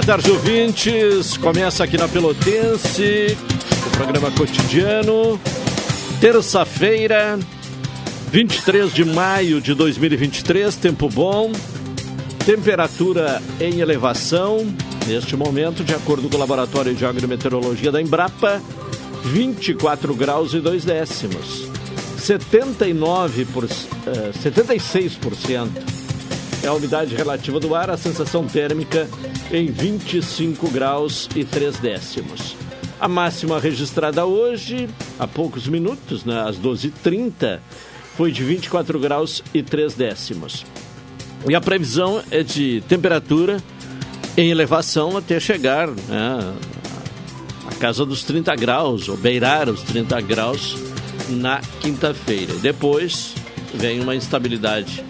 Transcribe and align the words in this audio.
Boa 0.00 0.16
tarde, 0.16 0.30
ouvintes. 0.30 1.36
Começa 1.36 1.84
aqui 1.84 1.98
na 1.98 2.08
Pelotense, 2.08 3.36
o 3.86 3.90
programa 3.90 4.30
cotidiano. 4.30 5.38
Terça-feira, 6.18 7.38
23 8.32 8.94
de 8.94 9.04
maio 9.04 9.60
de 9.60 9.74
2023, 9.74 10.74
tempo 10.76 11.06
bom. 11.06 11.52
Temperatura 12.46 13.42
em 13.60 13.80
elevação, 13.80 14.66
neste 15.06 15.36
momento, 15.36 15.84
de 15.84 15.94
acordo 15.94 16.30
com 16.30 16.36
o 16.36 16.40
Laboratório 16.40 16.94
de 16.94 17.04
Agrometeorologia 17.04 17.92
da 17.92 18.00
Embrapa, 18.00 18.58
24 19.22 20.14
graus 20.14 20.54
e 20.54 20.60
2 20.60 20.82
décimos. 20.82 21.68
79 22.16 23.44
por, 23.44 23.64
uh, 23.64 23.68
76% 24.42 25.89
é 26.62 26.66
a 26.66 26.74
umidade 26.74 27.14
relativa 27.14 27.58
do 27.58 27.74
ar, 27.74 27.90
a 27.90 27.96
sensação 27.96 28.46
térmica 28.46 29.08
em 29.50 29.66
25 29.66 30.70
graus 30.70 31.28
e 31.34 31.44
3 31.44 31.78
décimos. 31.78 32.56
A 33.00 33.08
máxima 33.08 33.58
registrada 33.58 34.26
hoje, 34.26 34.88
há 35.18 35.26
poucos 35.26 35.66
minutos, 35.66 36.24
né, 36.24 36.44
às 36.46 36.58
12h30, 36.58 37.60
foi 38.16 38.30
de 38.30 38.44
24 38.44 38.98
graus 38.98 39.42
e 39.54 39.62
3 39.62 39.94
décimos. 39.94 40.66
E 41.48 41.54
a 41.54 41.60
previsão 41.60 42.22
é 42.30 42.42
de 42.42 42.82
temperatura 42.86 43.62
em 44.36 44.50
elevação 44.50 45.16
até 45.16 45.40
chegar 45.40 45.88
né, 45.88 46.54
a 47.66 47.74
casa 47.76 48.04
dos 48.04 48.22
30 48.22 48.54
graus, 48.56 49.08
ou 49.08 49.16
beirar 49.16 49.70
os 49.70 49.82
30 49.82 50.20
graus 50.20 50.76
na 51.30 51.60
quinta-feira. 51.80 52.54
Depois 52.56 53.34
vem 53.74 54.00
uma 54.00 54.14
instabilidade 54.14 55.02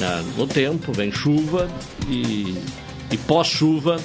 né, 0.00 0.24
no 0.36 0.46
tempo, 0.46 0.92
vem 0.92 1.12
chuva 1.12 1.68
e, 2.08 2.56
e 3.10 3.16
pós-chuva 3.16 4.00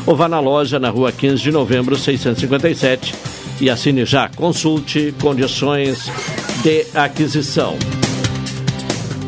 ou 0.06 0.16
vá 0.16 0.28
na 0.28 0.40
loja 0.40 0.78
na 0.78 0.90
rua 0.90 1.12
15 1.12 1.42
de 1.42 1.50
novembro 1.50 1.96
657 1.96 3.14
e 3.60 3.70
assine 3.70 4.04
já. 4.04 4.28
Consulte 4.28 5.14
condições 5.20 6.10
de 6.62 6.86
aquisição. 6.94 7.76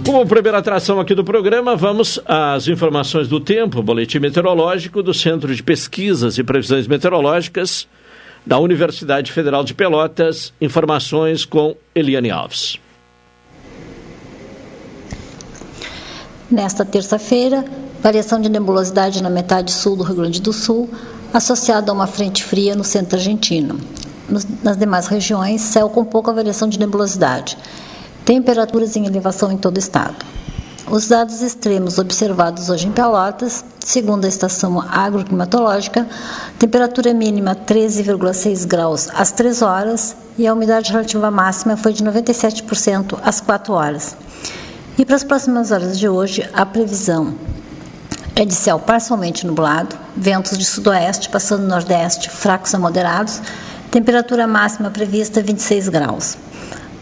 Como 0.04 0.26
primeira 0.26 0.58
atração 0.58 0.98
aqui 0.98 1.14
do 1.14 1.22
programa, 1.22 1.76
vamos 1.76 2.20
às 2.26 2.66
informações 2.66 3.28
do 3.28 3.38
tempo, 3.38 3.82
boletim 3.82 4.18
meteorológico 4.18 5.02
do 5.02 5.14
Centro 5.14 5.54
de 5.54 5.62
Pesquisas 5.62 6.36
e 6.38 6.42
Previsões 6.42 6.86
Meteorológicas 6.86 7.86
da 8.46 8.58
Universidade 8.58 9.32
Federal 9.32 9.64
de 9.64 9.74
Pelotas. 9.74 10.52
Informações 10.60 11.44
com 11.44 11.76
Eliane 11.94 12.30
Alves. 12.30 12.78
Nesta 16.50 16.84
terça-feira, 16.84 17.64
variação 18.02 18.40
de 18.40 18.48
nebulosidade 18.48 19.22
na 19.22 19.30
metade 19.30 19.70
sul 19.70 19.94
do 19.94 20.02
Rio 20.02 20.16
Grande 20.16 20.40
do 20.40 20.52
Sul, 20.52 20.90
associada 21.32 21.92
a 21.92 21.94
uma 21.94 22.08
frente 22.08 22.42
fria 22.42 22.74
no 22.74 22.82
centro 22.82 23.16
argentino. 23.16 23.78
nas 24.62 24.76
demais 24.76 25.06
regiões, 25.06 25.60
céu 25.60 25.88
com 25.88 26.04
pouca 26.04 26.32
variação 26.32 26.68
de 26.68 26.78
nebulosidade. 26.78 27.56
Temperaturas 28.24 28.96
em 28.96 29.06
elevação 29.06 29.50
em 29.50 29.56
todo 29.56 29.76
o 29.76 29.80
estado. 29.80 30.24
Os 30.90 31.06
dados 31.06 31.40
extremos 31.40 31.98
observados 31.98 32.68
hoje 32.68 32.88
em 32.88 32.90
Pelotas, 32.90 33.64
segundo 33.78 34.24
a 34.24 34.28
estação 34.28 34.80
agroclimatológica, 34.80 36.04
temperatura 36.58 37.14
mínima 37.14 37.54
13,6 37.54 38.66
graus 38.66 39.08
às 39.14 39.30
3 39.30 39.62
horas 39.62 40.16
e 40.36 40.48
a 40.48 40.52
umidade 40.52 40.90
relativa 40.90 41.30
máxima 41.30 41.76
foi 41.76 41.92
de 41.92 42.02
97% 42.02 43.20
às 43.22 43.40
4 43.40 43.72
horas. 43.72 44.16
E 44.98 45.04
para 45.04 45.14
as 45.14 45.22
próximas 45.22 45.70
horas 45.70 45.96
de 45.96 46.08
hoje, 46.08 46.50
a 46.52 46.66
previsão 46.66 47.36
é 48.34 48.44
de 48.44 48.54
céu 48.54 48.80
parcialmente 48.80 49.46
nublado, 49.46 49.96
ventos 50.16 50.58
de 50.58 50.64
sudoeste 50.64 51.28
passando 51.28 51.68
nordeste 51.68 52.28
fracos 52.28 52.74
a 52.74 52.80
moderados, 52.80 53.40
temperatura 53.92 54.44
máxima 54.44 54.90
prevista 54.90 55.40
26 55.40 55.88
graus. 55.88 56.36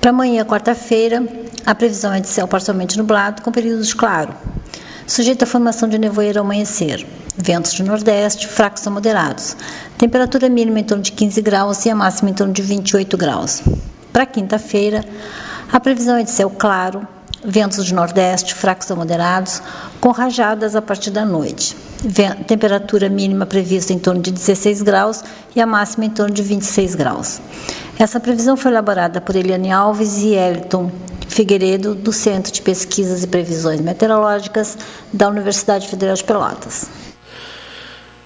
Para 0.00 0.10
amanhã, 0.10 0.44
quarta-feira, 0.44 1.26
a 1.66 1.74
previsão 1.74 2.12
é 2.12 2.20
de 2.20 2.28
céu 2.28 2.46
parcialmente 2.46 2.96
nublado, 2.96 3.42
com 3.42 3.50
períodos 3.50 3.92
claro, 3.92 4.32
sujeito 5.06 5.42
à 5.42 5.46
formação 5.46 5.88
de 5.88 5.98
nevoeiro 5.98 6.38
ao 6.38 6.44
amanhecer. 6.44 7.04
Ventos 7.36 7.72
de 7.72 7.82
nordeste, 7.82 8.46
fracos 8.46 8.86
a 8.86 8.90
moderados. 8.90 9.56
Temperatura 9.96 10.48
mínima 10.48 10.80
em 10.80 10.84
torno 10.84 11.02
de 11.02 11.12
15 11.12 11.42
graus 11.42 11.84
e 11.84 11.90
a 11.90 11.96
máxima 11.96 12.30
em 12.30 12.34
torno 12.34 12.52
de 12.52 12.62
28 12.62 13.16
graus. 13.16 13.62
Para 14.12 14.24
quinta-feira, 14.24 15.04
a 15.72 15.80
previsão 15.80 16.16
é 16.16 16.22
de 16.22 16.30
céu 16.30 16.50
claro, 16.50 17.06
ventos 17.44 17.86
de 17.86 17.94
nordeste 17.94 18.54
fracos 18.54 18.90
a 18.90 18.96
moderados, 18.96 19.62
com 20.00 20.10
rajadas 20.10 20.74
a 20.74 20.82
partir 20.82 21.10
da 21.10 21.24
noite. 21.24 21.76
Temperatura 22.46 23.08
mínima 23.08 23.46
prevista 23.46 23.92
em 23.92 23.98
torno 23.98 24.20
de 24.20 24.30
16 24.30 24.82
graus 24.82 25.22
e 25.54 25.60
a 25.60 25.66
máxima 25.66 26.04
em 26.04 26.10
torno 26.10 26.34
de 26.34 26.42
26 26.42 26.94
graus. 26.94 27.40
Essa 27.98 28.20
previsão 28.20 28.56
foi 28.56 28.70
elaborada 28.70 29.20
por 29.20 29.34
Eliane 29.34 29.72
Alves 29.72 30.18
e 30.18 30.34
Elton 30.34 30.90
Figueiredo, 31.28 31.94
do 31.94 32.12
Centro 32.12 32.52
de 32.52 32.62
Pesquisas 32.62 33.22
e 33.22 33.26
Previsões 33.26 33.80
Meteorológicas 33.80 34.78
da 35.12 35.28
Universidade 35.28 35.86
Federal 35.88 36.14
de 36.14 36.24
Pelotas. 36.24 36.88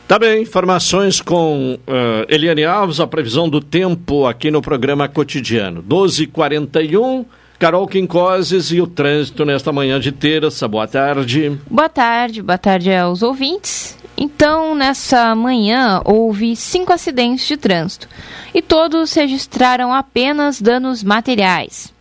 Tá 0.06 0.19
bem, 0.19 0.43
informações 0.43 1.20
com 1.20 1.79
uh, 1.88 2.26
Eliane 2.29 2.64
Alves, 2.64 3.00
a 3.00 3.06
previsão 3.06 3.49
do 3.49 3.61
tempo 3.61 4.26
aqui 4.26 4.50
no 4.50 4.61
programa 4.61 5.09
cotidiano. 5.09 5.82
12h41. 5.82 7.25
Carol 7.62 7.87
Quincoses 7.87 8.73
e 8.73 8.81
o 8.81 8.88
trânsito 8.88 9.44
nesta 9.44 9.70
manhã 9.70 10.00
de 10.00 10.11
terça. 10.11 10.67
Boa 10.67 10.88
tarde. 10.88 11.61
Boa 11.70 11.88
tarde, 11.88 12.43
boa 12.43 12.59
tarde 12.59 12.93
aos 12.93 13.23
ouvintes. 13.23 13.97
Então, 14.17 14.75
nessa 14.75 15.32
manhã, 15.37 16.03
houve 16.05 16.56
cinco 16.56 16.93
acidentes 16.93 17.47
de 17.47 17.56
trânsito 17.56 18.09
e 18.53 18.61
todos 18.61 19.14
registraram 19.14 19.94
apenas 19.94 20.61
danos 20.61 21.05
materiais. 21.05 21.94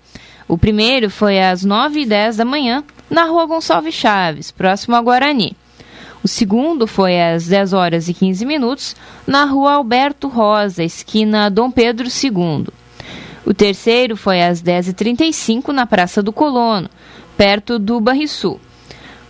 O 0.47 0.57
primeiro 0.57 1.11
foi 1.11 1.39
às 1.39 1.63
9h10 1.63 2.37
da 2.37 2.43
manhã, 2.43 2.83
na 3.07 3.25
rua 3.25 3.45
Gonçalves 3.45 3.93
Chaves, 3.93 4.49
próximo 4.49 4.95
a 4.95 5.01
Guarani. 5.01 5.55
O 6.23 6.27
segundo 6.27 6.87
foi 6.87 7.21
às 7.21 7.45
10 7.45 7.73
horas 7.73 8.09
e 8.09 8.15
15 8.15 8.47
minutos, 8.47 8.95
na 9.27 9.45
rua 9.45 9.73
Alberto 9.73 10.27
Rosa, 10.27 10.83
esquina 10.83 11.51
Dom 11.51 11.69
Pedro 11.69 12.07
II. 12.07 12.80
O 13.45 13.53
terceiro 13.53 14.15
foi 14.15 14.41
às 14.41 14.61
10h35 14.61 15.69
na 15.69 15.85
Praça 15.85 16.21
do 16.21 16.31
Colono, 16.31 16.89
perto 17.35 17.79
do 17.79 17.99
Barrisul. 17.99 18.59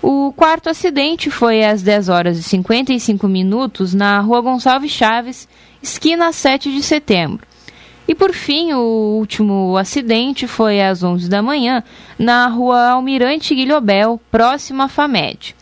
O 0.01 0.33
quarto 0.33 0.69
acidente 0.69 1.29
foi 1.29 1.63
às 1.63 1.81
10 1.81 2.09
horas 2.09 2.37
e 2.37 2.43
55 2.43 3.27
minutos 3.27 3.93
na 3.93 4.19
Rua 4.19 4.41
Gonçalves 4.41 4.91
Chaves, 4.91 5.47
esquina 5.81 6.33
7 6.33 6.71
de 6.71 6.81
setembro. 6.81 7.45
E 8.07 8.15
por 8.15 8.33
fim, 8.33 8.73
o 8.73 9.17
último 9.19 9.77
acidente 9.77 10.47
foi 10.47 10.81
às 10.81 11.03
11 11.03 11.29
da 11.29 11.41
manhã 11.41 11.83
na 12.17 12.47
Rua 12.47 12.89
Almirante 12.89 13.55
Guilhobel, 13.55 14.19
próximo 14.29 14.81
à 14.81 14.87
FAMED. 14.87 15.55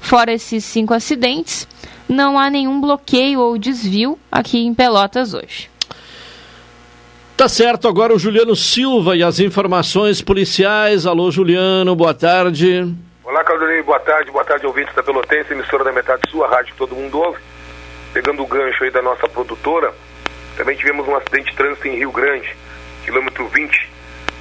Fora 0.00 0.32
esses 0.32 0.64
cinco 0.64 0.94
acidentes, 0.94 1.68
não 2.08 2.38
há 2.38 2.48
nenhum 2.48 2.80
bloqueio 2.80 3.40
ou 3.40 3.58
desvio 3.58 4.18
aqui 4.32 4.58
em 4.64 4.72
Pelotas 4.72 5.34
hoje. 5.34 5.68
Tá 7.40 7.48
certo, 7.48 7.88
agora 7.88 8.12
o 8.12 8.18
Juliano 8.18 8.54
Silva 8.54 9.16
e 9.16 9.22
as 9.22 9.40
informações 9.40 10.20
policiais. 10.20 11.06
Alô, 11.06 11.30
Juliano, 11.30 11.96
boa 11.96 12.12
tarde. 12.12 12.94
Olá, 13.24 13.42
Claudinei, 13.42 13.82
boa 13.82 13.98
tarde, 13.98 14.30
boa 14.30 14.44
tarde, 14.44 14.66
ouvintes 14.66 14.94
da 14.94 15.02
Pelotense, 15.02 15.54
emissora 15.54 15.82
da 15.82 15.90
Metade 15.90 16.20
Sul, 16.30 16.44
a 16.44 16.48
rádio 16.48 16.72
que 16.74 16.78
todo 16.78 16.94
mundo 16.94 17.18
ouve. 17.18 17.40
Pegando 18.12 18.42
o 18.42 18.46
gancho 18.46 18.84
aí 18.84 18.90
da 18.90 19.00
nossa 19.00 19.26
produtora, 19.26 19.94
também 20.54 20.76
tivemos 20.76 21.08
um 21.08 21.16
acidente 21.16 21.50
de 21.50 21.56
trânsito 21.56 21.88
em 21.88 21.96
Rio 21.96 22.12
Grande, 22.12 22.54
quilômetro 23.06 23.48
20 23.48 23.90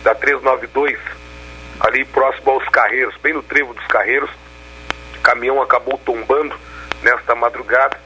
da 0.04 0.14
392, 0.14 1.00
ali 1.80 2.04
próximo 2.04 2.52
aos 2.52 2.68
Carreiros, 2.68 3.16
bem 3.24 3.34
no 3.34 3.42
trevo 3.42 3.74
dos 3.74 3.88
Carreiros. 3.88 4.30
O 5.16 5.22
caminhão 5.22 5.62
acabou 5.62 5.98
tombando 6.00 6.54
nesta 7.02 7.34
madrugada, 7.34 7.98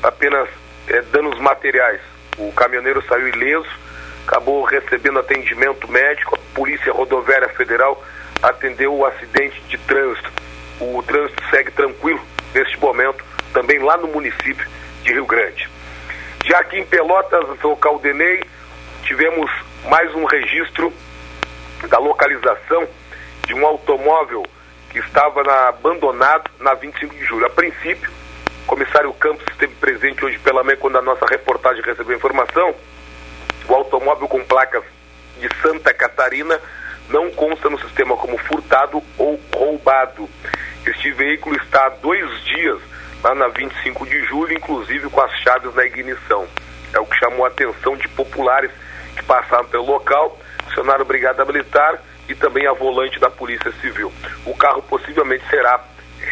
apenas 0.00 0.48
é, 0.86 1.02
danos 1.10 1.40
materiais. 1.40 2.00
O 2.38 2.52
caminhoneiro 2.52 3.02
saiu 3.08 3.26
ileso, 3.26 3.87
acabou 4.28 4.62
recebendo 4.62 5.18
atendimento 5.18 5.90
médico, 5.90 6.34
a 6.36 6.54
Polícia 6.54 6.92
Rodoviária 6.92 7.48
Federal 7.48 8.04
atendeu 8.42 8.94
o 8.94 9.06
acidente 9.06 9.58
de 9.62 9.78
trânsito. 9.78 10.30
O 10.78 11.02
trânsito 11.02 11.42
segue 11.48 11.70
tranquilo 11.70 12.20
neste 12.54 12.78
momento, 12.78 13.24
também 13.54 13.78
lá 13.78 13.96
no 13.96 14.08
município 14.08 14.68
de 15.02 15.12
Rio 15.12 15.24
Grande. 15.24 15.68
Já 16.44 16.58
aqui 16.58 16.78
em 16.78 16.84
Pelotas, 16.84 17.58
no 17.62 17.76
Caldenei, 17.76 18.44
tivemos 19.02 19.50
mais 19.88 20.14
um 20.14 20.24
registro 20.24 20.92
da 21.88 21.98
localização 21.98 22.86
de 23.46 23.54
um 23.54 23.66
automóvel 23.66 24.44
que 24.90 24.98
estava 24.98 25.42
na, 25.42 25.68
abandonado 25.68 26.50
na 26.60 26.74
25 26.74 27.14
de 27.14 27.24
julho. 27.24 27.46
A 27.46 27.50
princípio, 27.50 28.10
o 28.64 28.66
comissário 28.66 29.12
Campos 29.14 29.46
esteve 29.50 29.74
presente 29.76 30.22
hoje 30.22 30.38
pela 30.38 30.62
manhã 30.62 30.76
quando 30.78 30.98
a 30.98 31.02
nossa 31.02 31.24
reportagem 31.26 31.82
recebeu 31.82 32.14
a 32.14 32.18
informação 32.18 32.74
o 33.68 33.74
automóvel 33.74 34.26
com 34.26 34.42
placas 34.44 34.82
de 35.38 35.48
Santa 35.62 35.92
Catarina 35.92 36.58
não 37.08 37.30
consta 37.30 37.68
no 37.70 37.78
sistema 37.80 38.16
como 38.16 38.38
furtado 38.38 39.02
ou 39.16 39.40
roubado. 39.54 40.28
Este 40.86 41.12
veículo 41.12 41.56
está 41.56 41.86
há 41.86 41.88
dois 41.90 42.44
dias 42.44 42.80
lá 43.22 43.34
na 43.34 43.48
25 43.48 44.06
de 44.06 44.24
julho, 44.24 44.52
inclusive 44.52 45.08
com 45.10 45.20
as 45.20 45.32
chaves 45.40 45.74
na 45.74 45.84
ignição. 45.84 46.46
É 46.92 46.98
o 46.98 47.06
que 47.06 47.18
chamou 47.18 47.44
a 47.44 47.48
atenção 47.48 47.96
de 47.96 48.08
populares 48.08 48.70
que 49.16 49.22
passaram 49.24 49.66
pelo 49.66 49.84
local, 49.84 50.38
acionaram 50.66 51.04
Brigada 51.04 51.44
Militar 51.44 52.02
e 52.28 52.34
também 52.34 52.66
a 52.66 52.72
volante 52.72 53.18
da 53.18 53.30
Polícia 53.30 53.72
Civil. 53.80 54.12
O 54.44 54.54
carro 54.54 54.82
possivelmente 54.82 55.44
será 55.48 55.82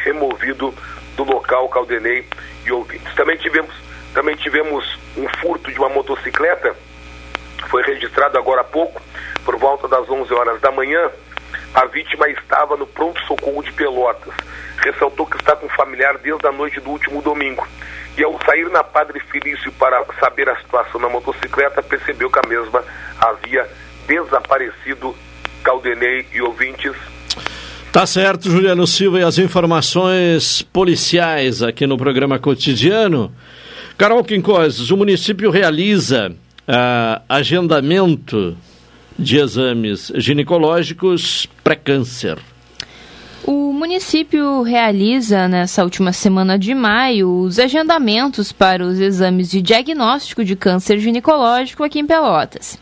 removido 0.04 0.74
do 1.16 1.24
local, 1.24 1.68
Caldenei 1.68 2.26
e 2.64 2.72
ouvintes. 2.72 3.14
Também 3.14 3.36
tivemos, 3.36 3.74
também 4.14 4.36
tivemos 4.36 4.98
um 5.16 5.28
furto 5.40 5.70
de 5.70 5.78
uma 5.78 5.88
motocicleta 5.88 6.74
foi 7.76 7.82
registrado 7.82 8.38
agora 8.38 8.62
há 8.62 8.64
pouco, 8.64 9.02
por 9.44 9.58
volta 9.58 9.86
das 9.86 10.08
11 10.08 10.32
horas 10.32 10.58
da 10.62 10.72
manhã. 10.72 11.10
A 11.74 11.84
vítima 11.84 12.26
estava 12.30 12.74
no 12.74 12.86
pronto-socorro 12.86 13.62
de 13.62 13.70
Pelotas. 13.72 14.32
Ressaltou 14.78 15.26
que 15.26 15.36
está 15.36 15.54
com 15.54 15.68
familiar 15.68 16.16
desde 16.16 16.46
a 16.46 16.52
noite 16.52 16.80
do 16.80 16.88
último 16.88 17.20
domingo. 17.20 17.68
E 18.16 18.24
ao 18.24 18.40
sair 18.46 18.70
na 18.70 18.82
Padre 18.82 19.20
Felício 19.20 19.70
para 19.72 20.02
saber 20.18 20.48
a 20.48 20.56
situação 20.56 20.98
na 20.98 21.10
motocicleta, 21.10 21.82
percebeu 21.82 22.30
que 22.30 22.38
a 22.38 22.48
mesma 22.48 22.82
havia 23.20 23.68
desaparecido. 24.06 25.14
Caldenei 25.62 26.26
e 26.32 26.40
ouvintes. 26.40 26.94
Tá 27.92 28.06
certo, 28.06 28.50
Juliano 28.50 28.86
Silva, 28.86 29.20
e 29.20 29.22
as 29.22 29.36
informações 29.36 30.62
policiais 30.62 31.62
aqui 31.62 31.86
no 31.86 31.98
programa 31.98 32.38
cotidiano. 32.38 33.30
Carol 33.98 34.24
Quincoses, 34.24 34.90
o 34.90 34.96
município 34.96 35.50
realiza 35.50 36.34
uh, 36.68 37.22
agendamento 37.28 38.56
de 39.18 39.38
exames 39.38 40.12
ginecológicos 40.16 41.46
pré-câncer. 41.64 42.38
O 43.44 43.72
município 43.72 44.62
realiza 44.62 45.46
nessa 45.46 45.84
última 45.84 46.12
semana 46.12 46.58
de 46.58 46.74
maio 46.74 47.42
os 47.42 47.58
agendamentos 47.58 48.50
para 48.50 48.84
os 48.84 48.98
exames 48.98 49.48
de 49.48 49.62
diagnóstico 49.62 50.44
de 50.44 50.56
câncer 50.56 50.98
ginecológico 50.98 51.84
aqui 51.84 52.00
em 52.00 52.06
Pelotas. 52.06 52.76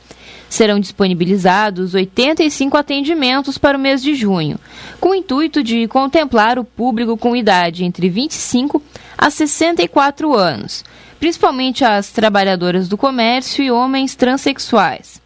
Serão 0.49 0.81
disponibilizados 0.81 1.95
85 1.95 2.77
atendimentos 2.77 3.59
para 3.59 3.77
o 3.77 3.81
mês 3.81 4.03
de 4.03 4.15
junho, 4.15 4.59
com 5.01 5.11
o 5.11 5.15
intuito 5.15 5.63
de 5.63 5.87
contemplar 5.87 6.59
o 6.59 6.65
público 6.65 7.17
com 7.17 7.37
idade 7.37 7.85
entre 7.85 8.09
25 8.09 8.83
a 9.19 9.31
64 9.31 10.33
anos, 10.33 10.85
principalmente 11.19 11.85
as 11.85 12.11
trabalhadoras 12.11 12.89
do 12.89 12.97
comércio 12.97 13.65
e 13.65 13.71
homens 13.71 14.15
transexuais. 14.15 15.25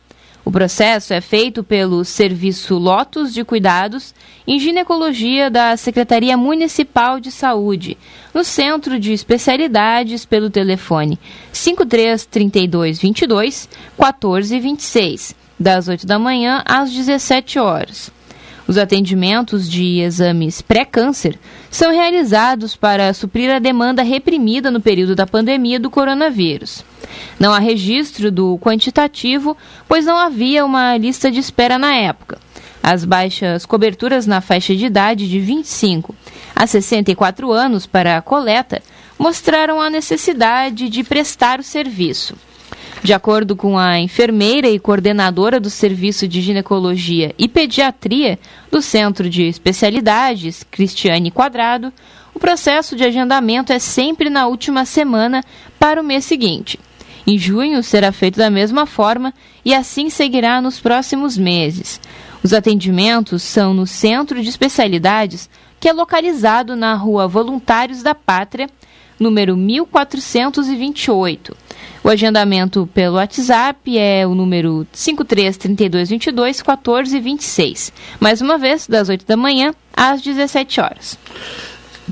O 0.49 0.51
processo 0.51 1.13
é 1.13 1.21
feito 1.21 1.63
pelo 1.63 2.03
Serviço 2.07 2.79
Lotus 2.79 3.35
de 3.35 3.45
Cuidados 3.45 4.15
em 4.47 4.59
Ginecologia 4.59 5.51
da 5.51 5.77
Secretaria 5.77 6.39
Municipal 6.39 7.21
de 7.21 7.31
Saúde, 7.31 7.99
no 8.33 8.43
Centro 8.43 8.99
de 8.99 9.13
Especialidades 9.13 10.25
pelo 10.25 10.49
telefone 10.49 11.19
533222 11.53 13.69
1426, 13.99 15.37
das 15.61 15.87
8 15.87 16.07
da 16.07 16.19
manhã 16.19 16.63
às 16.65 16.91
17 16.91 17.59
horas. 17.59 18.11
Os 18.69 18.77
atendimentos 18.77 19.67
de 19.67 20.01
exames 20.01 20.61
pré-câncer 20.61 21.39
são 21.71 21.91
realizados 21.91 22.77
para 22.77 23.15
suprir 23.15 23.51
a 23.51 23.59
demanda 23.59 24.03
reprimida 24.03 24.71
no 24.71 24.79
período 24.79 25.17
da 25.17 25.27
pandemia 25.27 25.81
do 25.81 25.89
coronavírus. 25.89 26.85
Não 27.41 27.51
há 27.55 27.59
registro 27.59 28.31
do 28.31 28.59
quantitativo, 28.59 29.57
pois 29.89 30.05
não 30.05 30.19
havia 30.19 30.67
uma 30.67 30.99
lista 30.99 31.31
de 31.31 31.39
espera 31.39 31.79
na 31.79 31.95
época. 31.97 32.39
As 32.83 33.07
baixas 33.07 33.65
coberturas 33.65 34.27
na 34.27 34.43
faixa 34.43 34.77
de 34.77 34.85
idade 34.85 35.27
de 35.27 35.41
25 35.41 36.15
a 36.55 36.67
64 36.67 37.51
anos 37.51 37.87
para 37.87 38.19
a 38.19 38.23
coleta 38.23 38.83
mostraram 39.19 39.81
a 39.81 39.89
necessidade 39.89 40.91
de 40.91 41.03
prestar 41.03 41.59
o 41.59 41.63
serviço. 41.63 42.37
De 43.03 43.15
acordo 43.15 43.55
com 43.55 43.79
a 43.79 44.01
enfermeira 44.01 44.69
e 44.69 44.79
coordenadora 44.79 45.61
do 45.61 45.71
Serviço 45.71 46.27
de 46.27 46.41
Ginecologia 46.41 47.33
e 47.39 47.47
Pediatria 47.47 48.39
do 48.71 48.83
Centro 48.83 49.31
de 49.31 49.45
Especialidades, 49.45 50.67
Cristiane 50.69 51.31
Quadrado, 51.31 51.93
o 52.35 52.41
processo 52.41 52.97
de 52.97 53.05
agendamento 53.05 53.73
é 53.73 53.79
sempre 53.79 54.29
na 54.29 54.49
última 54.49 54.85
semana 54.85 55.45
para 55.79 56.01
o 56.01 56.05
mês 56.05 56.25
seguinte. 56.25 56.79
Em 57.27 57.39
junho 57.39 57.83
será 57.83 58.11
feito 58.11 58.39
da 58.39 58.51
mesma 58.51 58.85
forma 58.85 59.33
e 59.65 59.75
assim 59.75 60.11
seguirá 60.11 60.61
nos 60.61 60.81
próximos 60.81 61.37
meses. 61.37 62.01
Os 62.43 62.53
atendimentos 62.53 63.43
são 63.43 63.75
no 63.75 63.87
Centro 63.87 64.43
de 64.43 64.49
Especialidades, 64.49 65.49
que 65.79 65.89
é 65.89 65.93
localizado 65.93 66.75
na 66.75 66.95
Rua 66.95 67.29
Voluntários 67.29 68.03
da 68.03 68.15
Pátria, 68.15 68.69
número 69.21 69.57
1428. 69.57 71.68
O 72.03 72.09
agendamento 72.09 72.89
pelo 72.95 73.17
WhatsApp 73.17 73.99
é 73.99 74.27
o 74.27 74.35
número 74.35 74.87
533222 74.93 76.63
1426. 76.63 77.93
Mais 78.21 78.41
uma 78.41 78.57
vez, 78.57 78.87
das 78.87 79.09
8 79.09 79.27
da 79.27 79.37
manhã 79.37 79.75
às 79.95 80.23
17 80.23 80.81
horas. 80.81 81.19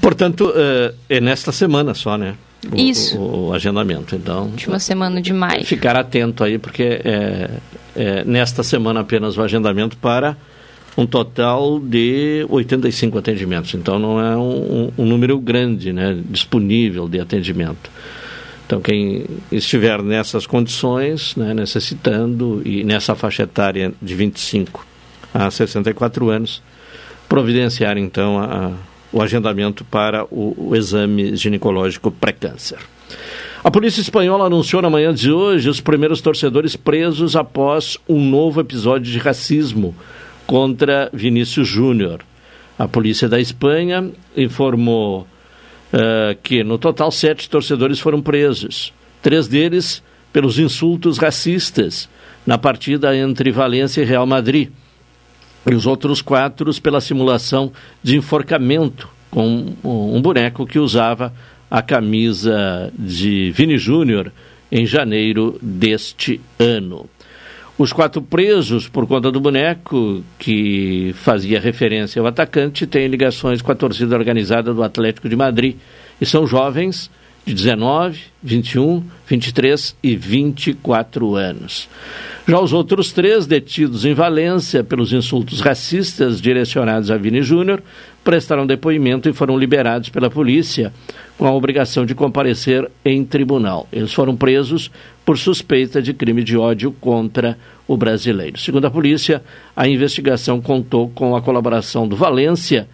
Portanto, 0.00 0.52
eh, 0.54 0.94
é 1.08 1.20
nesta 1.20 1.52
semana 1.52 1.94
só, 1.94 2.18
né? 2.18 2.34
O, 2.70 2.76
Isso. 2.76 3.18
O, 3.18 3.48
o, 3.48 3.52
agendamento. 3.52 4.14
Então, 4.16 4.44
última 4.44 4.78
semana 4.78 5.20
de 5.20 5.32
maio. 5.32 5.64
Ficar 5.64 5.96
atento 5.96 6.42
aí, 6.42 6.58
porque 6.58 7.00
é, 7.04 7.50
é, 7.94 8.24
nesta 8.24 8.62
semana 8.62 9.00
apenas 9.00 9.36
o 9.36 9.42
agendamento 9.42 9.96
para 9.96 10.36
um 10.96 11.06
total 11.06 11.78
de 11.78 12.46
85 12.48 13.18
atendimentos. 13.18 13.74
Então, 13.74 13.98
não 13.98 14.20
é 14.20 14.36
um, 14.36 14.90
um 14.96 15.04
número 15.04 15.38
grande 15.38 15.92
né, 15.92 16.18
disponível 16.28 17.08
de 17.08 17.20
atendimento. 17.20 17.90
Então, 18.66 18.80
quem 18.80 19.24
estiver 19.52 20.02
nessas 20.02 20.44
condições, 20.44 21.36
né, 21.36 21.54
necessitando, 21.54 22.60
e 22.64 22.82
nessa 22.82 23.14
faixa 23.14 23.44
etária 23.44 23.94
de 24.02 24.14
25 24.14 24.84
a 25.32 25.48
64 25.48 26.28
anos, 26.28 26.60
providenciar, 27.28 27.96
então, 27.96 28.40
a, 28.40 28.72
o 29.12 29.22
agendamento 29.22 29.84
para 29.84 30.24
o, 30.24 30.70
o 30.70 30.76
exame 30.76 31.36
ginecológico 31.36 32.10
pré-câncer. 32.10 32.78
A 33.62 33.70
polícia 33.70 34.00
espanhola 34.00 34.46
anunciou 34.46 34.82
na 34.82 34.90
manhã 34.90 35.14
de 35.14 35.30
hoje 35.30 35.68
os 35.68 35.80
primeiros 35.80 36.20
torcedores 36.20 36.74
presos 36.74 37.36
após 37.36 37.96
um 38.08 38.20
novo 38.20 38.60
episódio 38.60 39.12
de 39.12 39.18
racismo 39.18 39.94
contra 40.44 41.08
Vinícius 41.12 41.68
Júnior. 41.68 42.20
A 42.76 42.86
polícia 42.88 43.28
da 43.28 43.40
Espanha 43.40 44.10
informou 44.36 45.26
uh, 45.92 46.36
que 46.42 46.64
no 46.64 46.78
total 46.78 47.10
sete 47.10 47.48
torcedores 47.48 47.98
foram 47.98 48.20
presos, 48.20 48.92
três 49.22 49.48
deles 49.48 50.02
pelos 50.32 50.58
insultos 50.58 51.18
racistas 51.18 52.08
na 52.46 52.56
partida 52.56 53.16
entre 53.16 53.50
Valência 53.50 54.02
e 54.02 54.04
Real 54.04 54.26
Madrid, 54.26 54.70
e 55.68 55.74
os 55.74 55.86
outros 55.86 56.22
quatro 56.22 56.72
pela 56.80 57.00
simulação 57.00 57.72
de 58.02 58.16
enforcamento 58.16 59.08
com 59.30 59.74
um 59.82 60.22
boneco 60.22 60.64
que 60.64 60.78
usava 60.78 61.34
a 61.70 61.82
camisa 61.82 62.92
de 62.96 63.50
Vini 63.50 63.76
Júnior 63.76 64.32
em 64.70 64.86
janeiro 64.86 65.58
deste 65.60 66.40
ano. 66.58 67.08
Os 67.78 67.92
quatro 67.92 68.22
presos 68.22 68.88
por 68.88 69.06
conta 69.06 69.30
do 69.30 69.38
boneco, 69.38 70.24
que 70.38 71.14
fazia 71.18 71.60
referência 71.60 72.20
ao 72.20 72.26
atacante, 72.26 72.86
têm 72.86 73.06
ligações 73.06 73.60
com 73.60 73.70
a 73.70 73.74
torcida 73.74 74.16
organizada 74.16 74.72
do 74.72 74.82
Atlético 74.82 75.28
de 75.28 75.36
Madrid 75.36 75.76
e 76.18 76.24
são 76.24 76.46
jovens 76.46 77.10
de 77.44 77.54
19, 77.54 78.18
21, 78.42 79.04
23 79.28 79.96
e 80.02 80.16
24 80.16 81.36
anos. 81.36 81.88
Já 82.48 82.58
os 82.58 82.72
outros 82.72 83.12
três, 83.12 83.46
detidos 83.46 84.04
em 84.04 84.14
Valência 84.14 84.82
pelos 84.82 85.12
insultos 85.12 85.60
racistas 85.60 86.40
direcionados 86.40 87.10
a 87.10 87.16
Vini 87.16 87.42
Júnior, 87.42 87.82
prestaram 88.24 88.66
depoimento 88.66 89.28
e 89.28 89.32
foram 89.32 89.56
liberados 89.56 90.08
pela 90.08 90.28
polícia 90.28 90.92
com 91.38 91.46
a 91.46 91.52
obrigação 91.52 92.04
de 92.04 92.14
comparecer 92.14 92.90
em 93.04 93.24
tribunal. 93.24 93.86
Eles 93.92 94.12
foram 94.12 94.34
presos 94.34 94.90
por 95.26 95.36
suspeita 95.36 96.00
de 96.00 96.14
crime 96.14 96.42
de 96.42 96.56
ódio 96.56 96.92
contra 96.92 97.58
o 97.86 97.96
brasileiro. 97.96 98.58
Segundo 98.58 98.86
a 98.86 98.90
polícia, 98.90 99.42
a 99.76 99.86
investigação 99.86 100.62
contou 100.62 101.10
com 101.10 101.36
a 101.36 101.42
colaboração 101.42 102.08
do 102.08 102.16
Valência 102.16 102.88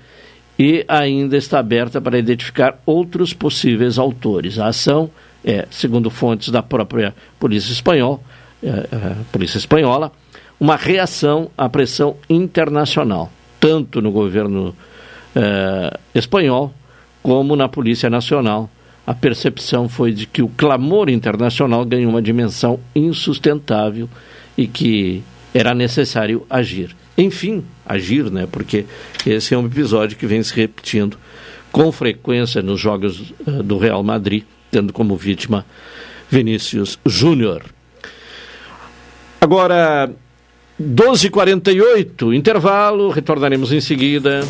e 0.59 0.85
ainda 0.89 1.37
está 1.37 1.61
aberta 1.61 2.01
para 2.01 2.19
identificar 2.19 2.83
outros 2.85 3.33
possíveis 3.33 3.99
autores. 3.99 4.59
A 4.59 4.67
ação 4.67 5.11
é, 5.45 5.67
segundo 5.71 6.11
fontes 6.11 6.49
da 6.51 6.63
própria 6.63 7.15
polícia 7.39 7.73
espanhola, 7.73 8.21
é, 8.63 8.69
é, 8.69 9.17
polícia 9.31 9.59
espanhola, 9.59 10.13
uma 10.59 10.77
reação 10.77 11.51
à 11.59 11.69
pressão 11.69 12.17
internacional, 12.31 13.31
tanto 13.59 14.01
no 14.01 14.13
governo 14.13 14.75
é, 15.35 15.99
espanhol 16.15 16.73
como 17.23 17.57
na 17.57 17.69
polícia 17.69 18.09
nacional 18.09 18.71
a 19.07 19.15
percepção 19.15 19.89
foi 19.89 20.13
de 20.13 20.27
que 20.27 20.43
o 20.43 20.49
clamor 20.49 21.09
internacional 21.09 21.85
ganhou 21.85 22.11
uma 22.11 22.23
dimensão 22.23 22.79
insustentável 22.95 24.09
e 24.57 24.67
que 24.67 25.23
era 25.53 25.75
necessário 25.75 26.47
agir. 26.49 26.95
Enfim, 27.17 27.65
agir, 27.85 28.31
né? 28.31 28.47
Porque 28.51 28.87
esse 29.27 29.55
é 29.55 29.59
um 29.59 29.67
episódio 29.67 30.17
que 30.17 30.27
vem 30.27 30.43
se 30.43 30.55
repetindo 30.55 31.19
com 31.71 31.91
frequência 31.91 32.63
nos 32.63 32.81
jogos 32.81 33.33
uh, 33.47 33.63
do 33.63 33.79
Real 33.79 34.03
Madrid, 34.03 34.45
tendo 34.71 34.93
como 34.93 35.17
vítima 35.17 35.67
Vinícius 36.31 36.99
Júnior. 37.05 37.65
Agora, 39.41 40.11
12h48, 40.81 42.35
intervalo, 42.35 43.11
retornaremos 43.11 43.73
em 43.73 43.81
seguida. 43.81 44.41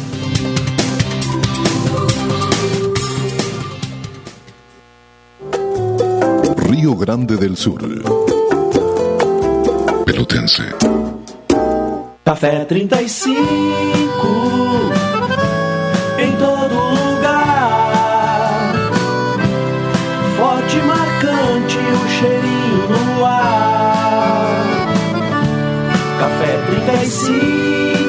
Rio 6.83 6.97
Grande 6.97 7.37
del 7.37 7.57
Sur. 7.57 7.79
Pelotense. 10.05 10.65
Café 12.25 12.65
35 12.65 13.41
em 16.19 16.33
todo 16.39 16.75
lugar. 16.75 18.73
Forte 20.37 20.77
e 20.77 20.83
marcante 20.83 21.79
o 21.79 22.09
cheirinho 22.19 22.89
no 22.89 23.27
ar. 23.27 24.57
Café 26.19 26.59
35 26.67 28.02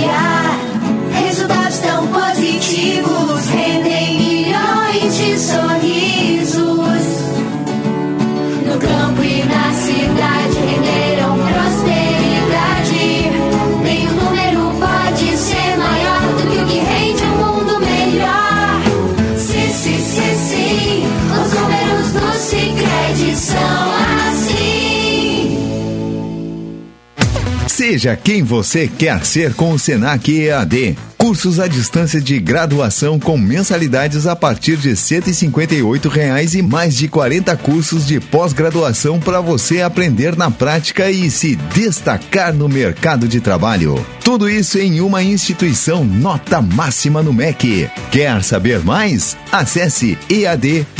compartilhar 0.00 0.39
Seja 27.80 28.14
quem 28.14 28.42
você 28.42 28.86
quer 28.86 29.24
ser 29.24 29.54
com 29.54 29.72
o 29.72 29.78
Senac 29.78 30.30
EAD. 30.30 30.98
Cursos 31.16 31.58
à 31.58 31.66
distância 31.66 32.20
de 32.20 32.38
graduação 32.38 33.18
com 33.18 33.38
mensalidades 33.38 34.26
a 34.26 34.36
partir 34.36 34.76
de 34.76 34.94
158 34.94 36.06
reais 36.10 36.54
e 36.54 36.60
mais 36.60 36.94
de 36.94 37.08
40 37.08 37.56
cursos 37.56 38.06
de 38.06 38.20
pós-graduação 38.20 39.18
para 39.18 39.40
você 39.40 39.80
aprender 39.80 40.36
na 40.36 40.50
prática 40.50 41.10
e 41.10 41.30
se 41.30 41.56
destacar 41.56 42.52
no 42.52 42.68
mercado 42.68 43.26
de 43.26 43.40
trabalho. 43.40 44.06
Tudo 44.22 44.46
isso 44.46 44.78
em 44.78 45.00
uma 45.00 45.22
instituição 45.22 46.04
nota 46.04 46.60
máxima 46.60 47.22
no 47.22 47.32
MEC. 47.32 47.90
Quer 48.10 48.44
saber 48.44 48.80
mais? 48.80 49.38
Acesse 49.50 50.18
ead.senac.br 50.28 50.90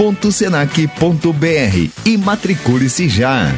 e 2.07 2.17
matricule-se 2.17 3.07
já. 3.07 3.53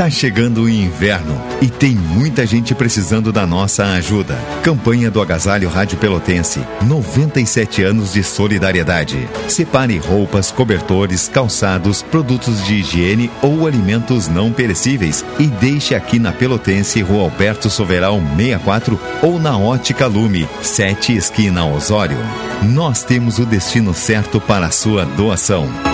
Tá 0.00 0.08
chegando 0.08 0.62
o 0.62 0.68
inverno 0.70 1.38
e 1.60 1.68
tem 1.68 1.94
muita 1.94 2.46
gente 2.46 2.74
precisando 2.74 3.30
da 3.30 3.46
nossa 3.46 3.84
ajuda. 3.84 4.34
Campanha 4.62 5.10
do 5.10 5.20
Agasalho 5.20 5.68
Rádio 5.68 5.98
Pelotense. 5.98 6.58
97 6.86 7.82
anos 7.82 8.14
de 8.14 8.22
solidariedade. 8.22 9.28
Separe 9.46 9.98
roupas, 9.98 10.50
cobertores, 10.50 11.28
calçados, 11.28 12.00
produtos 12.00 12.64
de 12.64 12.76
higiene 12.76 13.30
ou 13.42 13.66
alimentos 13.66 14.26
não 14.26 14.50
perecíveis 14.50 15.22
e 15.38 15.46
deixe 15.46 15.94
aqui 15.94 16.18
na 16.18 16.32
Pelotense, 16.32 17.02
Rua 17.02 17.24
Alberto 17.24 17.68
Soveral 17.68 18.18
64 18.38 18.98
ou 19.20 19.38
na 19.38 19.58
Ótica 19.58 20.06
Lume, 20.06 20.48
7 20.62 21.14
esquina 21.14 21.66
Osório. 21.66 22.16
Nós 22.62 23.04
temos 23.04 23.38
o 23.38 23.44
destino 23.44 23.92
certo 23.92 24.40
para 24.40 24.64
a 24.64 24.70
sua 24.70 25.04
doação. 25.04 25.89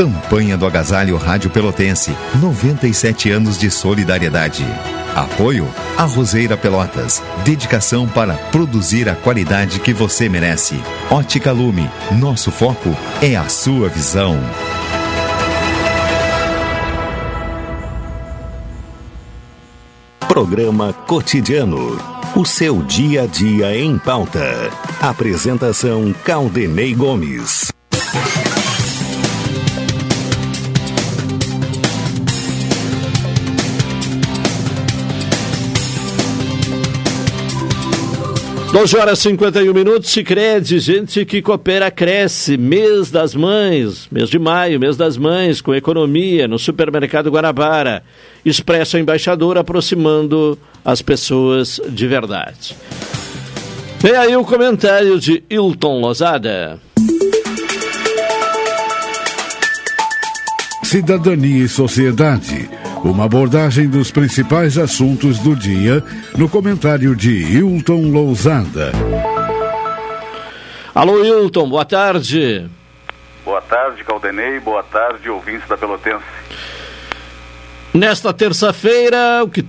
Campanha 0.00 0.56
do 0.56 0.64
Agasalho 0.64 1.14
Rádio 1.18 1.50
Pelotense. 1.50 2.16
97 2.40 3.30
anos 3.30 3.58
de 3.58 3.70
solidariedade. 3.70 4.64
Apoio 5.14 5.68
a 5.98 6.04
Roseira 6.04 6.56
Pelotas. 6.56 7.22
Dedicação 7.44 8.08
para 8.08 8.32
produzir 8.50 9.10
a 9.10 9.14
qualidade 9.14 9.78
que 9.78 9.92
você 9.92 10.26
merece. 10.26 10.80
Ótica 11.10 11.52
Lume. 11.52 11.86
Nosso 12.18 12.50
foco 12.50 12.96
é 13.20 13.36
a 13.36 13.46
sua 13.50 13.90
visão. 13.90 14.40
Programa 20.26 20.94
Cotidiano. 20.94 21.98
O 22.34 22.46
seu 22.46 22.80
dia 22.84 23.24
a 23.24 23.26
dia 23.26 23.76
em 23.76 23.98
pauta. 23.98 24.70
Apresentação 24.98 26.14
Caldenei 26.24 26.94
Gomes. 26.94 27.69
Doze 38.72 38.96
horas 38.96 39.18
e 39.18 39.22
51 39.22 39.74
minutos, 39.74 40.10
Sicredi, 40.10 40.78
gente 40.78 41.24
que 41.24 41.42
coopera 41.42 41.90
cresce, 41.90 42.56
mês 42.56 43.10
das 43.10 43.34
mães, 43.34 44.06
mês 44.12 44.30
de 44.30 44.38
maio, 44.38 44.78
mês 44.78 44.96
das 44.96 45.16
mães, 45.16 45.60
com 45.60 45.74
economia, 45.74 46.46
no 46.46 46.56
supermercado 46.56 47.32
Guanabara, 47.32 48.04
Expresso 48.44 48.96
Embaixador, 48.96 49.58
aproximando 49.58 50.56
as 50.84 51.02
pessoas 51.02 51.80
de 51.88 52.06
verdade. 52.06 52.76
Vem 53.98 54.14
aí 54.14 54.36
o 54.36 54.44
comentário 54.44 55.18
de 55.18 55.42
Hilton 55.50 56.00
Lozada. 56.00 56.78
Cidadania 60.84 61.64
e 61.64 61.68
Sociedade. 61.68 62.79
Uma 63.04 63.24
abordagem 63.24 63.88
dos 63.88 64.10
principais 64.10 64.76
assuntos 64.76 65.38
do 65.38 65.56
dia 65.56 66.04
no 66.36 66.48
comentário 66.48 67.16
de 67.16 67.30
Hilton 67.30 68.10
Lousada. 68.10 68.92
Alô, 70.94 71.24
Hilton, 71.24 71.68
boa 71.68 71.84
tarde. 71.84 72.68
Boa 73.44 73.62
tarde, 73.62 74.04
Caldenei. 74.04 74.60
Boa 74.60 74.82
tarde, 74.82 75.30
ouvintes 75.30 75.66
da 75.66 75.78
Pelotense. 75.78 76.24
Nesta 77.94 78.34
terça-feira, 78.34 79.42
o 79.42 79.48
que 79.48 79.64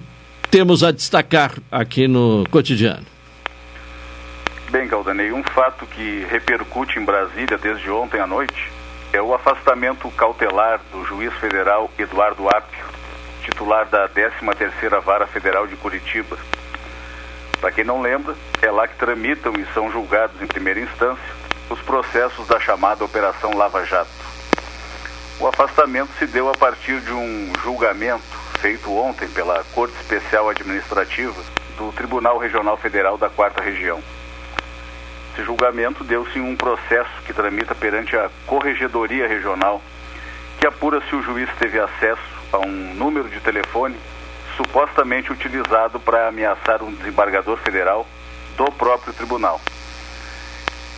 temos 0.49 0.83
a 0.83 0.91
destacar 0.91 1.53
aqui 1.71 2.07
no 2.07 2.43
cotidiano? 2.51 3.05
Bem, 4.69 4.87
Caldenei, 4.87 5.31
um 5.31 5.43
fato 5.43 5.85
que 5.85 6.25
repercute 6.29 6.99
em 6.99 7.05
Brasília 7.05 7.57
desde 7.57 7.89
ontem 7.89 8.19
à 8.19 8.27
noite 8.27 8.71
é 9.13 9.21
o 9.21 9.33
afastamento 9.33 10.09
cautelar 10.11 10.79
do 10.91 11.03
juiz 11.05 11.33
federal 11.35 11.91
Eduardo 11.97 12.47
Apio, 12.47 12.85
titular 13.41 13.85
da 13.85 14.07
13ª 14.09 15.01
Vara 15.01 15.27
Federal 15.27 15.67
de 15.67 15.75
Curitiba. 15.75 16.37
Para 17.59 17.71
quem 17.71 17.83
não 17.83 18.01
lembra, 18.01 18.35
é 18.61 18.71
lá 18.71 18.87
que 18.87 18.95
tramitam 18.95 19.53
e 19.53 19.65
são 19.73 19.91
julgados 19.91 20.41
em 20.41 20.47
primeira 20.47 20.79
instância 20.79 21.41
os 21.69 21.79
processos 21.81 22.47
da 22.47 22.59
chamada 22.59 23.05
Operação 23.05 23.55
Lava 23.55 23.85
Jato. 23.85 24.09
O 25.39 25.47
afastamento 25.47 26.11
se 26.19 26.27
deu 26.27 26.49
a 26.49 26.53
partir 26.53 26.99
de 27.01 27.11
um 27.11 27.51
julgamento 27.63 28.23
feito 28.59 28.91
ontem 28.95 29.27
pela 29.29 29.63
Corte 29.73 29.95
Especial 29.95 30.49
Administrativa 30.49 31.41
do 31.77 31.91
Tribunal 31.93 32.37
Regional 32.37 32.77
Federal 32.77 33.17
da 33.17 33.29
Quarta 33.29 33.61
Região. 33.61 34.01
Esse 35.33 35.43
julgamento 35.43 36.03
deu-se 36.03 36.37
em 36.37 36.41
um 36.41 36.55
processo 36.55 37.09
que 37.25 37.33
tramita 37.33 37.73
perante 37.73 38.15
a 38.17 38.29
Corregedoria 38.45 39.27
Regional, 39.27 39.81
que 40.59 40.67
apura 40.67 41.01
se 41.07 41.15
o 41.15 41.23
juiz 41.23 41.49
teve 41.57 41.79
acesso 41.79 42.40
a 42.51 42.59
um 42.59 42.93
número 42.93 43.29
de 43.29 43.39
telefone 43.39 43.95
supostamente 44.57 45.31
utilizado 45.31 45.99
para 45.99 46.27
ameaçar 46.27 46.83
um 46.83 46.93
desembargador 46.93 47.57
federal 47.57 48.05
do 48.57 48.65
próprio 48.71 49.13
tribunal. 49.13 49.61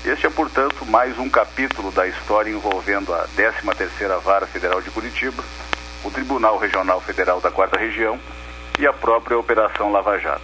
Este 0.04 0.26
é, 0.26 0.30
portanto, 0.30 0.86
mais 0.86 1.18
um 1.18 1.30
capítulo 1.30 1.92
da 1.92 2.08
história 2.08 2.50
envolvendo 2.50 3.14
a 3.14 3.26
13ª 3.38 4.20
Vara 4.20 4.46
Federal 4.46 4.82
de 4.82 4.90
Curitiba, 4.90 5.42
o 6.04 6.12
Tribunal 6.12 6.58
Regional 6.58 7.00
Federal 7.00 7.40
da 7.40 7.50
Quarta 7.50 7.78
Região 7.80 8.20
e 8.78 8.86
a 8.86 8.92
própria 8.92 9.38
Operação 9.38 9.92
Lava 9.92 10.18
Jato. 10.20 10.42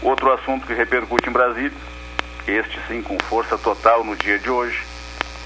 Outro 0.00 0.32
assunto 0.32 0.66
que 0.66 0.72
repercute 0.72 1.28
em 1.28 1.32
Brasília, 1.32 1.72
este 2.46 2.80
sim 2.88 3.02
com 3.02 3.18
força 3.28 3.58
total 3.58 4.04
no 4.04 4.16
dia 4.16 4.38
de 4.38 4.48
hoje, 4.48 4.82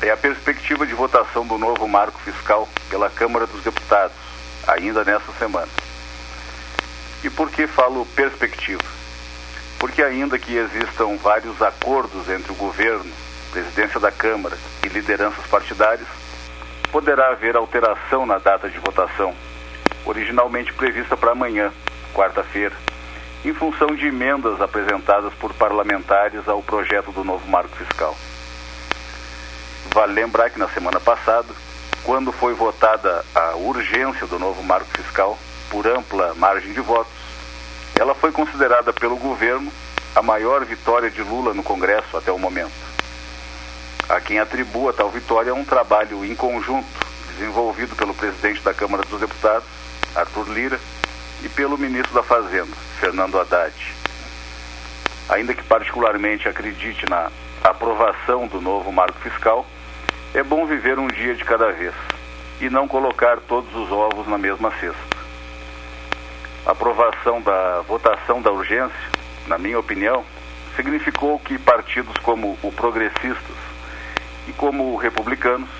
é 0.00 0.10
a 0.10 0.16
perspectiva 0.16 0.86
de 0.86 0.94
votação 0.94 1.46
do 1.46 1.58
novo 1.58 1.88
marco 1.88 2.18
fiscal 2.20 2.68
pela 2.88 3.10
Câmara 3.10 3.46
dos 3.46 3.62
Deputados, 3.62 4.16
ainda 4.66 5.04
nesta 5.04 5.32
semana. 5.32 5.68
E 7.24 7.30
por 7.30 7.50
que 7.50 7.66
falo 7.66 8.06
perspectiva? 8.14 8.82
Porque, 9.78 10.02
ainda 10.02 10.38
que 10.38 10.56
existam 10.56 11.16
vários 11.16 11.60
acordos 11.60 12.28
entre 12.28 12.52
o 12.52 12.54
governo, 12.54 13.10
presidência 13.50 13.98
da 13.98 14.12
Câmara 14.12 14.56
e 14.84 14.88
lideranças 14.88 15.44
partidárias, 15.46 16.08
poderá 16.92 17.30
haver 17.30 17.56
alteração 17.56 18.24
na 18.24 18.38
data 18.38 18.68
de 18.68 18.78
votação, 18.78 19.34
originalmente 20.04 20.72
prevista 20.72 21.16
para 21.16 21.32
amanhã, 21.32 21.72
quarta-feira, 22.14 22.76
em 23.44 23.52
função 23.52 23.88
de 23.94 24.06
emendas 24.06 24.60
apresentadas 24.60 25.32
por 25.34 25.52
parlamentares 25.54 26.46
ao 26.48 26.62
projeto 26.62 27.10
do 27.10 27.24
novo 27.24 27.48
marco 27.48 27.76
fiscal. 27.76 28.16
Vale 29.92 30.12
lembrar 30.12 30.50
que 30.50 30.58
na 30.58 30.68
semana 30.68 31.00
passada, 31.00 31.48
quando 32.04 32.32
foi 32.32 32.54
votada 32.54 33.24
a 33.34 33.56
urgência 33.56 34.26
do 34.26 34.38
novo 34.38 34.62
marco 34.62 34.88
fiscal 34.96 35.38
por 35.70 35.86
ampla 35.86 36.34
margem 36.34 36.72
de 36.72 36.80
votos, 36.80 37.12
ela 37.98 38.14
foi 38.14 38.30
considerada 38.30 38.92
pelo 38.92 39.16
governo 39.16 39.72
a 40.14 40.22
maior 40.22 40.64
vitória 40.64 41.10
de 41.10 41.22
Lula 41.22 41.52
no 41.52 41.62
Congresso 41.62 42.16
até 42.16 42.30
o 42.30 42.38
momento. 42.38 42.72
A 44.08 44.20
quem 44.20 44.38
atribua 44.38 44.92
tal 44.92 45.10
vitória 45.10 45.50
é 45.50 45.54
um 45.54 45.64
trabalho 45.64 46.24
em 46.24 46.34
conjunto 46.34 46.86
desenvolvido 47.34 47.94
pelo 47.94 48.14
presidente 48.14 48.60
da 48.62 48.74
Câmara 48.74 49.02
dos 49.04 49.20
Deputados, 49.20 49.68
Arthur 50.14 50.48
Lira, 50.48 50.80
e 51.42 51.48
pelo 51.48 51.78
ministro 51.78 52.14
da 52.14 52.22
Fazenda, 52.22 52.74
Fernando 52.98 53.38
Haddad. 53.38 53.74
Ainda 55.28 55.54
que 55.54 55.62
particularmente 55.62 56.48
acredite 56.48 57.08
na 57.08 57.30
aprovação 57.62 58.46
do 58.46 58.60
novo 58.60 58.90
marco 58.90 59.18
fiscal, 59.20 59.66
é 60.34 60.42
bom 60.42 60.66
viver 60.66 60.98
um 60.98 61.08
dia 61.08 61.34
de 61.34 61.44
cada 61.44 61.72
vez 61.72 61.94
e 62.60 62.68
não 62.68 62.86
colocar 62.86 63.38
todos 63.40 63.74
os 63.74 63.90
ovos 63.90 64.26
na 64.26 64.36
mesma 64.36 64.70
cesta. 64.72 65.16
A 66.66 66.72
aprovação 66.72 67.40
da 67.40 67.80
votação 67.82 68.42
da 68.42 68.50
urgência, 68.50 69.10
na 69.46 69.56
minha 69.56 69.78
opinião, 69.78 70.24
significou 70.76 71.38
que 71.38 71.58
partidos 71.58 72.16
como 72.18 72.58
o 72.62 72.72
Progressistas 72.72 73.56
e 74.46 74.52
como 74.52 74.92
o 74.92 74.96
Republicanos, 74.96 75.70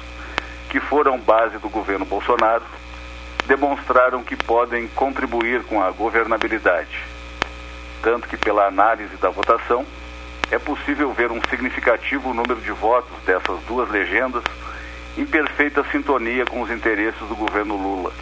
que 0.71 0.81
foram 0.81 1.19
base 1.19 1.59
do 1.59 1.69
governo 1.69 2.07
Bolsonaro, 2.07 2.65
demonstraram 3.47 4.23
que 4.23 4.37
podem 4.37 4.89
contribuir 4.89 5.63
com 5.65 5.83
a 5.83 5.91
governabilidade. 5.91 7.05
Tanto 8.03 8.29
que, 8.29 8.37
pela 8.37 8.67
análise 8.67 9.17
da 9.17 9.31
votação, 9.31 9.85
é 10.51 10.59
possível 10.59 11.13
ver 11.13 11.31
um 11.31 11.41
significativo 11.51 12.33
número 12.33 12.61
de 12.61 12.71
votos 12.71 13.17
dessas 13.25 13.61
duas 13.65 13.91
legendas 13.91 14.43
em 15.17 15.27
perfeita 15.27 15.85
sintonia 15.91 16.47
com 16.47 16.63
os 16.63 16.71
interesses 16.71 17.21
do 17.21 17.37
governo 17.37 17.77
Lula. 17.77 18.13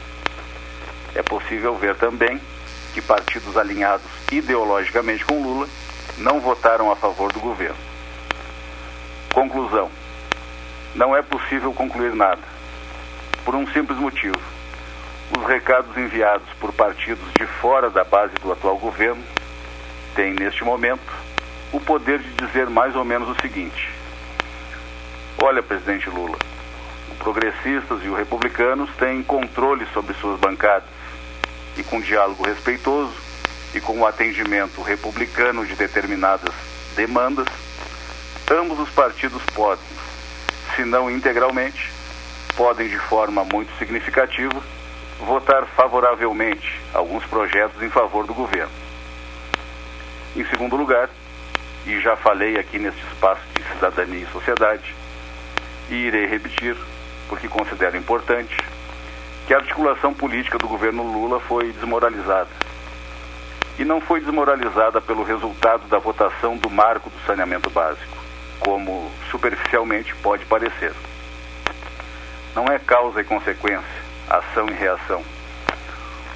É 1.14 1.22
possível 1.22 1.76
ver 1.76 1.94
também 1.96 2.40
que 2.92 3.00
partidos 3.00 3.56
alinhados 3.56 4.06
ideologicamente 4.32 5.24
com 5.24 5.42
Lula 5.42 5.68
não 6.18 6.40
votaram 6.40 6.90
a 6.90 6.96
favor 6.96 7.32
do 7.32 7.40
governo. 7.40 7.76
Conclusão: 9.32 9.90
não 10.94 11.14
é 11.14 11.22
possível 11.22 11.72
concluir 11.72 12.14
nada, 12.14 12.42
por 13.44 13.54
um 13.54 13.66
simples 13.68 13.98
motivo. 13.98 14.40
Os 15.36 15.46
recados 15.46 15.96
enviados 15.96 16.48
por 16.58 16.72
partidos 16.72 17.26
de 17.38 17.46
fora 17.46 17.90
da 17.90 18.02
base 18.02 18.34
do 18.36 18.50
atual 18.50 18.78
governo 18.78 19.22
têm, 20.14 20.32
neste 20.32 20.64
momento, 20.64 21.12
o 21.76 21.80
poder 21.80 22.18
de 22.18 22.46
dizer 22.46 22.70
mais 22.70 22.96
ou 22.96 23.04
menos 23.04 23.28
o 23.28 23.40
seguinte: 23.42 23.92
Olha, 25.38 25.62
presidente 25.62 26.08
Lula, 26.08 26.38
os 27.12 27.18
progressistas 27.18 28.02
e 28.02 28.08
os 28.08 28.16
republicanos 28.16 28.88
têm 28.96 29.22
controle 29.22 29.86
sobre 29.92 30.14
suas 30.14 30.40
bancadas 30.40 30.88
e 31.76 31.82
com 31.82 32.00
diálogo 32.00 32.42
respeitoso 32.44 33.12
e 33.74 33.80
com 33.80 34.00
o 34.00 34.06
atendimento 34.06 34.80
republicano 34.80 35.66
de 35.66 35.74
determinadas 35.74 36.54
demandas, 36.94 37.46
ambos 38.50 38.78
os 38.80 38.88
partidos 38.88 39.42
podem, 39.54 39.84
se 40.74 40.82
não 40.82 41.10
integralmente, 41.10 41.92
podem 42.56 42.88
de 42.88 42.98
forma 42.98 43.44
muito 43.44 43.70
significativa 43.78 44.62
votar 45.20 45.66
favoravelmente 45.76 46.80
alguns 46.94 47.24
projetos 47.26 47.82
em 47.82 47.90
favor 47.90 48.26
do 48.26 48.32
governo. 48.32 48.72
Em 50.34 50.44
segundo 50.46 50.74
lugar, 50.74 51.10
e 51.86 52.00
já 52.00 52.16
falei 52.16 52.58
aqui 52.58 52.78
neste 52.78 53.00
espaço 53.06 53.42
de 53.54 53.62
cidadania 53.74 54.24
e 54.24 54.32
sociedade, 54.32 54.94
e 55.88 55.94
irei 55.94 56.26
repetir, 56.26 56.76
porque 57.28 57.48
considero 57.48 57.96
importante, 57.96 58.56
que 59.46 59.54
a 59.54 59.58
articulação 59.58 60.12
política 60.12 60.58
do 60.58 60.66
governo 60.66 61.04
Lula 61.04 61.38
foi 61.38 61.72
desmoralizada. 61.72 62.50
E 63.78 63.84
não 63.84 64.00
foi 64.00 64.20
desmoralizada 64.20 65.00
pelo 65.00 65.22
resultado 65.22 65.86
da 65.86 65.98
votação 65.98 66.56
do 66.56 66.68
marco 66.68 67.08
do 67.08 67.26
saneamento 67.26 67.70
básico, 67.70 68.16
como 68.58 69.10
superficialmente 69.30 70.14
pode 70.16 70.44
parecer. 70.46 70.92
Não 72.54 72.64
é 72.64 72.78
causa 72.78 73.20
e 73.20 73.24
consequência, 73.24 73.84
ação 74.28 74.68
e 74.68 74.72
reação. 74.72 75.22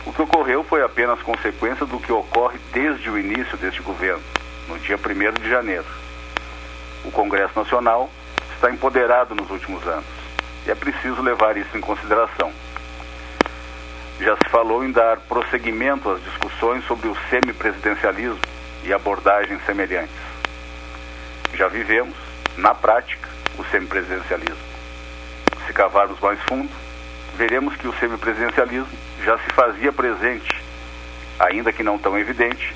O 0.07 0.13
que 0.13 0.23
ocorreu 0.23 0.63
foi 0.63 0.83
apenas 0.83 1.21
consequência 1.23 1.85
do 1.85 1.99
que 1.99 2.13
ocorre 2.13 2.59
desde 2.73 3.11
o 3.11 3.19
início 3.19 3.57
deste 3.57 3.83
governo, 3.83 4.23
no 4.71 4.79
dia 4.79 4.97
1 4.97 5.43
de 5.43 5.51
janeiro. 5.51 5.85
O 7.05 7.11
Congresso 7.11 7.59
Nacional 7.59 8.09
está 8.55 8.71
empoderado 8.71 9.35
nos 9.35 9.51
últimos 9.51 9.87
anos 9.87 10.05
e 10.67 10.71
é 10.71 10.75
preciso 10.75 11.21
levar 11.21 11.57
isso 11.57 11.77
em 11.77 11.81
consideração. 11.81 12.53
Já 14.21 14.37
se 14.37 14.49
falou 14.49 14.85
em 14.85 14.93
dar 14.93 15.19
prosseguimento 15.21 16.11
às 16.11 16.23
discussões 16.23 16.85
sobre 16.85 17.09
o 17.09 17.17
semipresidencialismo 17.29 18.39
e 18.85 18.93
abordagens 18.93 19.65
semelhantes. 19.65 20.15
Já 21.55 21.69
vivemos, 21.69 22.15
na 22.57 22.75
prática, 22.75 23.29
o 23.59 23.65
semipresidencialismo. 23.65 24.71
Se 25.67 25.73
cavarmos 25.73 26.21
mais 26.21 26.39
fundo, 26.43 26.71
veremos 27.37 27.75
que 27.77 27.89
o 27.89 27.95
semipresidencialismo 27.95 28.89
já 29.25 29.39
se 29.39 29.51
fazia 29.53 29.93
presente, 29.93 30.63
ainda 31.39 31.73
que 31.73 31.83
não 31.83 31.99
tão 31.99 32.19
evidente, 32.19 32.75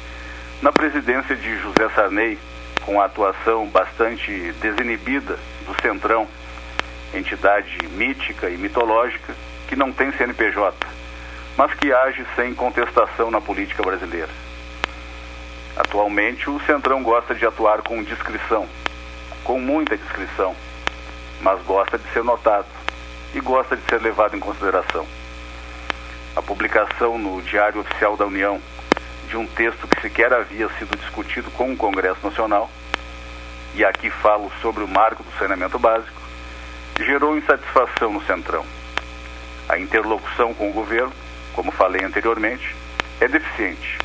na 0.65 0.73
presidência 0.73 1.37
de 1.37 1.59
José 1.59 1.91
Sarney, 1.95 2.39
com 2.87 2.99
a 2.99 3.05
atuação 3.05 3.67
bastante 3.67 4.51
desinibida 4.63 5.39
do 5.67 5.79
Centrão, 5.83 6.27
entidade 7.13 7.77
mítica 7.89 8.49
e 8.49 8.57
mitológica 8.57 9.35
que 9.69 9.77
não 9.77 9.93
tem 9.93 10.11
CNPJ, 10.13 10.75
mas 11.55 11.75
que 11.75 11.93
age 11.93 12.25
sem 12.35 12.55
contestação 12.55 13.31
na 13.31 13.43
política 13.43 13.83
brasileira. 13.83 14.31
Atualmente, 15.77 16.49
o 16.49 16.59
Centrão 16.61 17.03
gosta 17.03 17.35
de 17.35 17.45
atuar 17.45 17.83
com 17.83 18.03
discrição, 18.03 18.67
com 19.45 19.61
muita 19.61 19.99
discrição, 19.99 20.57
mas 21.43 21.61
gosta 21.65 21.99
de 21.99 22.11
ser 22.11 22.25
notado 22.25 22.69
e 23.35 23.41
gosta 23.41 23.77
de 23.77 23.83
ser 23.83 24.01
levado 24.01 24.35
em 24.35 24.41
consideração. 24.41 25.07
A 26.35 26.41
publicação 26.41 27.19
no 27.19 27.43
Diário 27.43 27.83
Oficial 27.83 28.17
da 28.17 28.25
União 28.25 28.59
de 29.35 29.39
um 29.39 29.49
texto 29.49 29.89
que 29.89 30.01
sequer 30.01 30.33
havia 30.33 30.69
sido 30.79 30.97
discutido 30.97 31.51
com 31.51 31.73
o 31.73 31.77
Congresso 31.77 32.21
Nacional, 32.23 32.71
e 33.75 33.85
aqui 33.85 34.09
falo 34.09 34.49
sobre 34.63 34.85
o 34.85 34.87
marco 34.87 35.25
do 35.25 35.33
saneamento 35.37 35.77
básico, 35.77 36.23
gerou 37.01 37.37
insatisfação 37.37 38.13
no 38.13 38.25
Centrão. 38.27 38.65
A 39.69 39.77
interlocução 39.77 40.55
com 40.55 40.71
o 40.71 40.73
governo, 40.73 41.13
como 41.53 41.73
falei 41.73 42.05
anteriormente, 42.05 42.77
é 43.21 43.27
deficiente. 43.27 43.99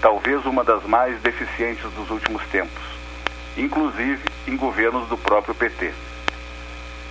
Talvez 0.00 0.44
uma 0.44 0.64
das 0.64 0.82
mais 0.82 1.20
deficientes 1.20 1.88
dos 1.92 2.10
últimos 2.10 2.42
tempos, 2.48 2.82
inclusive 3.56 4.24
em 4.48 4.56
governos 4.56 5.08
do 5.08 5.16
próprio 5.16 5.54
PT. 5.54 5.92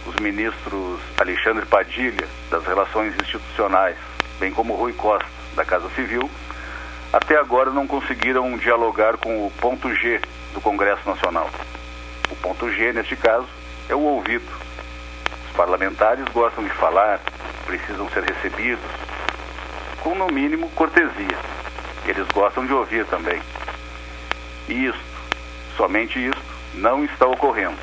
Os 0.06 0.18
ministros 0.18 1.00
Alexandre 1.18 1.66
Padilha, 1.66 2.28
das 2.52 2.66
Relações 2.66 3.16
Institucionais, 3.16 3.96
bem 4.38 4.52
como 4.52 4.76
Rui 4.76 4.92
Costa, 4.92 5.30
da 5.56 5.64
Casa 5.64 5.90
Civil, 5.96 6.30
até 7.18 7.36
agora 7.36 7.72
não 7.72 7.88
conseguiram 7.88 8.56
dialogar 8.60 9.18
com 9.18 9.48
o 9.48 9.52
ponto 9.60 9.92
G 9.96 10.22
do 10.54 10.62
Congresso 10.62 11.02
Nacional. 11.10 11.50
O 12.30 12.36
ponto 12.36 12.72
G, 12.72 12.94
neste 12.94 13.16
caso, 13.16 13.48
é 13.90 13.96
o 13.96 14.00
ouvido. 14.00 14.46
Os 15.48 15.56
parlamentares 15.56 16.24
gostam 16.26 16.64
de 16.64 16.70
falar, 16.70 17.20
precisam 17.66 18.08
ser 18.12 18.24
recebidos, 18.24 18.86
com 20.00 20.14
no 20.14 20.28
mínimo 20.28 20.70
cortesia. 20.70 21.38
Eles 22.06 22.28
gostam 22.28 22.68
de 22.68 22.74
ouvir 22.74 23.04
também. 23.08 23.42
E 24.70 24.86
isto, 24.86 25.02
somente 25.76 26.24
isto, 26.24 26.42
não 26.76 27.04
está 27.04 27.26
ocorrendo. 27.26 27.78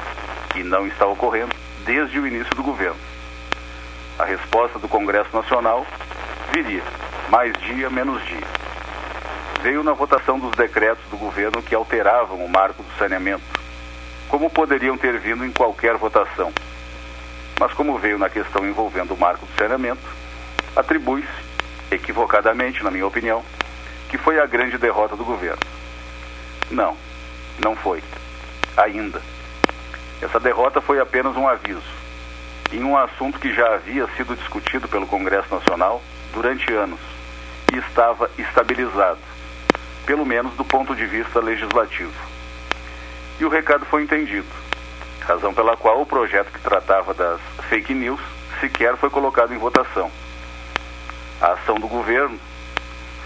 E 0.54 0.62
não 0.62 0.86
está 0.86 1.06
ocorrendo 1.06 1.52
desde 1.84 2.20
o 2.20 2.26
início 2.26 2.54
do 2.54 2.62
governo. 2.62 3.00
A 4.16 4.24
resposta 4.24 4.78
do 4.78 4.86
Congresso 4.86 5.34
Nacional 5.34 5.84
viria, 6.52 6.84
mais 7.28 7.52
dia, 7.54 7.90
menos 7.90 8.24
dia. 8.26 8.63
Veio 9.64 9.82
na 9.82 9.94
votação 9.94 10.38
dos 10.38 10.50
decretos 10.50 11.02
do 11.08 11.16
governo 11.16 11.62
que 11.62 11.74
alteravam 11.74 12.44
o 12.44 12.46
marco 12.50 12.82
do 12.82 12.98
saneamento, 12.98 13.42
como 14.28 14.50
poderiam 14.50 14.94
ter 14.94 15.18
vindo 15.18 15.42
em 15.42 15.50
qualquer 15.50 15.96
votação. 15.96 16.52
Mas 17.58 17.72
como 17.72 17.98
veio 17.98 18.18
na 18.18 18.28
questão 18.28 18.66
envolvendo 18.66 19.14
o 19.14 19.16
marco 19.18 19.46
do 19.46 19.56
saneamento, 19.56 20.02
atribui-se, 20.76 21.26
equivocadamente, 21.90 22.84
na 22.84 22.90
minha 22.90 23.06
opinião, 23.06 23.42
que 24.10 24.18
foi 24.18 24.38
a 24.38 24.44
grande 24.44 24.76
derrota 24.76 25.16
do 25.16 25.24
governo. 25.24 25.62
Não, 26.70 26.94
não 27.58 27.74
foi. 27.74 28.04
Ainda. 28.76 29.22
Essa 30.20 30.38
derrota 30.38 30.82
foi 30.82 31.00
apenas 31.00 31.38
um 31.38 31.48
aviso, 31.48 31.80
em 32.70 32.84
um 32.84 32.98
assunto 32.98 33.38
que 33.38 33.50
já 33.50 33.76
havia 33.76 34.06
sido 34.08 34.36
discutido 34.36 34.86
pelo 34.88 35.06
Congresso 35.06 35.54
Nacional 35.54 36.02
durante 36.34 36.70
anos 36.70 37.00
e 37.72 37.78
estava 37.78 38.30
estabilizado, 38.36 39.18
pelo 40.06 40.24
menos 40.24 40.54
do 40.54 40.64
ponto 40.64 40.94
de 40.94 41.06
vista 41.06 41.40
legislativo. 41.40 42.12
E 43.40 43.44
o 43.44 43.48
recado 43.48 43.84
foi 43.86 44.02
entendido, 44.02 44.46
razão 45.20 45.52
pela 45.52 45.76
qual 45.76 46.00
o 46.00 46.06
projeto 46.06 46.52
que 46.52 46.60
tratava 46.60 47.12
das 47.14 47.40
fake 47.68 47.94
news 47.94 48.20
sequer 48.60 48.96
foi 48.96 49.10
colocado 49.10 49.52
em 49.52 49.58
votação. 49.58 50.10
A 51.40 51.52
ação 51.52 51.76
do 51.76 51.88
governo 51.88 52.38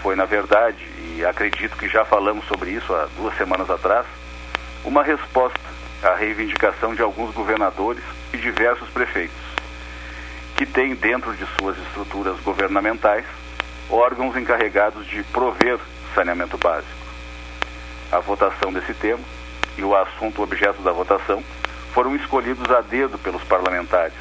foi, 0.01 0.15
na 0.15 0.25
verdade, 0.25 0.83
e 1.15 1.25
acredito 1.25 1.77
que 1.77 1.87
já 1.87 2.05
falamos 2.05 2.45
sobre 2.45 2.71
isso 2.71 2.93
há 2.93 3.07
duas 3.17 3.35
semanas 3.37 3.69
atrás, 3.69 4.05
uma 4.83 5.03
resposta 5.03 5.59
à 6.01 6.15
reivindicação 6.15 6.95
de 6.95 7.01
alguns 7.01 7.33
governadores 7.33 8.03
e 8.33 8.37
diversos 8.37 8.89
prefeitos, 8.89 9.35
que 10.55 10.65
têm 10.65 10.95
dentro 10.95 11.35
de 11.35 11.45
suas 11.57 11.77
estruturas 11.77 12.39
governamentais 12.39 13.25
órgãos 13.89 14.37
encarregados 14.37 15.05
de 15.07 15.23
prover 15.23 15.79
saneamento 16.13 16.57
básico. 16.57 16.99
A 18.11 18.19
votação 18.19 18.73
desse 18.73 18.93
tema 18.93 19.23
e 19.77 19.83
o 19.83 19.95
assunto 19.95 20.41
objeto 20.41 20.81
da 20.81 20.91
votação 20.91 21.43
foram 21.93 22.15
escolhidos 22.15 22.69
a 22.71 22.81
dedo 22.81 23.17
pelos 23.17 23.43
parlamentares, 23.43 24.13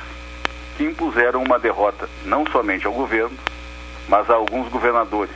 que 0.77 0.85
impuseram 0.85 1.43
uma 1.43 1.59
derrota 1.59 2.09
não 2.25 2.47
somente 2.47 2.87
ao 2.87 2.93
governo, 2.93 3.37
mas 4.09 4.29
a 4.31 4.35
alguns 4.35 4.69
governadores 4.69 5.35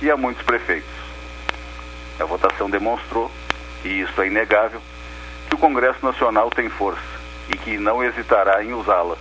e 0.00 0.10
a 0.10 0.16
muitos 0.16 0.42
prefeitos. 0.42 0.90
A 2.18 2.24
votação 2.24 2.68
demonstrou, 2.68 3.30
e 3.84 4.00
isso 4.00 4.20
é 4.20 4.26
inegável, 4.26 4.80
que 5.48 5.54
o 5.54 5.58
Congresso 5.58 6.04
Nacional 6.04 6.50
tem 6.50 6.68
força 6.68 7.00
e 7.48 7.56
que 7.56 7.78
não 7.78 8.02
hesitará 8.02 8.62
em 8.62 8.72
usá-la. 8.72 9.16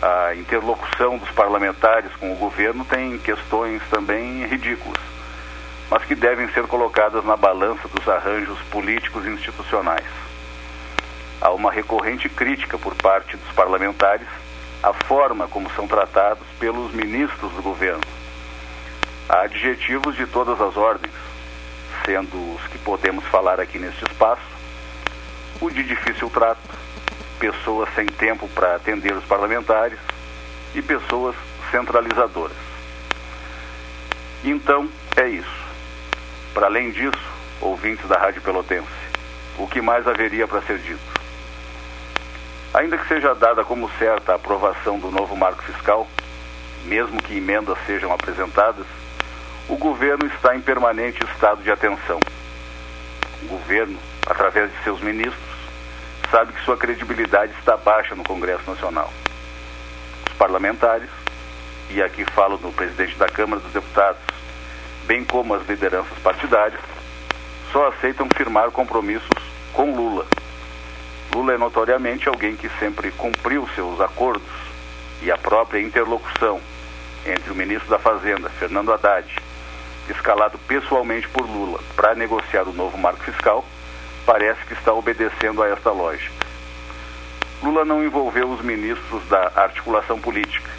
A 0.00 0.34
interlocução 0.34 1.16
dos 1.18 1.30
parlamentares 1.30 2.14
com 2.16 2.32
o 2.32 2.36
governo 2.36 2.84
tem 2.84 3.18
questões 3.18 3.82
também 3.88 4.44
ridículas, 4.46 5.00
mas 5.90 6.04
que 6.04 6.14
devem 6.14 6.48
ser 6.48 6.66
colocadas 6.66 7.24
na 7.24 7.36
balança 7.36 7.88
dos 7.88 8.08
arranjos 8.08 8.58
políticos 8.70 9.24
e 9.24 9.30
institucionais. 9.30 10.06
Há 11.40 11.50
uma 11.50 11.70
recorrente 11.70 12.28
crítica 12.28 12.78
por 12.78 12.94
parte 12.94 13.36
dos 13.36 13.52
parlamentares 13.52 14.26
à 14.82 14.92
forma 14.92 15.46
como 15.48 15.70
são 15.70 15.86
tratados 15.86 16.46
pelos 16.58 16.92
ministros 16.92 17.52
do 17.52 17.62
governo. 17.62 18.02
Há 19.28 19.42
adjetivos 19.42 20.16
de 20.16 20.26
todas 20.26 20.60
as 20.60 20.76
ordens, 20.76 21.14
sendo 22.04 22.54
os 22.54 22.62
que 22.68 22.78
podemos 22.78 23.24
falar 23.26 23.60
aqui 23.60 23.78
neste 23.78 24.04
espaço, 24.04 24.42
o 25.60 25.70
de 25.70 25.82
difícil 25.82 26.30
trato, 26.30 26.60
pessoas 27.38 27.88
sem 27.94 28.06
tempo 28.06 28.48
para 28.48 28.76
atender 28.76 29.12
os 29.12 29.24
parlamentares 29.24 29.98
e 30.74 30.82
pessoas 30.82 31.34
centralizadoras. 31.70 32.56
Então, 34.44 34.88
é 35.16 35.28
isso. 35.28 35.65
Para 36.56 36.68
além 36.68 36.90
disso, 36.90 37.20
ouvintes 37.60 38.08
da 38.08 38.16
Rádio 38.16 38.40
Pelotense, 38.40 38.88
o 39.58 39.66
que 39.66 39.82
mais 39.82 40.08
haveria 40.08 40.48
para 40.48 40.62
ser 40.62 40.78
dito? 40.78 41.20
Ainda 42.72 42.96
que 42.96 43.06
seja 43.06 43.34
dada 43.34 43.62
como 43.62 43.90
certa 43.98 44.32
a 44.32 44.36
aprovação 44.36 44.98
do 44.98 45.10
novo 45.10 45.36
marco 45.36 45.62
fiscal, 45.64 46.08
mesmo 46.86 47.22
que 47.22 47.36
emendas 47.36 47.76
sejam 47.84 48.10
apresentadas, 48.10 48.86
o 49.68 49.76
governo 49.76 50.24
está 50.28 50.56
em 50.56 50.62
permanente 50.62 51.22
estado 51.24 51.62
de 51.62 51.70
atenção. 51.70 52.18
O 53.42 53.48
governo, 53.48 53.98
através 54.26 54.72
de 54.72 54.82
seus 54.82 55.02
ministros, 55.02 55.36
sabe 56.30 56.54
que 56.54 56.64
sua 56.64 56.78
credibilidade 56.78 57.52
está 57.58 57.76
baixa 57.76 58.14
no 58.14 58.24
Congresso 58.24 58.62
Nacional. 58.66 59.12
Os 60.26 60.32
parlamentares, 60.38 61.10
e 61.90 62.02
aqui 62.02 62.24
falo 62.24 62.56
do 62.56 62.72
presidente 62.72 63.14
da 63.18 63.28
Câmara 63.28 63.60
dos 63.60 63.72
Deputados, 63.74 64.22
bem 65.06 65.24
como 65.24 65.54
as 65.54 65.66
lideranças 65.66 66.18
partidárias, 66.18 66.80
só 67.72 67.88
aceitam 67.88 68.28
firmar 68.34 68.70
compromissos 68.70 69.28
com 69.72 69.94
Lula. 69.94 70.26
Lula 71.34 71.54
é 71.54 71.58
notoriamente 71.58 72.28
alguém 72.28 72.56
que 72.56 72.68
sempre 72.78 73.10
cumpriu 73.12 73.68
seus 73.74 74.00
acordos 74.00 74.50
e 75.22 75.30
a 75.30 75.38
própria 75.38 75.80
interlocução 75.80 76.60
entre 77.24 77.50
o 77.50 77.54
ministro 77.54 77.88
da 77.88 77.98
Fazenda, 77.98 78.48
Fernando 78.50 78.92
Haddad, 78.92 79.26
escalado 80.08 80.58
pessoalmente 80.58 81.28
por 81.28 81.44
Lula 81.44 81.80
para 81.94 82.14
negociar 82.14 82.62
o 82.62 82.72
novo 82.72 82.96
marco 82.96 83.24
fiscal, 83.24 83.64
parece 84.24 84.64
que 84.66 84.74
está 84.74 84.92
obedecendo 84.92 85.62
a 85.62 85.68
esta 85.68 85.90
lógica. 85.90 86.46
Lula 87.62 87.84
não 87.84 88.04
envolveu 88.04 88.48
os 88.50 88.60
ministros 88.60 89.26
da 89.28 89.52
articulação 89.56 90.20
política, 90.20 90.70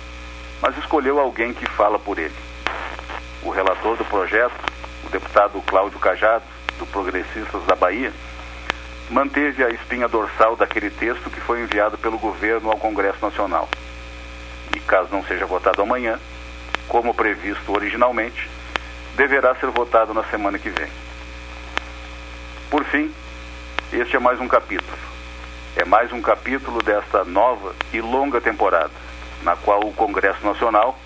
mas 0.61 0.77
escolheu 0.77 1.19
alguém 1.19 1.53
que 1.53 1.65
fala 1.71 1.99
por 1.99 2.17
ele. 2.17 2.46
O 3.43 3.49
relator 3.49 3.95
do 3.95 4.05
projeto, 4.05 4.53
o 5.05 5.09
deputado 5.09 5.61
Cláudio 5.61 5.99
Cajado, 5.99 6.43
do 6.77 6.85
Progressistas 6.85 7.63
da 7.65 7.75
Bahia, 7.75 8.11
manteve 9.09 9.63
a 9.63 9.69
espinha 9.69 10.07
dorsal 10.07 10.55
daquele 10.55 10.89
texto 10.89 11.29
que 11.29 11.39
foi 11.39 11.61
enviado 11.61 11.97
pelo 11.97 12.17
governo 12.17 12.69
ao 12.69 12.77
Congresso 12.77 13.19
Nacional. 13.21 13.69
E 14.75 14.79
caso 14.79 15.09
não 15.11 15.23
seja 15.23 15.45
votado 15.45 15.81
amanhã, 15.81 16.19
como 16.87 17.13
previsto 17.13 17.71
originalmente, 17.71 18.49
deverá 19.15 19.55
ser 19.55 19.69
votado 19.69 20.13
na 20.13 20.23
semana 20.25 20.59
que 20.59 20.69
vem. 20.69 20.89
Por 22.69 22.83
fim, 22.85 23.13
este 23.93 24.15
é 24.15 24.19
mais 24.19 24.39
um 24.41 24.47
capítulo. 24.47 24.97
É 25.75 25.85
mais 25.85 26.11
um 26.11 26.21
capítulo 26.21 26.81
desta 26.83 27.23
nova 27.23 27.73
e 27.93 28.01
longa 28.01 28.41
temporada, 28.41 28.91
na 29.43 29.55
qual 29.55 29.81
o 29.81 29.93
Congresso 29.93 30.45
Nacional 30.45 30.97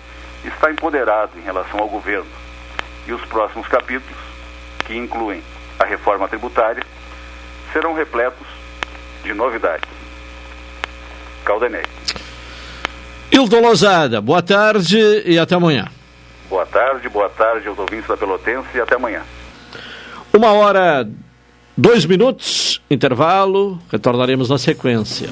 está 0.44 0.70
empoderado 0.70 1.32
em 1.38 1.42
relação 1.42 1.80
ao 1.80 1.88
governo. 1.88 2.30
E 3.06 3.12
os 3.12 3.24
próximos 3.24 3.66
capítulos, 3.66 4.20
que 4.86 4.96
incluem 4.96 5.42
a 5.78 5.84
reforma 5.84 6.28
tributária, 6.28 6.82
serão 7.72 7.94
repletos 7.94 8.46
de 9.22 9.32
novidades. 9.34 9.88
Caldenei. 11.44 11.84
Hilton 13.30 13.60
Lozada, 13.60 14.20
boa 14.20 14.42
tarde 14.42 14.98
e 15.24 15.38
até 15.38 15.54
amanhã. 15.54 15.88
Boa 16.48 16.66
tarde, 16.66 17.08
boa 17.08 17.30
tarde 17.30 17.66
aos 17.66 17.78
ouvintes 17.78 18.06
da 18.06 18.16
Pelotense 18.16 18.68
e 18.74 18.80
até 18.80 18.94
amanhã. 18.94 19.22
Uma 20.32 20.52
hora, 20.52 21.08
dois 21.76 22.04
minutos, 22.04 22.82
intervalo, 22.90 23.80
retornaremos 23.90 24.50
na 24.50 24.58
sequência. 24.58 25.30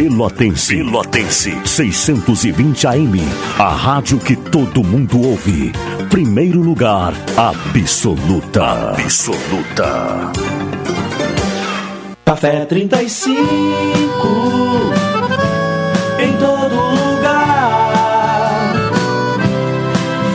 Pelotense. 0.00 0.76
Pelotense. 0.76 1.54
620 1.62 2.86
AM. 2.86 3.20
A 3.58 3.68
rádio 3.68 4.18
que 4.18 4.34
todo 4.34 4.82
mundo 4.82 5.20
ouve. 5.20 5.72
Primeiro 6.08 6.62
lugar, 6.62 7.12
absoluta. 7.36 8.92
Absoluta. 8.92 10.32
Café 12.24 12.64
35 12.64 13.36
em 16.18 16.32
todo 16.38 16.74
lugar. 16.96 18.72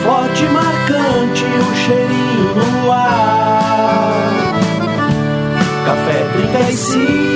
Forte 0.04 0.44
marcante 0.44 1.44
o 1.44 1.74
cheirinho 1.74 2.54
no 2.54 2.92
ar. 2.92 4.32
Café 5.84 6.24
35 6.62 7.35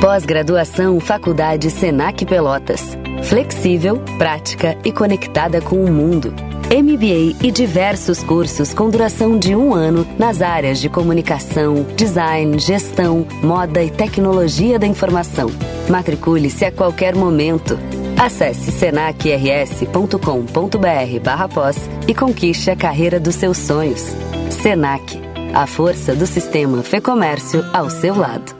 Pós-graduação 0.00 0.98
Faculdade 0.98 1.70
Senac 1.70 2.24
Pelotas. 2.24 2.96
Flexível, 3.22 3.98
prática 4.16 4.74
e 4.82 4.90
conectada 4.90 5.60
com 5.60 5.84
o 5.84 5.92
mundo. 5.92 6.32
MBA 6.70 7.46
e 7.46 7.50
diversos 7.50 8.22
cursos 8.22 8.72
com 8.72 8.88
duração 8.88 9.38
de 9.38 9.54
um 9.54 9.74
ano 9.74 10.06
nas 10.18 10.40
áreas 10.40 10.80
de 10.80 10.88
comunicação, 10.88 11.84
design, 11.96 12.58
gestão, 12.58 13.26
moda 13.42 13.82
e 13.82 13.90
tecnologia 13.90 14.78
da 14.78 14.86
informação. 14.86 15.50
Matricule-se 15.86 16.64
a 16.64 16.72
qualquer 16.72 17.14
momento. 17.14 17.78
Acesse 18.18 18.72
senacrs.com.br 18.72 21.20
barra 21.22 21.46
pós 21.46 21.76
e 22.08 22.14
conquiste 22.14 22.70
a 22.70 22.76
carreira 22.76 23.20
dos 23.20 23.34
seus 23.34 23.58
sonhos. 23.58 24.16
Senac, 24.48 25.20
a 25.52 25.66
força 25.66 26.14
do 26.14 26.26
sistema 26.26 26.82
Fê 26.82 27.02
Comércio 27.02 27.62
ao 27.74 27.90
seu 27.90 28.16
lado. 28.16 28.59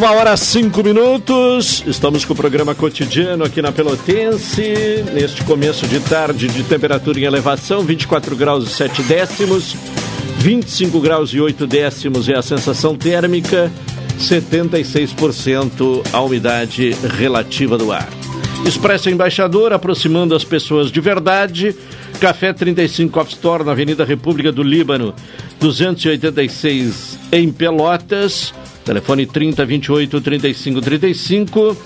Uma 0.00 0.12
hora 0.12 0.34
cinco 0.34 0.82
minutos, 0.82 1.84
estamos 1.86 2.24
com 2.24 2.32
o 2.32 2.36
programa 2.36 2.74
cotidiano 2.74 3.44
aqui 3.44 3.60
na 3.60 3.70
Pelotense, 3.70 5.04
neste 5.12 5.44
começo 5.44 5.86
de 5.86 6.00
tarde 6.00 6.48
de 6.48 6.62
temperatura 6.62 7.20
em 7.20 7.24
elevação, 7.24 7.82
24 7.82 8.34
graus 8.34 8.66
e 8.66 8.72
7 8.72 9.02
décimos, 9.02 9.76
25 10.38 10.98
graus 11.00 11.34
e 11.34 11.40
8 11.42 11.66
décimos 11.66 12.30
é 12.30 12.34
a 12.34 12.40
sensação 12.40 12.96
térmica, 12.96 13.70
76% 14.18 16.02
a 16.14 16.20
umidade 16.22 16.96
relativa 17.18 17.76
do 17.76 17.92
ar. 17.92 18.08
Expresso 18.64 19.10
Embaixador, 19.10 19.70
aproximando 19.70 20.34
as 20.34 20.44
pessoas 20.44 20.90
de 20.90 21.00
verdade, 21.02 21.76
Café 22.18 22.54
35 22.54 23.20
Off 23.20 23.34
Store 23.34 23.64
na 23.64 23.72
Avenida 23.72 24.06
República 24.06 24.50
do 24.50 24.62
Líbano, 24.62 25.14
286 25.60 27.18
em 27.32 27.52
Pelotas. 27.52 28.54
Telefone 28.84 29.26
3028 29.26 30.20
3535. 30.20 31.76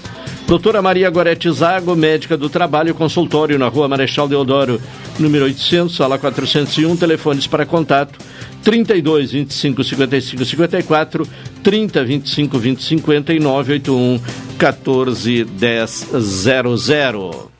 Doutora 0.46 0.83
Maria 0.83 1.09
Gorete 1.11 1.50
Zago, 1.50 1.96
médica 1.96 2.37
do 2.37 2.50
trabalho, 2.50 2.94
consultório 2.94 3.59
na 3.59 3.68
Rua 3.68 3.88
Marechal 3.88 4.28
Deodoro, 4.28 4.80
número 5.18 5.46
800, 5.46 5.96
sala 5.96 6.18
401. 6.18 6.96
Telefones 6.96 7.46
para 7.46 7.64
contato 7.64 8.18
32 8.62 9.33
25 9.33 9.85
55 9.85 10.44
54, 10.44 11.28
30 11.62 12.04
25 12.04 12.59
20 12.59 12.83
50 12.83 13.33
e 13.35 13.38
981 13.38 14.20
14 14.59 15.44
10 15.44 15.90
00. 16.20 17.50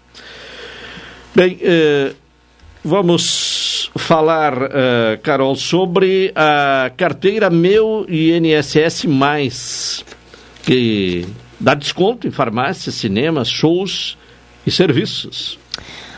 Bem, 1.35 1.59
eh, 1.63 2.13
vamos 2.85 3.44
falar, 4.05 4.55
uh, 4.55 4.69
Carol, 5.23 5.57
sobre 5.57 6.31
a 6.37 6.91
carteira 6.97 7.49
Meu 7.49 8.07
INSS 8.09 9.07
que 10.63 11.27
dá 11.59 11.75
desconto 11.75 12.27
em 12.27 12.31
farmácias, 12.31 12.95
cinemas, 12.95 13.49
shows 13.49 14.17
e 14.67 14.71
serviços. 14.71 15.59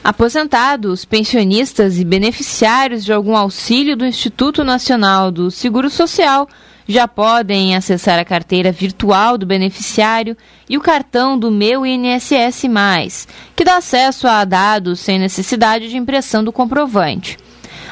Aposentados, 0.03 1.05
pensionistas 1.05 1.99
e 1.99 2.05
beneficiários 2.05 3.05
de 3.05 3.13
algum 3.13 3.37
auxílio 3.37 3.97
do 3.97 4.05
Instituto 4.05 4.63
Nacional 4.65 5.31
do 5.31 5.51
Seguro 5.51 5.91
Social 5.91 6.49
já 6.89 7.09
podem 7.09 7.75
acessar 7.75 8.19
a 8.19 8.25
carteira 8.25 8.71
virtual 8.71 9.37
do 9.37 9.45
beneficiário 9.47 10.37
e 10.69 10.77
o 10.77 10.81
cartão 10.81 11.37
do 11.37 11.51
Meu 11.51 11.85
INSS, 11.85 13.27
que 13.57 13.65
dá 13.65 13.79
acesso 13.79 14.29
a 14.29 14.45
dados 14.45 15.01
sem 15.01 15.19
necessidade 15.19 15.89
de 15.89 15.97
impressão 15.97 16.45
do 16.45 16.53
comprovante. 16.53 17.37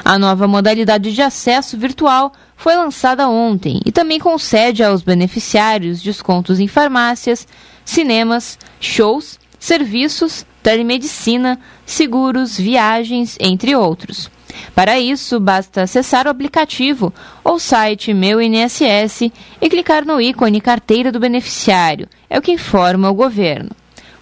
A 0.07 0.19
nova 0.19 0.47
modalidade 0.47 1.11
de 1.11 1.21
acesso 1.23 1.75
virtual 1.75 2.31
foi 2.55 2.75
lançada 2.75 3.27
ontem 3.27 3.81
e 3.83 3.91
também 3.91 4.19
concede 4.19 4.83
aos 4.83 5.01
beneficiários 5.01 5.99
descontos 5.99 6.59
em 6.59 6.67
farmácias, 6.67 7.47
cinemas, 7.83 8.59
shows, 8.79 9.39
serviços, 9.59 10.45
telemedicina, 10.61 11.59
seguros, 11.87 12.55
viagens, 12.55 13.35
entre 13.39 13.75
outros. 13.75 14.29
Para 14.75 14.99
isso, 14.99 15.39
basta 15.39 15.81
acessar 15.81 16.27
o 16.27 16.29
aplicativo 16.29 17.11
ou 17.43 17.57
site 17.57 18.13
Meu 18.13 18.39
INSS 18.39 19.31
e 19.59 19.69
clicar 19.71 20.05
no 20.05 20.21
ícone 20.21 20.61
Carteira 20.61 21.11
do 21.11 21.19
Beneficiário, 21.19 22.07
é 22.29 22.37
o 22.37 22.43
que 22.43 22.51
informa 22.51 23.09
o 23.09 23.15
governo. 23.15 23.71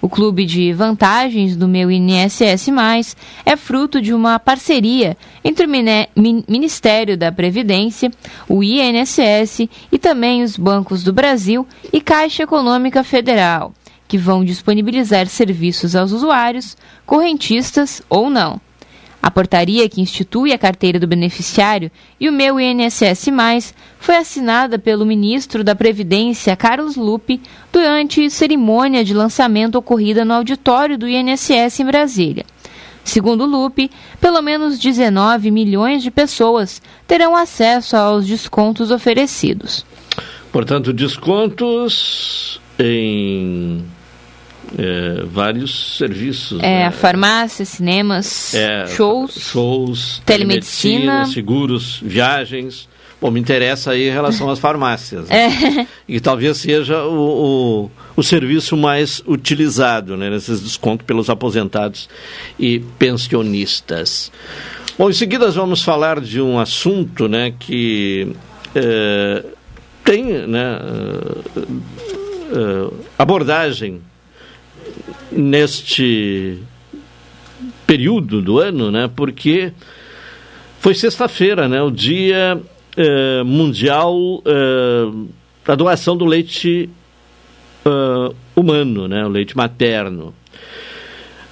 O 0.03 0.09
clube 0.09 0.43
de 0.43 0.73
vantagens 0.73 1.55
do 1.55 1.65
Meu 1.65 1.89
INSS 1.89 2.67
Mais 2.67 3.15
é 3.45 3.55
fruto 3.55 4.01
de 4.01 4.13
uma 4.13 4.37
parceria 4.37 5.15
entre 5.45 5.65
o 5.65 5.69
Ministério 6.45 7.17
da 7.17 7.31
Previdência, 7.31 8.11
o 8.49 8.61
INSS 8.61 9.69
e 9.89 9.97
também 9.97 10.43
os 10.43 10.57
bancos 10.57 11.05
do 11.05 11.13
Brasil 11.13 11.65
e 11.93 12.01
Caixa 12.01 12.43
Econômica 12.43 13.01
Federal, 13.01 13.73
que 14.05 14.17
vão 14.17 14.43
disponibilizar 14.43 15.25
serviços 15.27 15.95
aos 15.95 16.11
usuários, 16.11 16.75
correntistas 17.05 18.01
ou 18.09 18.29
não. 18.29 18.59
A 19.23 19.31
portaria 19.31 19.87
que 19.87 20.01
institui 20.01 20.51
a 20.51 20.57
carteira 20.57 20.99
do 20.99 21.07
beneficiário 21.07 21.89
e 22.19 22.27
o 22.27 22.33
meu 22.33 22.59
INSS 22.59 23.29
Mais 23.29 23.73
foi 23.97 24.17
assinada 24.17 24.77
pelo 24.77 25.05
ministro 25.05 25.63
da 25.63 25.73
Previdência, 25.73 26.57
Carlos 26.57 26.97
Lupe, 26.97 27.39
durante 27.71 28.29
cerimônia 28.29 29.01
de 29.01 29.13
lançamento 29.13 29.75
ocorrida 29.75 30.25
no 30.25 30.33
auditório 30.33 30.97
do 30.97 31.07
INSS 31.07 31.79
em 31.79 31.85
Brasília. 31.85 32.45
Segundo 33.01 33.45
Lupe, 33.45 33.89
pelo 34.19 34.41
menos 34.41 34.77
19 34.77 35.51
milhões 35.51 36.03
de 36.03 36.11
pessoas 36.11 36.81
terão 37.07 37.33
acesso 37.33 37.95
aos 37.95 38.27
descontos 38.27 38.91
oferecidos. 38.91 39.85
Portanto, 40.51 40.91
descontos 40.91 42.59
em 42.77 43.85
é, 44.77 45.23
vários 45.25 45.97
serviços. 45.97 46.59
É, 46.61 46.85
né? 46.85 46.91
farmácia, 46.91 47.65
cinemas, 47.65 48.53
é, 48.53 48.87
shows, 48.87 49.33
shows, 49.33 50.21
telemedicina, 50.25 50.99
telemedicina, 50.99 51.25
seguros, 51.25 51.99
viagens. 52.01 52.89
Bom, 53.21 53.31
me 53.31 53.39
interessa 53.39 53.91
aí 53.91 54.09
em 54.09 54.11
relação 54.11 54.49
às 54.49 54.59
farmácias. 54.59 55.29
Né? 55.29 55.45
É. 55.79 55.87
E 56.07 56.19
talvez 56.19 56.57
seja 56.57 57.05
o, 57.05 57.85
o, 57.85 57.91
o, 58.17 58.23
serviço 58.23 58.75
mais 58.75 59.23
utilizado, 59.25 60.17
né, 60.17 60.29
nesses 60.29 60.59
descontos 60.59 61.05
pelos 61.05 61.29
aposentados 61.29 62.09
e 62.59 62.79
pensionistas. 62.99 64.29
Bom, 64.97 65.09
em 65.09 65.13
seguida 65.13 65.49
vamos 65.51 65.81
falar 65.81 66.19
de 66.19 66.41
um 66.41 66.59
assunto 66.59 67.29
né, 67.29 67.53
que 67.57 68.35
é, 68.75 69.45
tem 70.03 70.25
né, 70.45 70.79
abordagem 73.17 74.01
neste 75.31 76.59
período 77.85 78.41
do 78.41 78.59
ano, 78.59 78.91
né? 78.91 79.09
Porque 79.13 79.71
foi 80.79 80.93
sexta-feira, 80.93 81.67
né? 81.67 81.81
O 81.81 81.91
dia 81.91 82.59
eh, 82.97 83.43
mundial 83.43 84.15
eh, 84.45 85.27
da 85.65 85.75
doação 85.75 86.15
do 86.15 86.25
leite 86.25 86.89
uh, 87.85 88.35
humano, 88.55 89.07
né? 89.07 89.25
O 89.25 89.29
leite 89.29 89.55
materno. 89.55 90.33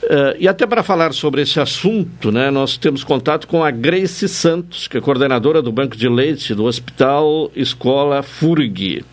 Uh, 0.03 0.35
e 0.39 0.47
até 0.47 0.65
para 0.65 0.83
falar 0.83 1.13
sobre 1.13 1.43
esse 1.43 1.59
assunto, 1.59 2.31
né, 2.31 2.49
nós 2.49 2.75
temos 2.75 3.03
contato 3.03 3.47
com 3.47 3.63
a 3.63 3.69
Grace 3.69 4.27
Santos, 4.27 4.87
que 4.87 4.97
é 4.97 5.01
coordenadora 5.01 5.61
do 5.61 5.71
Banco 5.71 5.95
de 5.95 6.09
Leite 6.09 6.55
do 6.55 6.65
Hospital 6.65 7.51
Escola 7.55 8.23
FURG. 8.23 9.05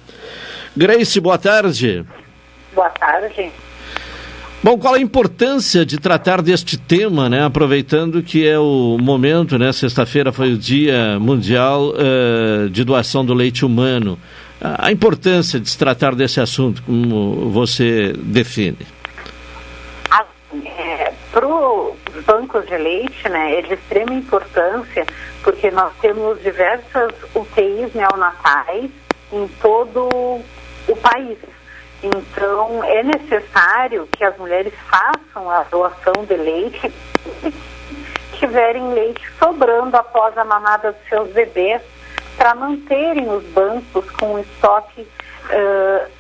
Grace, 0.75 1.21
boa 1.21 1.37
tarde. 1.37 2.07
Boa 2.75 2.89
tarde. 2.89 3.53
Bom, 4.61 4.77
qual 4.77 4.95
a 4.95 4.99
importância 4.99 5.87
de 5.87 6.01
tratar 6.01 6.43
deste 6.43 6.77
tema, 6.77 7.29
né? 7.29 7.45
Aproveitando 7.45 8.23
que 8.23 8.47
é 8.47 8.59
o 8.59 8.99
momento, 9.01 9.57
né? 9.57 9.73
Sexta-feira 9.73 10.33
foi 10.33 10.53
o 10.53 10.59
Dia 10.59 11.17
Mundial 11.21 11.93
uh, 11.93 12.69
de 12.69 12.83
Doação 12.83 13.25
do 13.25 13.33
Leite 13.35 13.65
Humano. 13.65 14.19
A 14.61 14.91
importância 14.91 15.61
de 15.61 15.71
se 15.71 15.79
tratar 15.79 16.17
desse 16.17 16.41
assunto, 16.41 16.83
como 16.83 17.49
você 17.51 18.13
define? 18.17 18.79
É, 20.67 21.13
Para 21.31 21.47
os 21.47 22.25
bancos 22.27 22.67
de 22.67 22.77
leite, 22.77 23.29
né, 23.29 23.59
é 23.59 23.63
de 23.63 23.75
extrema 23.75 24.15
importância, 24.15 25.07
porque 25.45 25.71
nós 25.71 25.93
temos 26.01 26.43
diversas 26.43 27.13
UTIs 27.35 27.95
neonatais 27.95 28.91
em 29.33 29.47
todo 29.61 30.09
o 30.89 30.97
país. 30.97 31.39
Então, 32.03 32.85
é 32.85 33.03
necessário 33.03 34.09
que 34.13 34.23
as 34.23 34.37
mulheres 34.37 34.73
façam 34.89 35.51
a 35.51 35.65
doação 35.65 36.25
de 36.27 36.37
leite 36.37 36.93
tiverem 38.39 38.93
leite 38.93 39.23
sobrando 39.39 39.97
após 39.97 40.37
a 40.39 40.45
mamada 40.45 40.93
dos 40.93 41.09
seus 41.09 41.29
bebês, 41.31 41.83
para 42.37 42.55
manterem 42.55 43.29
os 43.29 43.43
bancos 43.47 44.09
com 44.13 44.35
um 44.35 44.39
estoque 44.39 45.03
uh, 45.03 46.11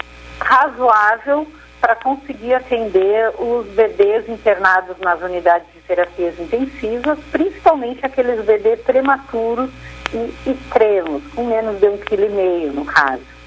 razoável 0.41 1.47
para 1.81 1.95
conseguir 1.95 2.55
atender 2.55 3.33
os 3.39 3.67
bebês 3.69 4.29
internados 4.29 4.97
nas 4.99 5.23
unidades 5.23 5.69
de 5.73 5.81
terapias 5.83 6.39
intensivas, 6.41 7.19
principalmente 7.31 8.05
aqueles 8.05 8.45
bebês 8.45 8.81
prematuros 8.81 9.71
e 10.13 10.51
extremos, 10.51 11.23
com 11.35 11.45
menos 11.45 11.79
de 11.79 11.87
um 11.87 11.97
quilo 11.99 12.25
e 12.25 12.31
meio 12.31 12.73
no 12.73 12.85
caso. 12.85 13.38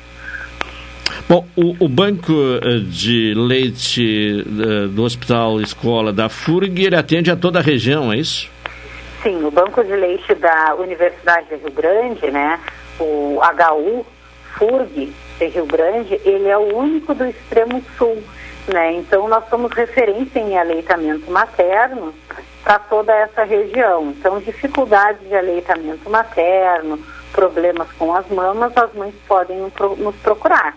Bom, 1.28 1.46
o, 1.56 1.86
o, 1.86 1.88
banco 1.88 2.34
eh, 2.34 2.80
de 2.84 3.34
leite 3.36 4.44
uh, 4.46 4.88
do 4.90 5.04
Hospital 5.04 5.62
Escola 5.62 6.12
da 6.12 6.28
FURG, 6.28 6.86
ele 6.86 6.96
atende 6.96 7.32
a 7.32 7.36
toda 7.36 7.60
a 7.60 7.62
região, 7.62 8.12
é 8.12 8.18
isso? 8.18 8.50
Sim, 9.24 9.44
o 9.46 9.52
banco 9.52 9.84
de 9.84 9.96
leite 9.96 10.34
da 10.36 10.76
Universidade 10.76 11.48
de 11.48 11.56
Rio 11.56 11.72
Grande, 11.72 12.32
né, 12.32 12.60
o 13.00 13.40
HU 13.40 14.06
FURG 14.58 15.14
de 15.40 15.46
Rio 15.48 15.66
Grande, 15.66 16.20
ele 16.26 16.48
é 16.48 16.58
o 16.58 16.76
único 16.76 17.14
do 17.14 17.26
extremo 17.26 17.82
sul, 17.98 18.22
né, 18.68 18.94
então 18.94 19.28
nós 19.30 19.48
somos 19.50 19.72
referência 19.74 20.40
em 20.40 20.58
aleitamento 20.58 21.32
materno 21.32 22.14
para 22.64 22.80
toda 22.80 23.14
essa 23.14 23.44
região. 23.44 24.12
Então, 24.12 24.40
dificuldades 24.40 25.28
de 25.28 25.36
aleitamento 25.36 26.10
materno, 26.10 27.00
problemas 27.32 27.88
com 27.98 28.14
as 28.14 28.28
mamas, 28.30 28.76
as 28.76 28.94
mães 28.94 29.16
podem 29.28 29.58
nos 29.60 30.16
procurar. 30.18 30.76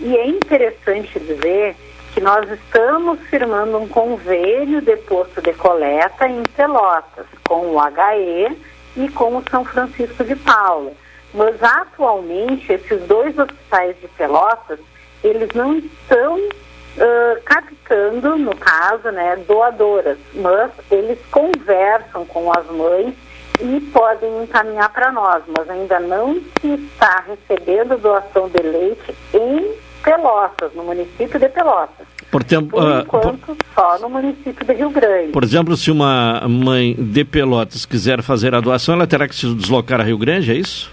E 0.00 0.16
é 0.16 0.26
interessante 0.26 1.18
dizer 1.20 1.76
que 2.12 2.20
nós 2.20 2.48
estamos 2.50 3.18
firmando 3.28 3.78
um 3.78 3.88
convênio 3.88 4.80
de 4.80 4.96
posto 4.98 5.42
de 5.42 5.52
coleta 5.54 6.28
em 6.28 6.42
Pelotas, 6.56 7.26
com 7.46 7.74
o 7.74 7.80
HE 7.80 8.56
e 8.96 9.08
com 9.10 9.36
o 9.36 9.44
São 9.50 9.64
Francisco 9.64 10.22
de 10.24 10.36
Paula. 10.36 10.92
Mas 11.32 11.60
atualmente 11.60 12.72
esses 12.72 13.00
dois 13.02 13.36
hospitais 13.36 13.96
de 14.00 14.06
Pelotas, 14.08 14.78
eles 15.24 15.48
não 15.54 15.76
estão 15.76 16.38
uh, 16.38 17.42
captando, 17.44 18.36
no 18.36 18.56
caso, 18.56 19.10
né, 19.10 19.36
doadoras, 19.48 20.18
mas 20.34 20.70
eles 20.90 21.18
conversam 21.32 22.24
com 22.26 22.52
as 22.56 22.66
mães 22.66 23.14
e 23.60 23.80
podem 23.92 24.42
encaminhar 24.42 24.92
para 24.92 25.10
nós, 25.10 25.42
mas 25.48 25.68
ainda 25.68 25.98
não 26.00 26.40
se 26.60 26.74
está 26.74 27.24
recebendo 27.26 27.98
doação 27.98 28.48
de 28.48 28.62
leite 28.62 29.14
em 29.32 29.83
Pelotas, 30.04 30.72
no 30.74 30.84
município 30.84 31.40
de 31.40 31.48
Pelotas. 31.48 32.06
Por, 32.30 32.44
tempo, 32.44 32.68
por 32.70 32.82
uh, 32.84 33.00
enquanto, 33.00 33.38
por, 33.38 33.56
só 33.74 33.98
no 33.98 34.10
município 34.10 34.64
de 34.64 34.72
Rio 34.74 34.90
Grande. 34.90 35.32
Por 35.32 35.42
exemplo, 35.42 35.76
se 35.76 35.90
uma 35.90 36.46
mãe 36.46 36.94
de 36.94 37.24
Pelotas 37.24 37.86
quiser 37.86 38.22
fazer 38.22 38.54
a 38.54 38.60
doação, 38.60 38.94
ela 38.94 39.06
terá 39.06 39.26
que 39.26 39.34
se 39.34 39.52
deslocar 39.54 40.00
a 40.00 40.04
Rio 40.04 40.18
Grande, 40.18 40.52
é 40.52 40.54
isso? 40.54 40.92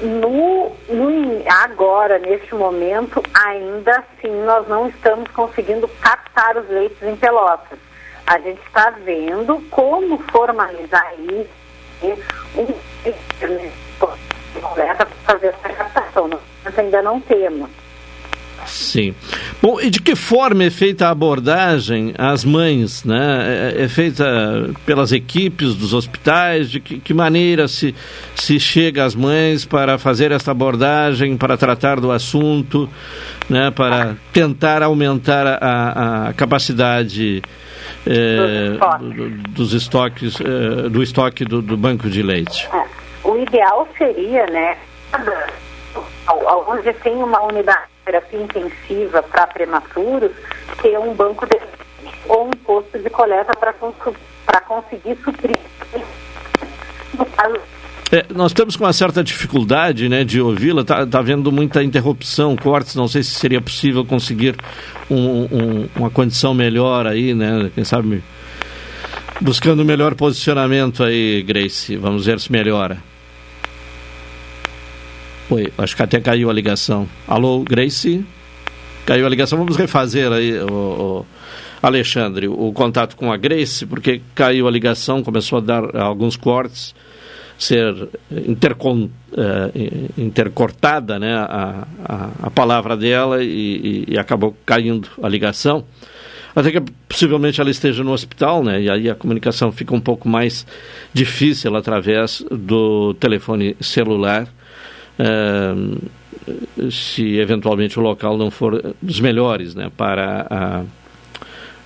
No, 0.00 0.72
no, 0.88 1.42
agora, 1.48 2.18
neste 2.18 2.54
momento, 2.54 3.22
ainda 3.34 3.98
assim, 3.98 4.32
nós 4.44 4.66
não 4.68 4.88
estamos 4.88 5.28
conseguindo 5.30 5.88
captar 6.00 6.56
os 6.56 6.68
leitos 6.68 7.02
em 7.02 7.16
Pelotas. 7.16 7.78
A 8.26 8.38
gente 8.38 8.60
está 8.66 8.90
vendo 9.04 9.60
como 9.70 10.18
formalizar 10.30 11.12
isso, 11.18 12.22
um 12.56 12.66
para 14.74 15.06
fazer 15.24 15.48
essa 15.48 15.68
captação. 15.68 16.28
Nós 16.28 16.78
ainda 16.78 17.02
não 17.02 17.20
temos. 17.20 17.68
Sim. 18.66 19.14
Bom, 19.60 19.80
e 19.80 19.90
de 19.90 20.00
que 20.00 20.14
forma 20.14 20.64
é 20.64 20.70
feita 20.70 21.06
a 21.06 21.10
abordagem 21.10 22.14
às 22.16 22.44
mães? 22.44 23.04
Né? 23.04 23.74
É, 23.76 23.82
é 23.82 23.88
feita 23.88 24.24
pelas 24.86 25.12
equipes 25.12 25.74
dos 25.74 25.92
hospitais? 25.92 26.70
De 26.70 26.80
que, 26.80 26.98
que, 26.98 27.14
maneira 27.14 27.68
se, 27.68 27.94
se 28.34 28.58
chega 28.58 29.04
às 29.04 29.14
mães 29.14 29.64
para 29.64 29.98
fazer 29.98 30.32
essa 30.32 30.50
abordagem, 30.50 31.36
para 31.36 31.56
tratar 31.56 32.00
do 32.00 32.10
assunto, 32.10 32.88
né? 33.48 33.70
para 33.70 34.16
tentar 34.32 34.82
aumentar 34.82 35.46
a, 35.46 36.28
a 36.28 36.32
capacidade 36.32 37.42
é, 38.06 38.78
do, 38.98 39.30
dos 39.50 39.72
estoques, 39.72 40.36
é, 40.40 40.88
do 40.88 41.02
estoque 41.02 41.44
do, 41.44 41.60
do 41.62 41.76
banco 41.76 42.08
de 42.08 42.22
leite? 42.22 42.68
É, 42.72 42.84
o 43.24 43.38
ideal 43.38 43.88
seria, 43.96 44.46
né, 44.46 44.76
onde 46.66 46.92
tem 46.94 47.14
uma 47.14 47.40
unidade 47.42 47.91
terapia 48.04 48.42
intensiva 48.42 49.22
para 49.22 49.46
prematuros 49.46 50.32
ter 50.80 50.98
um 50.98 51.14
banco 51.14 51.46
de 51.46 51.58
ou 52.28 52.48
um 52.48 52.50
posto 52.50 52.98
de 52.98 53.10
coleta 53.10 53.52
para 53.56 54.60
conseguir 54.60 55.16
suprir. 55.24 55.58
É, 58.10 58.26
nós 58.34 58.52
estamos 58.52 58.76
com 58.76 58.84
uma 58.84 58.92
certa 58.92 59.24
dificuldade 59.24 60.08
né, 60.08 60.22
de 60.22 60.40
ouvi-la, 60.40 60.82
está 60.82 61.06
tá 61.06 61.18
havendo 61.18 61.50
muita 61.50 61.82
interrupção, 61.82 62.54
cortes, 62.56 62.94
não 62.94 63.08
sei 63.08 63.22
se 63.22 63.30
seria 63.30 63.60
possível 63.60 64.04
conseguir 64.04 64.54
um, 65.10 65.16
um, 65.16 65.88
uma 65.96 66.10
condição 66.10 66.52
melhor 66.52 67.06
aí, 67.06 67.32
né? 67.32 67.70
Quem 67.74 67.84
sabe 67.84 68.22
buscando 69.40 69.82
um 69.82 69.84
melhor 69.84 70.14
posicionamento 70.14 71.02
aí, 71.02 71.42
Grace. 71.42 71.96
Vamos 71.96 72.26
ver 72.26 72.38
se 72.38 72.52
melhora. 72.52 73.11
Oi, 75.52 75.70
acho 75.76 75.94
que 75.94 76.02
até 76.02 76.18
caiu 76.18 76.48
a 76.48 76.52
ligação. 76.54 77.06
Alô, 77.28 77.58
Grace? 77.60 78.24
Caiu 79.04 79.26
a 79.26 79.28
ligação. 79.28 79.58
Vamos 79.58 79.76
refazer 79.76 80.32
aí, 80.32 80.58
o, 80.58 80.72
o 80.72 81.26
Alexandre, 81.82 82.48
o 82.48 82.72
contato 82.72 83.14
com 83.16 83.30
a 83.30 83.36
Grace, 83.36 83.84
porque 83.84 84.22
caiu 84.34 84.66
a 84.66 84.70
ligação, 84.70 85.22
começou 85.22 85.58
a 85.58 85.60
dar 85.60 85.94
alguns 85.94 86.36
cortes, 86.36 86.94
ser 87.58 88.08
intercon, 88.30 89.10
uh, 89.32 90.12
intercortada 90.16 91.18
né, 91.18 91.34
a, 91.34 91.86
a, 92.02 92.30
a, 92.44 92.50
palavra 92.50 92.96
dela 92.96 93.44
e, 93.44 94.06
e 94.08 94.18
acabou 94.18 94.56
caindo 94.64 95.06
a 95.22 95.28
ligação 95.28 95.84
até 96.56 96.70
que 96.70 96.80
possivelmente 97.06 97.60
ela 97.60 97.70
esteja 97.70 98.02
no 98.02 98.12
hospital, 98.12 98.64
né? 98.64 98.80
E 98.80 98.90
aí 98.90 99.10
a 99.10 99.14
comunicação 99.14 99.70
fica 99.70 99.94
um 99.94 100.00
pouco 100.00 100.28
mais 100.28 100.66
difícil 101.12 101.76
através 101.76 102.42
do 102.50 103.12
telefone 103.14 103.76
celular 103.80 104.48
se 106.90 107.38
eventualmente 107.38 107.98
o 107.98 108.02
local 108.02 108.36
não 108.36 108.50
for 108.50 108.94
dos 109.00 109.20
melhores 109.20 109.74
né, 109.74 109.90
para 109.96 110.46
a, 110.50 110.82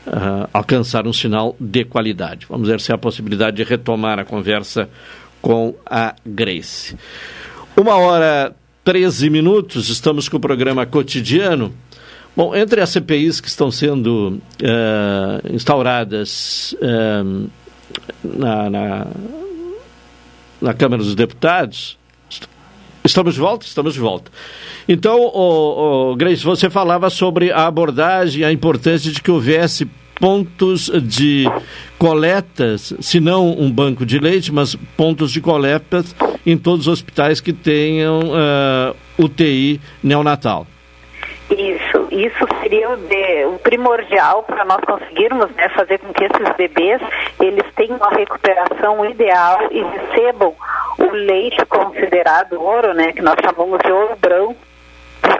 a 0.07 0.49
alcançar 0.53 1.07
um 1.07 1.13
sinal 1.13 1.57
de 1.61 1.85
qualidade. 1.85 2.47
Vamos 2.49 2.69
ver 2.69 2.81
se 2.81 2.93
há 2.93 2.95
a 2.95 2.99
possibilidade 2.99 3.57
de 3.57 3.65
retomar 3.65 4.19
a 4.19 4.25
conversa 4.25 4.89
com 5.43 5.75
a 5.85 6.15
Grace. 6.25 6.97
Uma 7.77 7.97
hora 7.97 8.55
13 8.85 9.29
minutos, 9.31 9.89
estamos 9.89 10.29
com 10.29 10.37
o 10.37 10.41
programa 10.41 10.87
cotidiano. 10.87 11.75
Bom, 12.37 12.55
entre 12.55 12.81
as 12.81 12.91
CPIs 12.91 13.41
que 13.41 13.49
estão 13.49 13.71
sendo 13.71 14.41
uh, 14.63 15.55
instauradas 15.55 16.75
uh, 16.75 17.51
na, 18.23 18.71
na, 18.71 19.07
na 20.61 20.75
Câmara 20.75 21.03
dos 21.03 21.15
Deputados, 21.15 21.99
Estamos 23.07 23.35
de 23.35 23.41
volta? 23.41 23.65
Estamos 23.65 23.95
de 23.95 24.01
volta. 24.01 24.31
Então, 24.89 25.21
o, 25.21 26.13
o 26.13 26.17
Grace, 26.17 26.43
você 26.43 26.69
falava 26.69 27.09
sobre 27.09 27.53
a 27.53 27.67
abordagem, 27.67 28.45
a 28.45 28.53
importância 28.53 29.11
de 29.11 29.23
que 29.23 29.31
houvesse 29.31 29.89
pontos 30.21 30.91
de 31.03 31.45
coletas, 31.99 32.93
se 33.01 33.21
não 33.21 33.59
um 33.59 33.71
banco 33.71 34.05
de 34.05 34.19
leite, 34.19 34.53
mas 34.53 34.75
pontos 34.97 35.31
de 35.31 35.41
coletas 35.41 36.15
em 36.45 36.57
todos 36.57 36.87
os 36.87 36.93
hospitais 36.93 37.41
que 37.41 37.53
tenham 37.53 38.21
uh, 38.21 38.35
eh, 38.37 38.95
UTI 39.19 39.81
neonatal. 40.03 40.67
Isso, 42.11 42.47
seria 42.61 42.91
o, 42.91 42.97
de, 42.97 43.45
o 43.47 43.59
primordial 43.59 44.43
para 44.43 44.65
nós 44.65 44.81
conseguirmos 44.85 45.51
né, 45.53 45.69
fazer 45.71 45.99
com 45.99 46.13
que 46.13 46.25
esses 46.25 46.57
bebês 46.57 47.01
eles 47.41 47.65
tenham 47.75 47.97
uma 47.97 48.11
recuperação 48.11 49.05
ideal 49.05 49.59
e 49.71 49.83
recebam 49.83 50.55
o 50.99 51.11
leite 51.11 51.65
considerado 51.67 52.61
ouro, 52.61 52.95
né, 52.95 53.13
que 53.13 53.23
nós 53.23 53.37
chamamos 53.43 53.81
de 53.81 53.91
ouro 53.91 54.17
branco, 54.17 54.57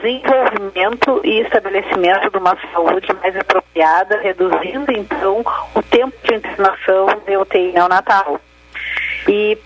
desenvolvimento 0.01 1.21
e 1.23 1.41
estabelecimento 1.41 2.29
de 2.29 2.37
uma 2.37 2.57
saúde 2.71 3.07
mais 3.21 3.35
apropriada, 3.35 4.19
reduzindo 4.19 4.91
então 4.91 5.43
o 5.73 5.81
tempo 5.83 6.15
de 6.23 6.35
internação 6.35 7.07
de 7.25 7.37
UTI 7.37 7.71
neonatal. 7.71 8.39
E 9.27 9.57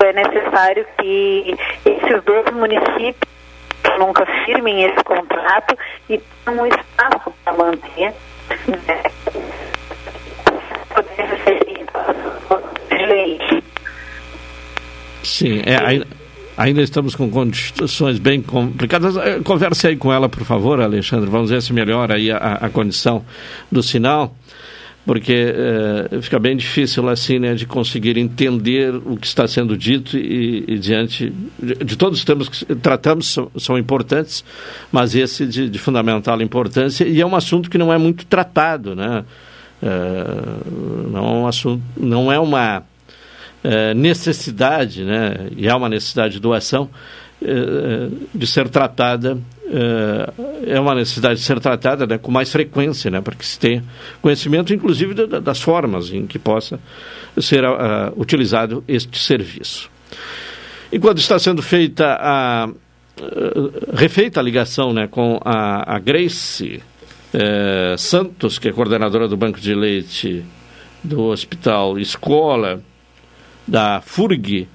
é 0.00 0.12
necessário 0.12 0.86
que 0.96 1.56
esses 1.84 2.22
dois 2.24 2.50
municípios 2.52 3.37
nunca 3.98 4.26
firmem 4.44 4.82
esse 4.82 5.02
contrato 5.04 5.76
e 6.08 6.20
tenham 6.44 6.64
um 6.64 6.66
espaço 6.66 7.32
para 7.44 7.52
manter 7.54 8.14
né. 8.66 9.02
Sim, 15.22 15.62
é, 15.64 16.04
ainda, 16.56 16.82
estamos 16.82 17.14
com 17.14 17.30
condições 17.30 18.18
bem 18.18 18.42
complicadas. 18.42 19.16
É, 19.16 19.38
converse 19.40 19.86
aí 19.86 19.96
com 19.96 20.12
ela, 20.12 20.28
por 20.28 20.42
favor, 20.44 20.80
Alexandre. 20.80 21.30
Vamos 21.30 21.50
ver 21.50 21.62
se 21.62 21.72
melhora 21.72 22.14
aí 22.14 22.30
a, 22.30 22.36
a 22.36 22.70
condição 22.70 23.24
do 23.70 23.82
sinal, 23.82 24.34
porque 25.08 25.54
é, 26.12 26.20
fica 26.20 26.38
bem 26.38 26.54
difícil 26.54 27.08
assim, 27.08 27.38
né, 27.38 27.54
de 27.54 27.64
conseguir 27.64 28.18
entender 28.18 28.94
o 28.94 29.16
que 29.16 29.26
está 29.26 29.48
sendo 29.48 29.74
dito 29.74 30.18
e, 30.18 30.64
e 30.68 30.78
diante 30.78 31.32
de, 31.58 31.76
de, 31.76 31.96
todos 31.96 32.18
os 32.18 32.24
temas 32.26 32.46
que 32.46 32.74
tratamos 32.74 33.32
são, 33.32 33.50
são 33.56 33.78
importantes, 33.78 34.44
mas 34.92 35.14
esse 35.14 35.46
de, 35.46 35.70
de, 35.70 35.78
fundamental 35.78 36.42
importância 36.42 37.08
e 37.08 37.22
é 37.22 37.26
um 37.26 37.34
assunto 37.34 37.70
que 37.70 37.78
não 37.78 37.90
é 37.90 37.96
muito 37.96 38.26
tratado, 38.26 38.94
né? 38.94 39.24
É, 39.82 39.88
não 41.10 41.24
é 41.24 41.30
um 41.38 41.46
assunto, 41.46 41.82
não 41.96 42.30
é 42.30 42.38
uma 42.38 42.82
é, 43.64 43.94
necessidade, 43.94 45.04
né, 45.04 45.48
e 45.56 45.70
há 45.70 45.74
uma 45.78 45.88
necessidade 45.88 46.34
de 46.34 46.40
doação, 46.40 46.90
é, 47.40 48.08
de 48.34 48.46
ser 48.46 48.68
tratada, 48.68 49.38
é, 49.70 50.74
é 50.74 50.80
uma 50.80 50.94
necessidade 50.94 51.38
de 51.38 51.44
ser 51.44 51.60
tratada 51.60 52.06
né, 52.06 52.18
com 52.18 52.30
mais 52.30 52.50
frequência, 52.50 53.10
né, 53.10 53.20
para 53.20 53.34
que 53.34 53.44
se 53.44 53.58
tenha 53.58 53.84
conhecimento, 54.22 54.72
inclusive, 54.72 55.14
da, 55.14 55.38
das 55.38 55.60
formas 55.60 56.10
em 56.10 56.26
que 56.26 56.38
possa 56.38 56.80
ser 57.38 57.64
uh, 57.64 58.12
utilizado 58.16 58.82
este 58.88 59.18
serviço. 59.18 59.90
Enquanto 60.90 61.18
está 61.18 61.38
sendo 61.38 61.62
feita 61.62 62.16
a, 62.18 62.68
uh, 62.68 63.94
refeita 63.94 64.40
a 64.40 64.42
ligação 64.42 64.92
né, 64.92 65.06
com 65.06 65.38
a, 65.44 65.96
a 65.96 65.98
Grace 65.98 66.82
uh, 67.34 67.98
Santos, 67.98 68.58
que 68.58 68.68
é 68.68 68.72
coordenadora 68.72 69.28
do 69.28 69.36
Banco 69.36 69.60
de 69.60 69.74
Leite 69.74 70.44
do 71.04 71.24
Hospital 71.24 71.98
Escola, 71.98 72.82
da 73.66 74.00
FURG. 74.00 74.66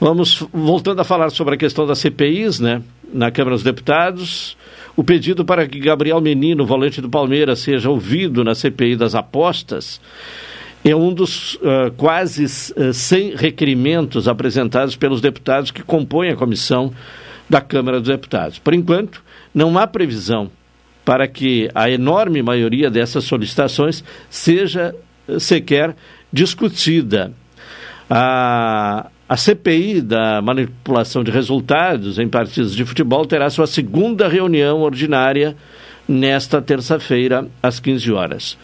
Vamos 0.00 0.42
voltando 0.52 1.00
a 1.00 1.04
falar 1.04 1.28
sobre 1.30 1.54
a 1.54 1.58
questão 1.58 1.86
das 1.86 1.98
CPIs, 1.98 2.58
né? 2.58 2.82
Na 3.12 3.30
Câmara 3.30 3.56
dos 3.56 3.64
Deputados, 3.64 4.56
o 4.96 5.02
pedido 5.02 5.44
para 5.44 5.66
que 5.66 5.78
Gabriel 5.80 6.20
Menino, 6.20 6.64
volante 6.64 7.00
do 7.00 7.08
Palmeiras, 7.08 7.60
seja 7.60 7.90
ouvido 7.90 8.44
na 8.44 8.54
CPI 8.54 8.96
das 8.96 9.14
apostas 9.14 10.00
é 10.84 10.96
um 10.96 11.12
dos 11.12 11.54
uh, 11.56 11.90
quase 11.96 12.44
uh, 12.44 12.92
100 12.92 13.36
requerimentos 13.36 14.26
apresentados 14.26 14.96
pelos 14.96 15.20
deputados 15.20 15.70
que 15.70 15.82
compõem 15.82 16.30
a 16.30 16.36
comissão 16.36 16.92
da 17.48 17.60
Câmara 17.60 18.00
dos 18.00 18.08
Deputados. 18.08 18.58
Por 18.58 18.72
enquanto, 18.72 19.22
não 19.54 19.76
há 19.78 19.86
previsão 19.86 20.50
para 21.04 21.26
que 21.26 21.68
a 21.74 21.90
enorme 21.90 22.42
maioria 22.42 22.90
dessas 22.90 23.24
solicitações 23.24 24.02
seja 24.30 24.94
uh, 25.28 25.38
sequer 25.38 25.94
discutida. 26.32 27.32
A, 28.08 29.10
a 29.30 29.36
CPI 29.36 30.00
da 30.00 30.42
manipulação 30.42 31.22
de 31.22 31.30
resultados 31.30 32.18
em 32.18 32.28
partidos 32.28 32.74
de 32.74 32.84
futebol 32.84 33.24
terá 33.24 33.48
sua 33.48 33.64
segunda 33.64 34.26
reunião 34.26 34.80
ordinária 34.80 35.56
nesta 36.08 36.60
terça-feira, 36.60 37.46
às 37.62 37.78
15 37.78 38.10
horas. 38.10 38.58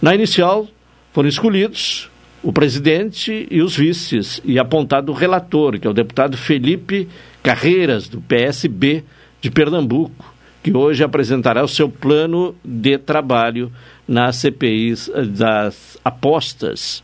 Na 0.00 0.14
inicial, 0.14 0.68
foram 1.12 1.28
escolhidos 1.28 2.08
o 2.40 2.52
presidente 2.52 3.48
e 3.50 3.60
os 3.60 3.76
vices, 3.76 4.40
e 4.44 4.60
apontado 4.60 5.10
o 5.10 5.14
relator, 5.14 5.76
que 5.76 5.88
é 5.88 5.90
o 5.90 5.92
deputado 5.92 6.36
Felipe 6.36 7.08
Carreiras, 7.42 8.08
do 8.08 8.20
PSB 8.20 9.02
de 9.40 9.50
Pernambuco, 9.50 10.32
que 10.62 10.72
hoje 10.72 11.02
apresentará 11.02 11.64
o 11.64 11.68
seu 11.68 11.88
plano 11.88 12.54
de 12.64 12.96
trabalho 12.96 13.72
nas 14.06 14.36
CPIs 14.36 15.10
das 15.36 15.98
apostas 16.04 17.02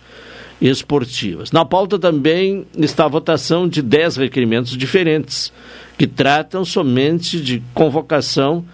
esportivas. 0.60 1.52
Na 1.52 1.64
pauta 1.64 1.98
também 1.98 2.66
está 2.76 3.04
a 3.04 3.08
votação 3.08 3.68
de 3.68 3.82
dez 3.82 4.16
requerimentos 4.16 4.76
diferentes, 4.76 5.52
que 5.98 6.06
tratam 6.06 6.64
somente 6.64 7.40
de 7.40 7.62
convocação 7.74 8.64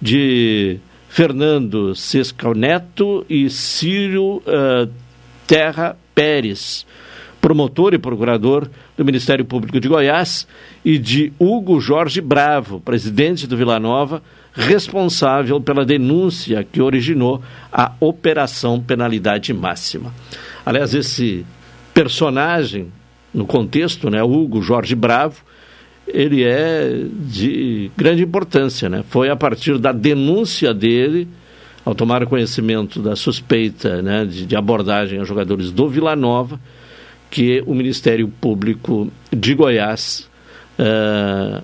de 0.00 0.78
Fernando 1.08 1.94
Sescal 1.94 2.54
Neto 2.54 3.24
e 3.28 3.50
Círio 3.50 4.42
uh, 4.46 4.90
Terra 5.46 5.96
Pérez, 6.14 6.86
promotor 7.40 7.94
e 7.94 7.98
procurador 7.98 8.68
do 8.96 9.04
Ministério 9.04 9.44
Público 9.44 9.80
de 9.80 9.88
Goiás, 9.88 10.46
e 10.84 10.98
de 10.98 11.32
Hugo 11.38 11.80
Jorge 11.80 12.20
Bravo, 12.20 12.80
presidente 12.80 13.46
do 13.46 13.56
Vila 13.56 13.80
Nova, 13.80 14.22
responsável 14.52 15.60
pela 15.60 15.84
denúncia 15.84 16.64
que 16.64 16.80
originou 16.80 17.42
a 17.72 17.92
Operação 18.00 18.80
Penalidade 18.80 19.52
Máxima. 19.52 20.12
Aliás, 20.70 20.94
esse 20.94 21.44
personagem, 21.92 22.92
no 23.34 23.44
contexto, 23.44 24.08
né, 24.08 24.22
Hugo 24.22 24.62
Jorge 24.62 24.94
Bravo, 24.94 25.42
ele 26.06 26.44
é 26.44 27.06
de 27.12 27.90
grande 27.96 28.22
importância. 28.22 28.88
Né? 28.88 29.02
Foi 29.08 29.28
a 29.28 29.34
partir 29.34 29.78
da 29.78 29.90
denúncia 29.90 30.72
dele, 30.72 31.26
ao 31.84 31.92
tomar 31.92 32.24
conhecimento 32.24 33.02
da 33.02 33.16
suspeita 33.16 34.00
né, 34.00 34.24
de, 34.24 34.46
de 34.46 34.54
abordagem 34.54 35.18
a 35.20 35.24
jogadores 35.24 35.72
do 35.72 35.88
Vila 35.88 36.14
Nova, 36.14 36.60
que 37.28 37.64
o 37.66 37.74
Ministério 37.74 38.28
Público 38.28 39.10
de 39.32 39.54
Goiás 39.56 40.30
uh, 40.78 41.60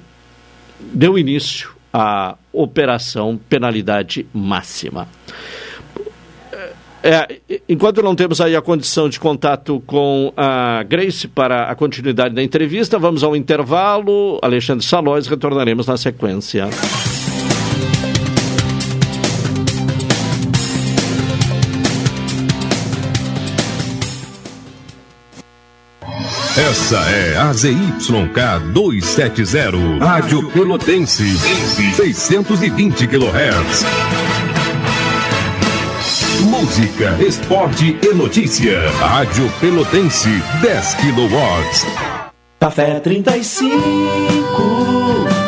deu 0.93 1.17
início 1.17 1.71
à 1.93 2.37
Operação 2.53 3.39
Penalidade 3.49 4.27
Máxima. 4.35 5.07
É, 7.09 7.61
enquanto 7.69 8.03
não 8.03 8.17
temos 8.17 8.41
aí 8.41 8.57
a 8.57 8.61
condição 8.61 9.09
de 9.09 9.21
contato 9.21 9.81
com 9.87 10.33
a 10.37 10.83
Grace 10.83 11.29
para 11.29 11.71
a 11.71 11.75
continuidade 11.77 12.35
da 12.35 12.43
entrevista, 12.43 12.99
vamos 12.99 13.23
ao 13.23 13.37
intervalo. 13.37 14.41
Alexandre 14.43 14.85
Salóis, 14.85 15.29
retornaremos 15.29 15.87
na 15.87 15.97
sequência. 15.97 16.69
Essa 26.59 26.99
é 27.11 27.37
a 27.37 27.53
ZYK 27.53 28.73
270, 28.73 30.05
Rádio 30.05 30.51
Pelotense, 30.51 31.39
620 31.95 33.07
kHz. 33.07 34.26
Música, 36.67 37.17
esporte 37.25 37.97
e 38.03 38.13
notícia. 38.13 38.91
Rádio 38.99 39.49
Pelotense, 39.61 40.29
10 40.61 40.95
kW. 40.97 41.31
Café 42.59 42.99
35 42.99 45.46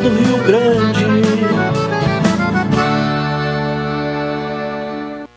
do 0.00 0.08
Rio 0.08 0.44
Grande. 0.44 1.04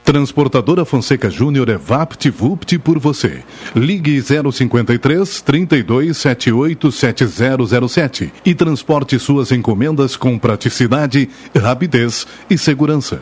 Transportadora 0.03 0.85
Fonseca 0.85 1.29
Júnior 1.29 1.69
é 1.69 1.77
VaptVupt 1.77 2.77
por 2.79 2.99
você. 2.99 3.43
Ligue 3.75 4.21
053 4.21 5.41
3278 5.41 6.91
7007 6.91 8.33
e 8.45 8.53
transporte 8.53 9.17
suas 9.17 9.51
encomendas 9.51 10.15
com 10.15 10.37
praticidade, 10.37 11.29
rapidez 11.55 12.27
e 12.49 12.57
segurança. 12.57 13.21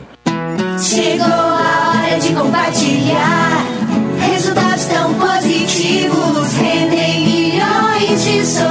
Chegou 0.80 1.26
a 1.26 2.04
hora 2.08 2.20
de 2.20 2.34
compartilhar. 2.34 3.66
Resultados 4.20 4.86
tão 4.86 5.14
positivos 5.14 6.54
rendem 6.56 7.26
milhões 7.26 8.24
de 8.24 8.46
sorrisos. 8.46 8.71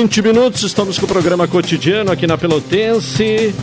20 0.00 0.22
minutos, 0.22 0.62
estamos 0.62 0.98
com 0.98 1.04
o 1.04 1.08
programa 1.08 1.46
cotidiano 1.46 2.10
aqui 2.10 2.26
na 2.26 2.38
Pelotense. 2.38 3.54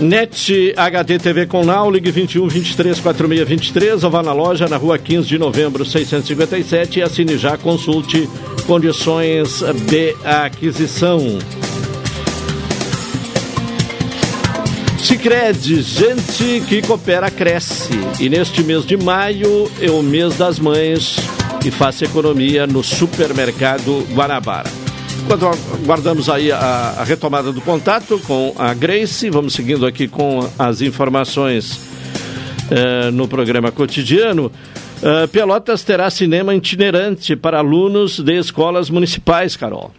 NET 0.00 0.74
HD 0.76 1.20
TV 1.20 1.46
com 1.46 1.64
Now, 1.64 1.88
ligue 1.88 2.10
21 2.10 2.48
23 2.48 2.98
46 2.98 3.48
23 3.48 4.02
ou 4.02 4.10
vá 4.10 4.24
na 4.24 4.32
loja 4.32 4.66
na 4.66 4.76
rua 4.76 4.98
15 4.98 5.28
de 5.28 5.38
novembro 5.38 5.84
657 5.84 6.98
e 6.98 7.02
assine 7.04 7.38
já, 7.38 7.56
consulte 7.56 8.28
condições 8.66 9.60
de 9.88 10.16
aquisição. 10.24 11.20
Sicredi, 15.00 15.80
gente 15.80 16.60
que 16.68 16.82
coopera 16.82 17.30
cresce. 17.30 17.92
E 18.18 18.28
neste 18.28 18.64
mês 18.64 18.84
de 18.84 18.96
maio 18.96 19.70
é 19.80 19.92
o 19.92 20.02
mês 20.02 20.36
das 20.36 20.58
mães 20.58 21.20
e 21.64 21.70
faça 21.70 22.04
economia 22.04 22.66
no 22.66 22.82
supermercado 22.82 24.06
Guanabara. 24.12 24.70
Enquanto 25.24 25.46
aguardamos 25.46 26.28
aí 26.28 26.52
a, 26.52 26.58
a, 26.98 27.04
retomada 27.04 27.50
do 27.50 27.60
contato 27.62 28.20
com 28.26 28.54
a 28.58 28.74
Grace, 28.74 29.30
vamos 29.30 29.54
seguindo 29.54 29.86
aqui 29.86 30.06
com 30.06 30.46
as 30.58 30.82
informações 30.82 31.80
eh, 32.70 33.10
no 33.10 33.28
programa 33.28 33.70
cotidiano. 33.70 34.50
Uh, 35.02 35.28
Pelotas 35.28 35.82
terá 35.82 36.08
cinema 36.08 36.54
itinerante 36.54 37.36
para 37.36 37.58
alunos 37.58 38.18
de 38.20 38.38
escolas 38.38 38.88
municipais, 38.88 39.54
Carol. 39.54 39.92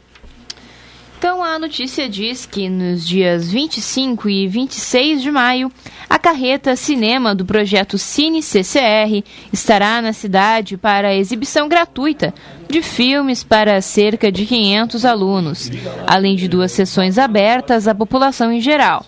Então 1.18 1.44
a 1.44 1.58
notícia 1.58 2.10
diz 2.10 2.46
que 2.46 2.70
nos 2.70 3.08
dias 3.08 3.52
25 3.52 4.30
e 4.30 4.48
26 4.48 5.22
de 5.22 5.32
maio, 5.32 5.72
a 6.10 6.20
carreta 6.20 6.76
cinema 6.76 7.34
do 7.34 7.46
projeto 7.46 7.98
Cine 7.98 8.44
CCR 8.44 9.24
estará 9.52 10.02
na 10.02 10.14
cidade 10.14 10.78
para 10.78 11.16
exibição 11.16 11.68
gratuita 11.68 12.34
de 12.70 12.82
filmes 12.82 13.44
para 13.44 13.82
cerca 13.82 14.32
de 14.32 14.46
500 14.46 15.06
alunos, 15.06 15.72
além 16.06 16.36
de 16.36 16.48
duas 16.48 16.72
sessões 16.72 17.18
abertas 17.18 17.88
à 17.88 17.96
população 17.96 18.52
em 18.52 18.60
geral. 18.60 19.06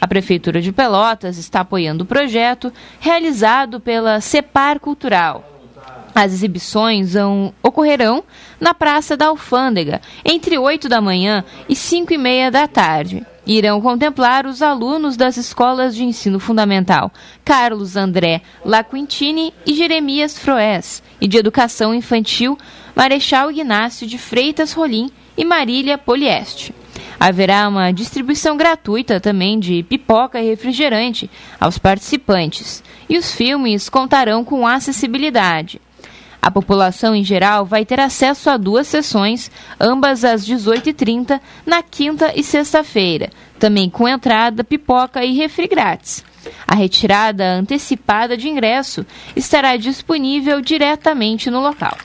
A 0.00 0.06
Prefeitura 0.06 0.60
de 0.60 0.72
Pelotas 0.72 1.38
está 1.38 1.60
apoiando 1.60 2.04
o 2.04 2.06
projeto 2.06 2.72
realizado 3.00 3.80
pela 3.80 4.20
Cepar 4.20 4.78
Cultural. 4.78 5.57
As 6.14 6.32
exibições 6.32 7.14
ocorrerão 7.62 8.24
na 8.60 8.74
Praça 8.74 9.16
da 9.16 9.26
Alfândega, 9.26 10.00
entre 10.24 10.58
8 10.58 10.88
da 10.88 11.00
manhã 11.00 11.44
e 11.68 11.76
5 11.76 12.12
e 12.12 12.18
meia 12.18 12.50
da 12.50 12.66
tarde. 12.66 13.24
Irão 13.46 13.80
contemplar 13.80 14.44
os 14.44 14.60
alunos 14.60 15.16
das 15.16 15.38
escolas 15.38 15.94
de 15.94 16.04
ensino 16.04 16.38
fundamental 16.38 17.10
Carlos 17.44 17.96
André 17.96 18.42
Laquintini 18.62 19.54
e 19.64 19.74
Jeremias 19.74 20.38
Froes, 20.38 21.02
e 21.18 21.26
de 21.26 21.38
educação 21.38 21.94
infantil 21.94 22.58
Marechal 22.94 23.50
Ignácio 23.50 24.06
de 24.06 24.18
Freitas 24.18 24.72
Rolim 24.72 25.10
e 25.36 25.44
Marília 25.44 25.96
Polieste. 25.96 26.74
Haverá 27.18 27.68
uma 27.68 27.90
distribuição 27.90 28.56
gratuita 28.56 29.18
também 29.18 29.58
de 29.58 29.82
pipoca 29.82 30.40
e 30.40 30.48
refrigerante 30.48 31.30
aos 31.58 31.78
participantes, 31.78 32.82
e 33.08 33.16
os 33.16 33.32
filmes 33.32 33.88
contarão 33.88 34.44
com 34.44 34.66
acessibilidade. 34.66 35.80
A 36.48 36.50
população 36.50 37.14
em 37.14 37.22
geral 37.22 37.66
vai 37.66 37.84
ter 37.84 38.00
acesso 38.00 38.48
a 38.48 38.56
duas 38.56 38.86
sessões, 38.86 39.50
ambas 39.78 40.24
às 40.24 40.48
18h30, 40.48 41.38
na 41.66 41.82
quinta 41.82 42.32
e 42.34 42.42
sexta-feira, 42.42 43.28
também 43.58 43.90
com 43.90 44.08
entrada, 44.08 44.64
pipoca 44.64 45.22
e 45.22 45.36
refri 45.36 45.68
grátis. 45.68 46.24
A 46.66 46.74
retirada 46.74 47.44
antecipada 47.52 48.34
de 48.34 48.48
ingresso 48.48 49.04
estará 49.36 49.76
disponível 49.76 50.62
diretamente 50.62 51.50
no 51.50 51.60
local. 51.60 51.98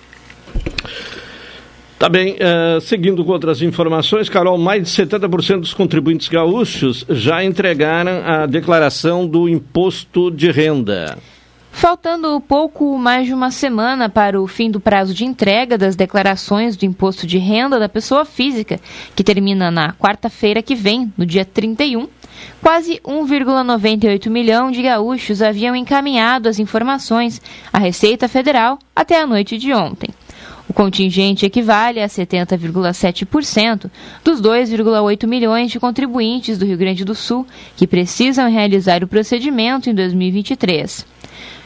Tá 1.98 2.10
bem, 2.10 2.34
uh, 2.34 2.82
seguindo 2.82 3.24
com 3.24 3.32
outras 3.32 3.62
informações, 3.62 4.28
Carol, 4.28 4.58
mais 4.58 4.84
de 4.84 4.90
70% 4.90 5.62
dos 5.62 5.74
contribuintes 5.74 6.28
gaúchos 6.28 7.06
já 7.08 7.46
entregaram 7.46 8.22
a 8.26 8.46
declaração 8.46 9.26
do 9.26 9.48
imposto 9.48 10.30
de 10.30 10.52
renda. 10.52 11.18
Faltando 11.76 12.40
pouco 12.40 12.98
mais 12.98 13.26
de 13.26 13.34
uma 13.34 13.52
semana 13.52 14.08
para 14.08 14.40
o 14.40 14.48
fim 14.48 14.72
do 14.72 14.80
prazo 14.80 15.14
de 15.14 15.26
entrega 15.26 15.78
das 15.78 15.98
declarações 15.98 16.78
do 16.78 16.86
imposto 16.86 17.28
de 17.28 17.38
renda 17.40 17.78
da 17.78 17.90
pessoa 17.90 18.24
física, 18.24 18.80
que 19.14 19.24
termina 19.24 19.70
na 19.70 19.92
quarta-feira 19.92 20.62
que 20.62 20.76
vem, 20.76 21.12
no 21.18 21.26
dia 21.26 21.44
31, 21.44 22.08
quase 22.62 23.02
1,98 23.04 24.30
milhão 24.30 24.72
de 24.72 24.82
gaúchos 24.84 25.42
haviam 25.42 25.76
encaminhado 25.76 26.48
as 26.48 26.58
informações 26.58 27.42
à 27.74 27.80
Receita 27.80 28.30
Federal 28.30 28.80
até 28.96 29.20
a 29.20 29.28
noite 29.28 29.58
de 29.58 29.74
ontem. 29.74 30.12
O 30.70 30.74
contingente 30.74 31.46
equivale 31.46 32.00
a 32.00 32.08
70,7% 32.08 33.92
dos 34.24 34.40
2,8 34.40 35.28
milhões 35.28 35.72
de 35.72 35.80
contribuintes 35.80 36.58
do 36.58 36.66
Rio 36.66 36.78
Grande 36.78 37.04
do 37.04 37.16
Sul 37.16 37.46
que 37.76 37.88
precisam 37.88 38.50
realizar 38.50 39.04
o 39.04 39.08
procedimento 39.08 39.90
em 39.90 39.94
2023. 39.94 41.06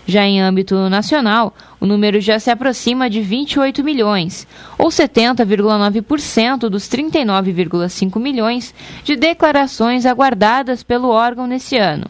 Já 0.10 0.24
em 0.24 0.42
âmbito 0.42 0.90
nacional, 0.90 1.54
o 1.82 1.86
número 1.86 2.22
já 2.22 2.40
se 2.40 2.50
aproxima 2.50 3.10
de 3.10 3.22
28 3.22 3.84
milhões, 3.84 4.48
ou 4.78 4.88
70,9% 4.88 6.70
dos 6.70 6.86
39,5 6.86 8.18
milhões 8.18 8.74
de 9.04 9.18
declarações 9.18 10.06
aguardadas 10.06 10.82
pelo 10.82 11.10
órgão 11.10 11.46
nesse 11.46 11.76
ano. 11.76 12.06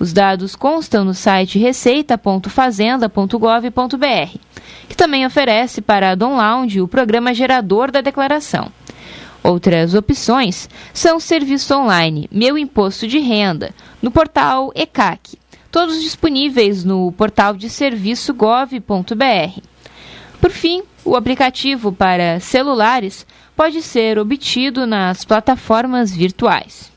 Os 0.00 0.12
dados 0.12 0.56
constam 0.56 1.04
no 1.04 1.14
site 1.14 1.60
receita.fazenda.gov.br, 1.60 4.38
que 4.88 4.96
também 4.96 5.24
oferece 5.24 5.80
para 5.80 6.10
a 6.10 6.14
Lounge 6.14 6.80
o 6.80 6.88
programa 6.88 7.32
gerador 7.32 7.92
da 7.92 8.00
declaração. 8.00 8.72
Outras 9.44 9.94
opções 9.94 10.68
são 10.92 11.18
o 11.18 11.20
serviço 11.20 11.72
online 11.76 12.28
Meu 12.32 12.58
Imposto 12.58 13.06
de 13.06 13.20
Renda, 13.20 13.70
no 14.02 14.10
portal 14.10 14.72
ECAC, 14.74 15.38
todos 15.70 16.00
disponíveis 16.00 16.84
no 16.84 17.12
portal 17.12 17.54
de 17.54 17.68
serviço 17.68 18.32
gov.br. 18.34 19.60
Por 20.40 20.50
fim, 20.50 20.82
o 21.04 21.16
aplicativo 21.16 21.92
para 21.92 22.40
celulares 22.40 23.26
pode 23.56 23.82
ser 23.82 24.18
obtido 24.18 24.86
nas 24.86 25.24
plataformas 25.24 26.14
virtuais. 26.14 26.92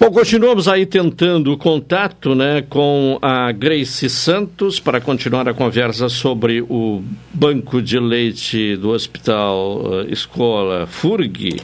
Bom, 0.00 0.12
continuamos 0.12 0.68
aí 0.68 0.86
tentando 0.86 1.52
o 1.52 1.58
contato 1.58 2.32
né, 2.32 2.62
com 2.68 3.18
a 3.20 3.50
Grace 3.50 4.08
Santos 4.08 4.78
para 4.78 5.00
continuar 5.00 5.48
a 5.48 5.54
conversa 5.54 6.08
sobre 6.08 6.62
o 6.62 7.02
banco 7.34 7.82
de 7.82 7.98
leite 7.98 8.76
do 8.76 8.90
Hospital 8.90 9.80
uh, 9.82 10.12
Escola 10.12 10.86
FURG. 10.86 11.60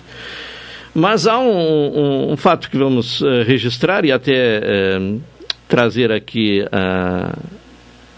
Mas 0.93 1.28
há 1.28 1.39
um, 1.39 1.49
um, 1.49 2.32
um 2.32 2.37
fato 2.37 2.68
que 2.68 2.76
vamos 2.76 3.20
uh, 3.20 3.45
registrar 3.47 4.05
e 4.05 4.11
até 4.11 4.61
uh, 4.99 5.20
trazer 5.69 6.12
aqui 6.12 6.65
a, 6.71 7.39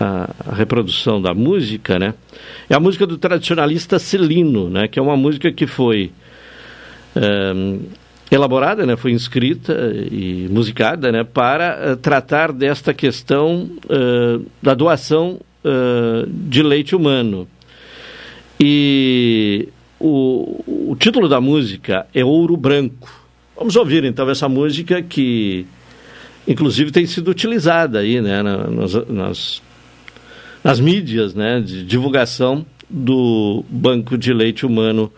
a, 0.00 0.54
reprodução 0.54 1.20
da 1.20 1.34
música, 1.34 1.98
né? 1.98 2.14
É 2.68 2.74
a 2.74 2.80
música 2.80 3.06
do 3.06 3.16
tradicionalista 3.16 3.98
Celino, 3.98 4.68
né? 4.68 4.88
Que 4.88 4.98
é 4.98 5.02
uma 5.02 5.16
música 5.16 5.50
que 5.52 5.66
foi 5.66 6.10
um, 7.16 7.80
elaborada, 8.30 8.84
né? 8.84 8.96
Foi 8.96 9.12
inscrita 9.12 9.74
e 10.10 10.48
musicada, 10.50 11.10
né? 11.12 11.24
Para 11.24 11.92
uh, 11.92 11.96
tratar 11.96 12.52
desta 12.52 12.92
questão 12.92 13.70
uh, 13.84 14.44
da 14.62 14.74
doação 14.74 15.40
uh, 15.64 16.26
de 16.28 16.62
leite 16.62 16.94
humano. 16.94 17.48
E 18.58 19.68
o, 20.00 20.90
o 20.90 20.96
título 20.98 21.28
da 21.28 21.40
música 21.40 22.06
é 22.14 22.24
Ouro 22.24 22.56
Branco. 22.56 23.26
Vamos 23.56 23.76
ouvir 23.76 24.04
então 24.04 24.28
essa 24.28 24.48
música 24.48 25.00
que 25.02 25.66
inclusive 26.46 26.90
tem 26.90 27.06
sido 27.06 27.30
utilizada 27.30 28.00
aí, 28.00 28.20
né, 28.20 28.42
nas, 28.42 29.08
nas, 29.08 29.62
nas 30.62 30.80
mídias, 30.80 31.34
né, 31.34 31.60
de 31.60 31.84
divulgação 31.84 32.64
do 32.88 33.64
Banco 33.68 34.16
de 34.16 34.32
Leite 34.32 34.64
Humano 34.64 35.12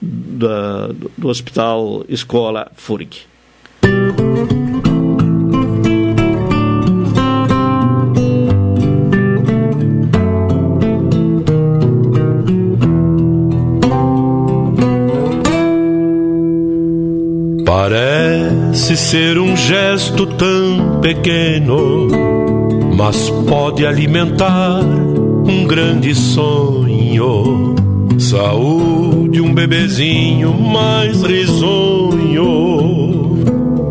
da, 0.00 0.88
do 1.16 1.28
Hospital 1.28 2.04
Escola 2.08 2.70
FURG. 2.74 3.20
Parece 17.64 18.31
ser 18.72 19.38
um 19.38 19.56
gesto 19.56 20.26
tão 20.26 21.00
pequeno, 21.00 22.08
mas 22.96 23.28
pode 23.46 23.84
alimentar 23.84 24.80
um 24.82 25.66
grande 25.66 26.14
sonho. 26.14 27.74
Saúde, 28.18 29.40
um 29.40 29.52
bebezinho 29.52 30.54
mais 30.54 31.22
risonho. 31.22 32.72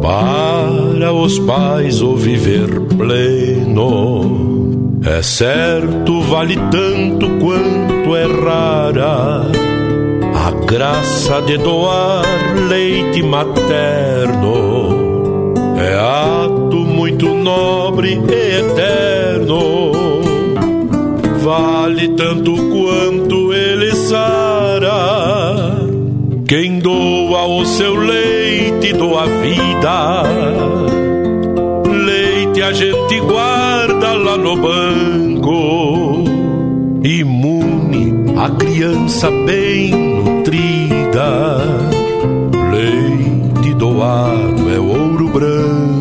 Para 0.01 1.13
os 1.13 1.37
pais 1.39 2.01
o 2.01 2.15
viver 2.15 2.67
pleno. 2.97 4.99
É 5.05 5.21
certo, 5.21 6.21
vale 6.21 6.55
tanto 6.71 7.29
quanto 7.39 8.15
é 8.15 8.25
rara 8.25 9.51
graça 10.71 11.41
de 11.41 11.57
doar 11.57 12.23
leite 12.69 13.21
materno 13.21 14.70
é 15.81 15.95
ato 15.95 16.77
muito 16.77 17.27
nobre 17.27 18.19
e 18.29 18.59
eterno. 18.59 19.91
Vale 21.39 22.09
tanto 22.09 22.53
quanto 22.55 23.53
ele 23.53 23.91
sara. 23.95 25.81
Quem 26.47 26.79
doa 26.79 27.45
o 27.45 27.65
seu 27.65 27.95
leite 27.95 28.93
doa 28.93 29.25
vida. 29.25 30.23
Leite 32.05 32.61
a 32.61 32.71
gente 32.71 33.19
guarda 33.21 34.13
lá 34.13 34.37
no 34.37 34.55
banco. 34.57 36.23
Imune 37.03 38.35
a 38.37 38.49
criança 38.51 39.31
bem 39.31 39.91
nutrida. 39.91 41.57
Leite 42.71 43.73
doado 43.75 44.70
branco. 45.31 45.91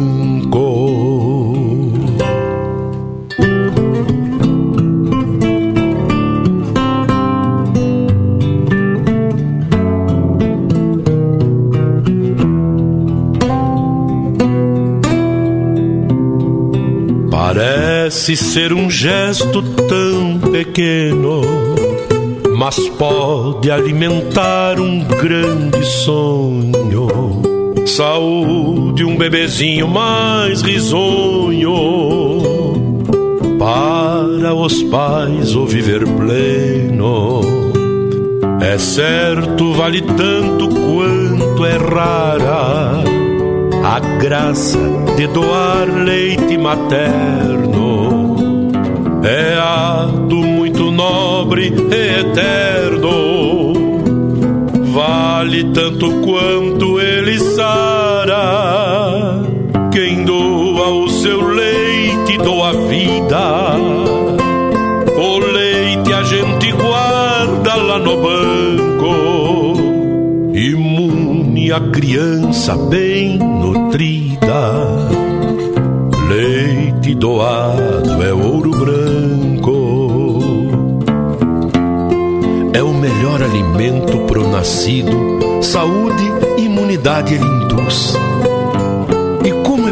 Parece 17.31 18.37
ser 18.37 18.73
um 18.73 18.91
gesto 18.91 19.63
tão 19.63 20.39
pequeno, 20.51 21.43
mas 22.57 22.79
pode 22.91 23.71
alimentar 23.71 24.81
um 24.81 25.05
grande 25.05 25.85
sonho. 25.85 27.50
Saúde, 27.91 29.05
um 29.05 29.17
bebezinho 29.17 29.89
mais 29.89 30.63
risonho. 30.63 31.73
Para 33.59 34.55
os 34.55 34.83
pais, 34.85 35.55
o 35.55 35.67
viver 35.67 36.05
pleno. 36.07 37.41
É 38.61 38.79
certo, 38.79 39.73
vale 39.73 40.03
tanto 40.03 40.69
quanto 40.69 41.65
é 41.65 41.77
rara 41.77 43.03
a 43.83 43.99
graça 44.19 44.79
de 45.17 45.27
doar 45.29 45.89
leite 46.05 46.57
materno 46.59 48.21
é 49.23 49.59
ato 49.59 50.37
muito 50.37 50.91
nobre 50.91 51.73
e 51.91 52.21
eterno. 52.21 53.73
Vale 54.93 55.65
tanto 55.73 56.11
quanto 56.21 56.99
sara. 56.99 57.10
Quem 59.93 60.25
doa 60.25 60.89
o 60.89 61.09
seu 61.09 61.41
leite 61.49 62.39
doa 62.39 62.73
vida. 62.89 63.77
O 65.17 65.39
leite 65.41 66.13
a 66.13 66.23
gente 66.23 66.71
guarda 66.73 67.75
lá 67.75 67.99
no 67.99 68.17
banco. 68.17 69.75
Imune 70.55 71.73
a 71.73 71.81
criança 71.81 72.77
bem 72.77 73.39
nutrida. 73.39 74.87
Leite 76.29 77.15
doado 77.17 78.23
é 78.23 78.33
ouro 78.33 78.71
branco. 78.71 80.39
É 82.73 82.81
o 82.83 82.95
melhor 82.95 83.43
alimento 83.43 84.19
pro 84.29 84.49
nascido. 84.49 85.11
Saúde 85.61 86.25
e 86.59 86.63
imunidade 86.63 87.35
ele 87.35 87.45
induz. 87.45 88.15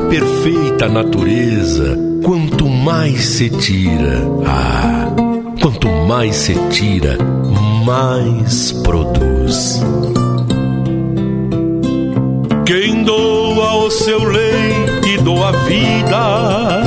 Perfeita 0.09 0.89
natureza, 0.89 1.99
quanto 2.25 2.67
mais 2.67 3.25
se 3.25 3.51
tira, 3.51 4.23
ah, 4.47 5.11
quanto 5.61 5.89
mais 6.07 6.35
se 6.35 6.55
tira, 6.71 7.19
mais 7.85 8.73
produz. 8.73 9.83
Quem 12.65 13.03
doa 13.05 13.85
o 13.85 13.91
seu 13.91 14.25
leite 14.25 14.99
doa 15.29 15.53
vida. 15.67 16.83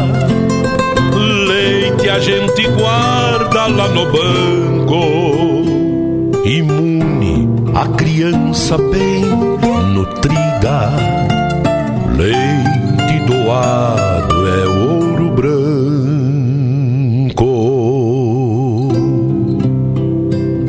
Leite 1.47 2.09
a 2.09 2.19
gente 2.19 2.67
guarda 2.69 3.67
lá 3.67 3.87
no 3.89 4.05
banco. 4.11 5.01
Imune 6.43 7.47
a 7.75 7.87
criança 7.89 8.77
bem 8.77 9.25
nutrida. 9.93 10.91
Leite 12.17 12.70
doado 13.51 14.47
é 14.47 14.65
ouro 14.65 15.29
branco. 15.31 15.81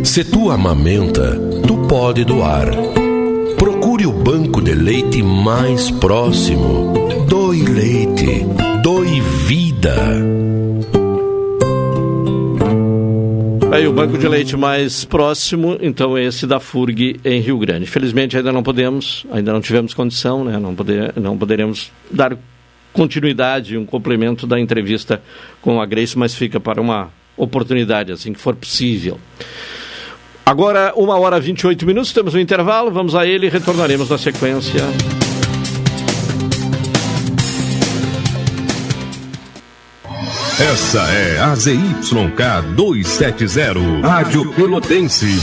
Se 0.03 0.25
tu 0.25 0.51
amamenta, 0.51 1.39
tu 1.67 1.77
pode 1.87 2.25
doar. 2.25 2.67
Procure 3.57 4.05
o 4.07 4.13
banco 4.13 4.61
de 4.61 4.75
leite 4.75 5.23
mais 5.23 5.93
próximo. 5.93 6.93
Doe 7.29 7.63
leite, 7.63 8.45
doe 8.83 9.21
vida. 9.47 9.95
Aí 13.71 13.87
o 13.87 13.93
banco 13.93 14.19
de 14.19 14.29
leite 14.29 14.57
mais 14.57 15.05
próximo, 15.05 15.79
então 15.81 16.19
é 16.19 16.25
esse 16.25 16.47
da 16.47 16.61
FURG 16.61 17.21
em 17.25 17.41
Rio 17.41 17.57
Grande. 17.59 17.87
Felizmente 17.87 18.37
ainda 18.37 18.53
não 18.53 18.63
podemos, 18.63 19.25
ainda 19.33 19.51
não 19.53 19.63
tivemos 19.63 19.95
condição, 19.95 20.45
né? 20.45 20.59
não, 20.59 20.75
poder, 20.75 21.15
não 21.17 21.39
poderemos 21.39 21.91
dar 22.11 22.37
continuidade, 22.93 23.77
um 23.77 23.87
complemento 23.87 24.47
da 24.47 24.61
entrevista 24.61 25.23
com 25.61 25.81
a 25.81 25.87
Grace, 25.87 26.17
mas 26.17 26.35
fica 26.35 26.61
para 26.61 26.81
uma 26.81 27.11
oportunidade, 27.37 28.13
assim 28.13 28.33
que 28.33 28.41
for 28.41 28.55
possível. 28.55 29.19
Agora, 30.45 30.93
uma 30.97 31.19
hora 31.19 31.39
e 31.39 31.41
28 31.41 31.87
minutos, 31.87 32.13
temos 32.13 32.35
um 32.35 32.39
intervalo, 32.39 32.91
vamos 32.91 33.15
a 33.15 33.27
ele 33.27 33.47
e 33.47 33.51
retornaremos 33.51 34.11
na 34.11 34.19
sequência. 34.19 34.83
Essa 40.61 41.01
é 41.11 41.39
a 41.41 41.55
ZYK 41.57 42.75
270, 42.77 44.07
Rádio 44.07 44.53
Pelotense, 44.53 45.41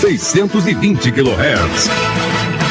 620 0.00 1.12
kHz. 1.12 2.63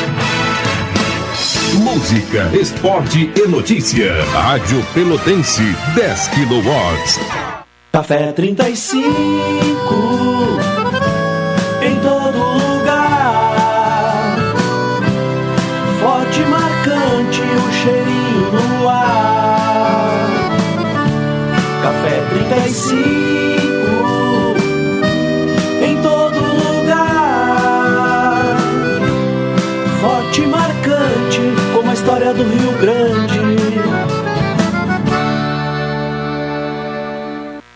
Música, 1.78 2.52
esporte 2.54 3.32
e 3.36 3.48
notícia. 3.48 4.14
Rádio 4.26 4.86
Pelotense, 4.94 5.64
10 5.96 6.28
kW. 6.28 7.64
Café 7.92 8.32
35 8.32 9.63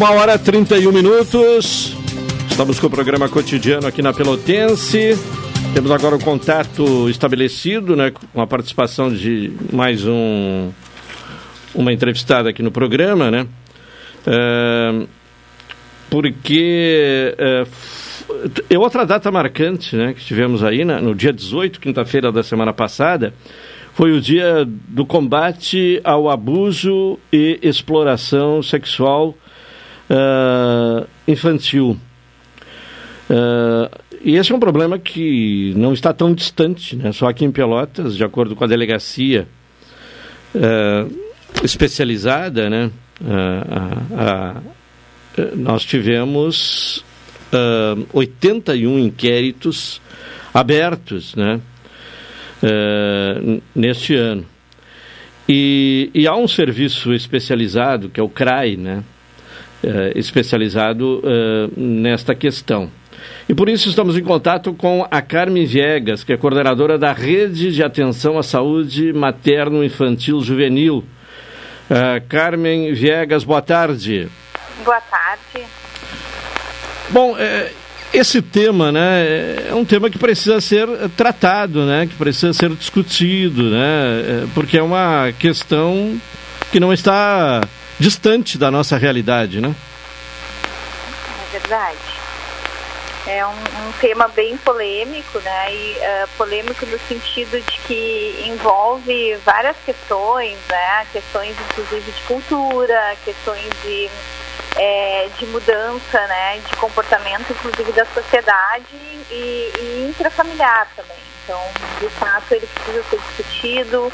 Uma 0.00 0.12
hora 0.12 0.36
e 0.36 0.38
31 0.38 0.92
minutos. 0.92 1.94
Estamos 2.50 2.80
com 2.80 2.86
o 2.86 2.90
programa 2.90 3.28
cotidiano 3.28 3.86
aqui 3.86 4.00
na 4.00 4.14
Pelotense. 4.14 5.10
Temos 5.74 5.90
agora 5.90 6.16
o 6.16 6.18
contato 6.18 7.06
estabelecido, 7.10 7.94
né, 7.94 8.10
com 8.32 8.40
a 8.40 8.46
participação 8.46 9.12
de 9.12 9.52
mais 9.70 10.06
um 10.06 10.70
uma 11.74 11.92
entrevistada 11.92 12.48
aqui 12.48 12.62
no 12.62 12.70
programa, 12.70 13.30
né? 13.30 13.46
É, 14.26 15.06
porque 16.08 17.34
é, 17.36 17.66
é, 18.70 18.78
outra 18.78 19.04
data 19.04 19.30
marcante, 19.30 19.96
né, 19.96 20.14
que 20.14 20.24
tivemos 20.24 20.64
aí 20.64 20.82
né, 20.82 20.98
no 20.98 21.14
dia 21.14 21.30
18, 21.30 21.78
quinta-feira 21.78 22.32
da 22.32 22.42
semana 22.42 22.72
passada, 22.72 23.34
foi 23.92 24.12
o 24.12 24.20
dia 24.20 24.66
do 24.66 25.04
combate 25.04 26.00
ao 26.02 26.30
abuso 26.30 27.18
e 27.30 27.58
exploração 27.62 28.62
sexual 28.62 29.36
uh, 30.10 31.06
infantil. 31.26 31.96
Uh, 33.30 34.00
e 34.22 34.36
esse 34.36 34.52
é 34.52 34.54
um 34.54 34.60
problema 34.60 34.98
que 34.98 35.72
não 35.76 35.92
está 35.92 36.12
tão 36.12 36.34
distante, 36.34 36.96
né? 36.96 37.12
Só 37.12 37.28
aqui 37.28 37.44
em 37.44 37.52
Pelotas, 37.52 38.16
de 38.16 38.24
acordo 38.24 38.56
com 38.56 38.64
a 38.64 38.66
delegacia 38.66 39.46
uh, 40.54 41.30
especializada, 41.62 42.68
né? 42.68 42.90
nós 45.54 45.84
tivemos 45.84 47.04
81 48.14 48.98
inquéritos 48.98 50.00
abertos, 50.54 51.34
né? 51.34 51.60
neste 53.74 54.14
ano. 54.14 54.46
E, 55.46 56.10
e, 56.14 56.26
há 56.26 56.34
um 56.34 56.48
serviço 56.48 57.12
especializado, 57.12 58.08
que 58.08 58.18
é 58.18 58.22
o 58.22 58.28
CRAI, 58.28 58.76
né? 58.76 59.04
Uh, 59.82 60.12
especializado 60.14 61.22
uh, 61.24 61.80
nesta 61.80 62.34
questão. 62.34 62.90
E 63.48 63.54
por 63.54 63.66
isso 63.66 63.88
estamos 63.88 64.16
em 64.16 64.22
contato 64.22 64.74
com 64.74 65.06
a 65.10 65.22
Carmen 65.22 65.64
Viegas, 65.64 66.22
que 66.22 66.34
é 66.34 66.36
coordenadora 66.36 66.98
da 66.98 67.14
Rede 67.14 67.72
de 67.72 67.82
Atenção 67.82 68.38
à 68.38 68.42
Saúde 68.42 69.10
Materno-Infantil 69.12 70.40
Juvenil. 70.42 70.98
Uh, 70.98 72.26
Carmen 72.28 72.92
Viegas, 72.92 73.42
boa 73.42 73.62
tarde. 73.62 74.28
Boa 74.84 75.00
tarde. 75.00 75.66
Bom, 77.08 77.34
esse 78.12 78.42
tema, 78.42 78.90
né, 78.90 79.68
é 79.70 79.74
um 79.74 79.84
tema 79.84 80.10
que 80.10 80.18
precisa 80.18 80.60
ser 80.60 80.88
tratado, 81.16 81.86
né, 81.86 82.06
que 82.06 82.14
precisa 82.16 82.52
ser 82.52 82.70
discutido, 82.70 83.70
né, 83.70 83.78
é, 83.78 84.46
porque 84.52 84.76
é 84.76 84.82
uma 84.82 85.32
questão 85.38 86.20
que 86.72 86.80
não 86.80 86.92
está 86.92 87.60
distante 88.00 88.56
da 88.56 88.70
nossa 88.70 88.96
realidade, 88.96 89.60
né? 89.60 89.74
É 91.44 91.58
verdade. 91.58 91.98
É 93.26 93.46
um, 93.46 93.50
um 93.50 93.92
tema 94.00 94.26
bem 94.28 94.56
polêmico, 94.56 95.38
né, 95.40 95.74
e 95.74 95.96
uh, 95.98 96.28
polêmico 96.38 96.86
no 96.86 96.98
sentido 97.00 97.60
de 97.60 97.78
que 97.86 98.44
envolve 98.46 99.36
várias 99.44 99.76
questões, 99.84 100.56
né, 100.68 101.06
questões 101.12 101.54
inclusive 101.70 102.10
de 102.10 102.20
cultura, 102.22 103.16
questões 103.22 103.68
de 103.84 104.10
é, 104.76 105.28
de 105.38 105.46
mudança 105.46 106.26
né, 106.26 106.58
de 106.66 106.76
comportamento, 106.76 107.50
inclusive 107.50 107.92
da 107.92 108.06
sociedade 108.06 108.96
e, 109.30 109.72
e 109.78 110.06
intrafamiliar 110.08 110.88
também. 110.96 111.18
Então, 111.44 111.60
de 112.00 112.08
fato, 112.10 112.52
ele 112.52 112.66
precisa 112.66 113.02
ser 113.04 113.18
discutido, 113.18 114.12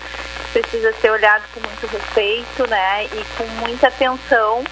precisa 0.52 0.92
ser 1.00 1.10
olhado 1.10 1.44
com 1.52 1.60
muito 1.60 1.86
respeito 1.86 2.68
né, 2.68 3.04
e 3.04 3.24
com 3.36 3.44
muita 3.66 3.88
atenção 3.88 4.64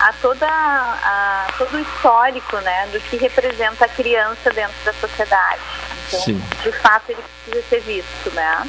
a, 0.00 0.12
toda, 0.14 0.46
a 0.46 1.46
todo 1.56 1.76
o 1.76 1.80
histórico 1.80 2.56
né, 2.58 2.88
do 2.92 3.00
que 3.00 3.16
representa 3.16 3.84
a 3.84 3.88
criança 3.88 4.50
dentro 4.50 4.76
da 4.84 4.92
sociedade. 4.94 5.60
Então, 6.08 6.20
Sim. 6.20 6.42
de 6.62 6.72
fato, 6.72 7.10
ele 7.10 7.22
precisa 7.44 7.68
ser 7.68 7.80
visto. 7.80 8.34
Né? 8.34 8.68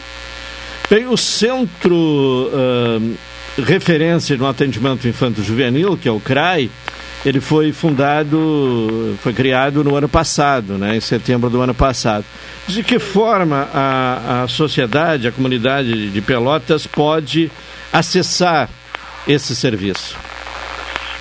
Bem, 0.89 1.07
o 1.07 1.17
centro. 1.17 1.95
Uh 1.95 3.29
referência 3.57 4.37
no 4.37 4.47
atendimento 4.47 5.07
infanto-juvenil, 5.07 5.97
que 5.97 6.07
é 6.07 6.11
o 6.11 6.19
CRAI, 6.19 6.69
ele 7.25 7.41
foi 7.41 7.71
fundado, 7.73 9.17
foi 9.21 9.33
criado 9.33 9.83
no 9.83 9.95
ano 9.95 10.07
passado, 10.07 10.77
né, 10.77 10.95
em 10.95 11.01
setembro 11.01 11.49
do 11.49 11.61
ano 11.61 11.73
passado. 11.73 12.25
De 12.67 12.83
que 12.83 12.99
forma 12.99 13.67
a, 13.73 14.43
a 14.43 14.47
sociedade, 14.47 15.27
a 15.27 15.31
comunidade 15.31 16.09
de 16.09 16.21
Pelotas 16.21 16.87
pode 16.87 17.51
acessar 17.91 18.69
esse 19.27 19.55
serviço? 19.55 20.15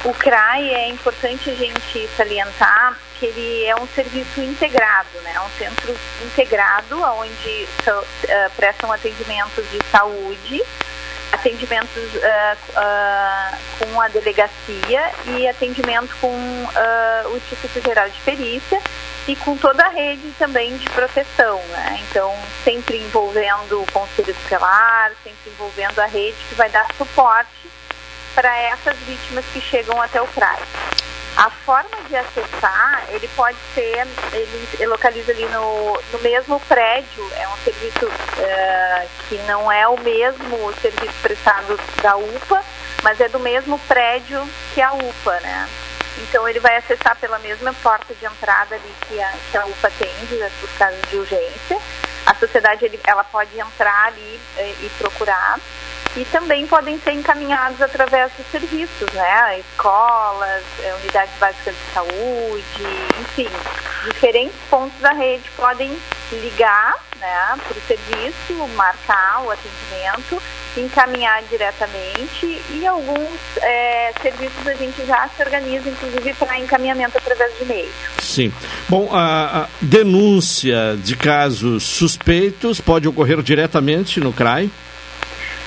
O 0.05 0.13
CRAI 0.15 0.69
é 0.69 0.89
importante 0.91 1.51
a 1.51 1.55
gente 1.55 2.09
salientar 2.17 2.97
que 3.19 3.27
ele 3.27 3.65
é 3.65 3.75
um 3.75 3.87
serviço 3.89 4.41
integrado, 4.41 5.09
né? 5.25 5.33
É 5.35 5.41
um 5.41 5.51
centro 5.59 5.95
integrado 6.25 7.03
onde 7.03 7.67
uh, 7.89 8.51
prestam 8.57 8.93
atendimentos 8.93 9.65
de 9.73 9.79
saúde, 9.91 10.63
atendimentos 11.39 12.15
uh, 12.15 12.57
uh, 12.73 13.59
com 13.79 14.01
a 14.01 14.09
delegacia 14.09 15.13
e 15.27 15.47
atendimento 15.49 16.15
com 16.21 16.29
uh, 16.29 17.29
o 17.33 17.37
Instituto 17.37 17.81
Geral 17.81 18.09
de 18.09 18.21
Perícia 18.21 18.81
e 19.27 19.37
com 19.37 19.57
toda 19.57 19.85
a 19.85 19.89
rede 19.89 20.33
também 20.39 20.77
de 20.77 20.89
proteção, 20.91 21.61
né? 21.69 22.01
Então, 22.09 22.35
sempre 22.65 22.99
envolvendo 22.99 23.83
o 23.83 23.93
Conselho 23.93 24.35
Tutelar, 24.35 25.13
sempre 25.23 25.51
envolvendo 25.51 25.99
a 26.01 26.07
rede 26.07 26.37
que 26.49 26.55
vai 26.55 26.69
dar 26.71 26.87
suporte 26.97 27.71
para 28.35 28.57
essas 28.57 28.97
vítimas 28.99 29.45
que 29.53 29.61
chegam 29.61 30.01
até 30.01 30.21
o 30.21 30.27
CRAI. 30.29 30.59
A 31.39 31.51
forma 31.51 31.97
de 32.09 32.17
acessar, 32.17 33.05
ele 33.11 33.29
pode 33.29 33.57
ser, 33.73 34.05
ele 34.33 34.87
localiza 34.87 35.31
ali 35.31 35.47
no, 35.47 36.03
no 36.13 36.19
mesmo 36.19 36.59
prédio, 36.59 37.31
é 37.37 37.47
um 37.47 37.57
serviço 37.59 38.07
uh, 38.07 39.09
que 39.29 39.37
não 39.47 39.71
é 39.71 39.87
o 39.87 39.97
mesmo 40.01 40.75
serviço 40.83 41.15
prestado 41.23 41.79
da 42.03 42.17
UPA, 42.17 42.61
mas 43.05 43.21
é 43.21 43.29
do 43.29 43.39
mesmo 43.39 43.79
prédio 43.87 44.45
que 44.75 44.83
a 44.83 44.93
UPA, 44.93 45.39
né? 45.39 45.69
Então 46.23 46.49
ele 46.49 46.59
vai 46.59 46.77
acessar 46.77 47.15
pela 47.21 47.39
mesma 47.39 47.73
porta 47.85 48.13
de 48.15 48.25
entrada 48.27 48.75
ali 48.75 48.95
que 49.07 49.23
a, 49.23 49.33
que 49.53 49.57
a 49.57 49.65
UPA 49.65 49.87
atende, 49.87 50.35
né, 50.35 50.51
por 50.61 50.69
casos 50.71 51.01
de 51.09 51.19
urgência. 51.19 51.79
A 52.27 52.35
sociedade 52.35 52.85
ele, 52.85 52.99
ela 53.07 53.23
pode 53.23 53.57
entrar 53.57 54.07
ali 54.07 54.41
e, 54.57 54.87
e 54.87 54.91
procurar 54.99 55.61
e 56.17 56.25
também 56.27 56.67
podem 56.67 56.99
ser 57.01 57.13
encaminhados 57.13 57.81
através 57.81 58.33
dos 58.33 58.47
serviços, 58.51 59.11
né? 59.13 59.61
Escolas, 59.61 60.65
unidades 61.03 61.35
básicas 61.39 61.75
de 61.75 61.95
saúde, 61.95 63.07
enfim, 63.21 63.49
diferentes 64.05 64.57
pontos 64.71 64.99
da 65.01 65.13
rede 65.13 65.49
podem 65.57 65.97
ligar 66.33 66.95
né, 67.21 67.57
para 67.67 67.77
o 67.77 67.81
serviço, 67.87 68.69
marcar 68.75 69.43
o 69.45 69.51
atendimento 69.51 70.41
encaminhar 70.81 71.43
diretamente 71.51 72.61
e 72.71 72.87
alguns 72.87 73.39
é, 73.61 74.13
serviços 74.23 74.67
a 74.67 74.75
gente 74.75 75.05
já 75.07 75.29
se 75.29 75.43
organiza, 75.43 75.89
inclusive 75.89 76.35
para 76.35 76.59
encaminhamento 76.59 77.17
através 77.17 77.57
de 77.57 77.65
e-mail. 77.65 77.91
Sim. 78.21 78.53
Bom, 78.89 79.09
a, 79.13 79.63
a 79.63 79.69
denúncia 79.81 80.97
de 81.03 81.17
casos 81.17 81.83
suspeitos 81.85 82.81
pode 82.81 83.09
ocorrer 83.09 83.43
diretamente 83.43 84.21
no 84.21 84.33
CRAI? 84.33 84.71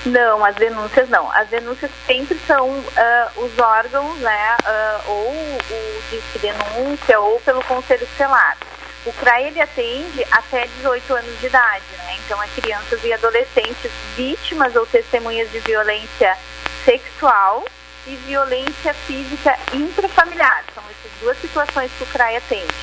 Não, 0.04 0.44
as 0.44 0.56
denúncias 0.56 1.08
não. 1.08 1.30
As 1.32 1.48
denúncias 1.48 1.90
sempre 2.06 2.38
são 2.46 2.68
uh, 2.68 3.44
os 3.44 3.56
órgãos, 3.58 4.18
né, 4.18 4.56
uh, 4.64 5.10
ou 5.10 5.30
o 5.30 6.02
Disque 6.10 6.38
Denúncia 6.40 7.20
ou 7.20 7.38
pelo 7.40 7.62
Conselho 7.64 8.06
Tutelar. 8.06 8.56
O 9.04 9.12
CRAI 9.12 9.48
ele 9.48 9.60
atende 9.60 10.24
até 10.30 10.66
18 10.78 11.14
anos 11.14 11.40
de 11.40 11.46
idade, 11.46 11.84
né? 11.98 12.16
Então 12.24 12.40
é 12.40 12.46
crianças 12.48 13.02
e 13.02 13.12
adolescentes 13.12 13.90
vítimas 14.16 14.76
ou 14.76 14.86
testemunhas 14.86 15.50
de 15.50 15.58
violência 15.58 16.36
sexual 16.84 17.64
e 18.06 18.14
violência 18.26 18.94
física 18.94 19.58
intrafamiliar. 19.72 20.64
São 20.72 20.84
essas 20.84 21.20
duas 21.20 21.36
situações 21.40 21.90
que 21.98 22.04
o 22.04 22.06
CRAI 22.06 22.36
atende. 22.36 22.74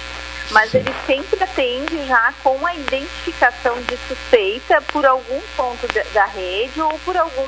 Mas 0.51 0.73
ele 0.73 0.93
sempre 1.05 1.43
atende 1.43 2.07
já 2.07 2.33
com 2.43 2.65
a 2.65 2.73
identificação 2.73 3.79
de 3.83 3.97
suspeita 4.07 4.81
por 4.91 5.05
algum 5.05 5.41
ponto 5.55 5.87
da, 5.93 6.03
da 6.13 6.25
rede 6.25 6.81
ou 6.81 6.97
por 6.99 7.15
algum 7.15 7.47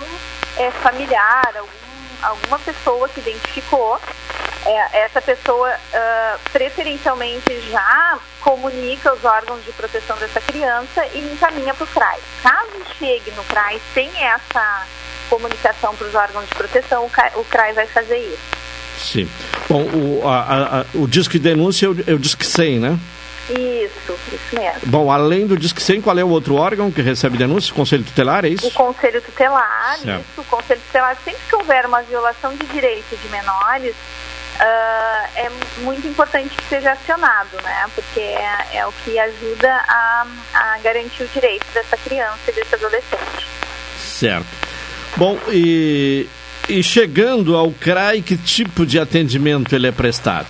é, 0.58 0.70
familiar, 0.72 1.52
algum, 1.58 1.72
alguma 2.22 2.60
pessoa 2.60 3.10
que 3.10 3.20
identificou. 3.20 4.00
É, 4.64 5.00
essa 5.00 5.20
pessoa 5.20 5.72
uh, 5.72 6.40
preferencialmente 6.52 7.62
já 7.72 8.20
comunica 8.42 9.12
os 9.12 9.26
órgãos 9.26 9.66
de 9.66 9.72
proteção 9.72 10.16
dessa 10.18 10.40
criança 10.40 11.04
e 11.08 11.34
encaminha 11.34 11.74
para 11.74 11.84
o 11.84 11.88
CRAI. 11.88 12.20
Caso 12.44 12.86
chegue 13.00 13.32
no 13.32 13.44
CRAI 13.46 13.82
sem 13.96 14.12
essa 14.24 14.86
comunicação 15.32 15.96
para 15.96 16.08
os 16.08 16.14
órgãos 16.14 16.48
de 16.48 16.54
proteção, 16.54 17.10
o 17.36 17.46
CRAI 17.46 17.74
vai 17.74 17.88
fazer 17.88 18.20
isso. 18.20 18.62
Sim. 19.02 19.30
Bom, 19.68 19.82
o, 19.84 20.28
a, 20.28 20.82
a, 20.82 20.86
o 20.94 21.08
Disque 21.08 21.40
Denúncia 21.40 21.86
é 21.88 21.90
o, 21.90 21.98
é 22.08 22.14
o 22.14 22.20
Disque 22.20 22.46
100, 22.46 22.80
né? 22.80 23.00
Isso, 23.50 24.14
isso 24.32 24.56
mesmo. 24.56 24.82
Bom, 24.86 25.12
além 25.12 25.46
do 25.48 25.58
Disque 25.58 25.82
100, 25.82 26.02
qual 26.02 26.18
é 26.18 26.24
o 26.24 26.30
outro 26.30 26.56
órgão 26.56 26.92
que 26.92 27.02
recebe 27.02 27.38
denúncia? 27.38 27.72
O 27.74 27.76
Conselho 27.76 28.04
Tutelar, 28.04 28.46
é 28.46 28.50
isso? 28.50 28.68
O 28.68 28.72
Conselho 28.72 29.22
Tutelar, 29.22 29.98
Certo. 29.98 30.22
isso. 30.22 30.42
O 30.42 30.44
Conselho 30.46 30.80
Tutelar, 30.88 31.18
sempre 31.26 31.42
que 31.50 31.56
houver 31.56 31.86
uma 31.86 32.02
violação 32.04 32.56
de 32.56 32.66
direito 32.68 33.18
de 33.18 33.28
menores, 33.30 33.96
ah, 34.60 35.26
é 35.36 35.50
muito 35.80 36.08
importante 36.08 36.56
que 36.56 36.64
seja 36.70 36.92
acionado, 36.92 37.58
né? 37.64 37.90
Porque 37.96 38.20
é, 38.20 38.68
é 38.74 38.86
o 38.86 38.92
que 39.04 39.18
ajuda 39.18 39.74
a, 39.88 40.28
a 40.54 40.78
garantir 40.84 41.24
o 41.24 41.28
direito 41.28 41.66
dessa 41.74 41.98
criança 41.98 42.40
e 42.48 42.52
desse 42.52 42.76
adolescente. 42.76 43.48
Certo. 44.00 44.48
Bom, 45.18 45.38
e, 45.50 46.28
e 46.70 46.82
chegando 46.84 47.56
ao 47.56 47.72
CRAI, 47.72 48.22
que 48.22 48.38
tipo 48.38 48.86
de 48.86 49.00
atendimento 49.00 49.76
ele 49.76 49.88
é 49.88 49.92
prestado? 49.92 50.48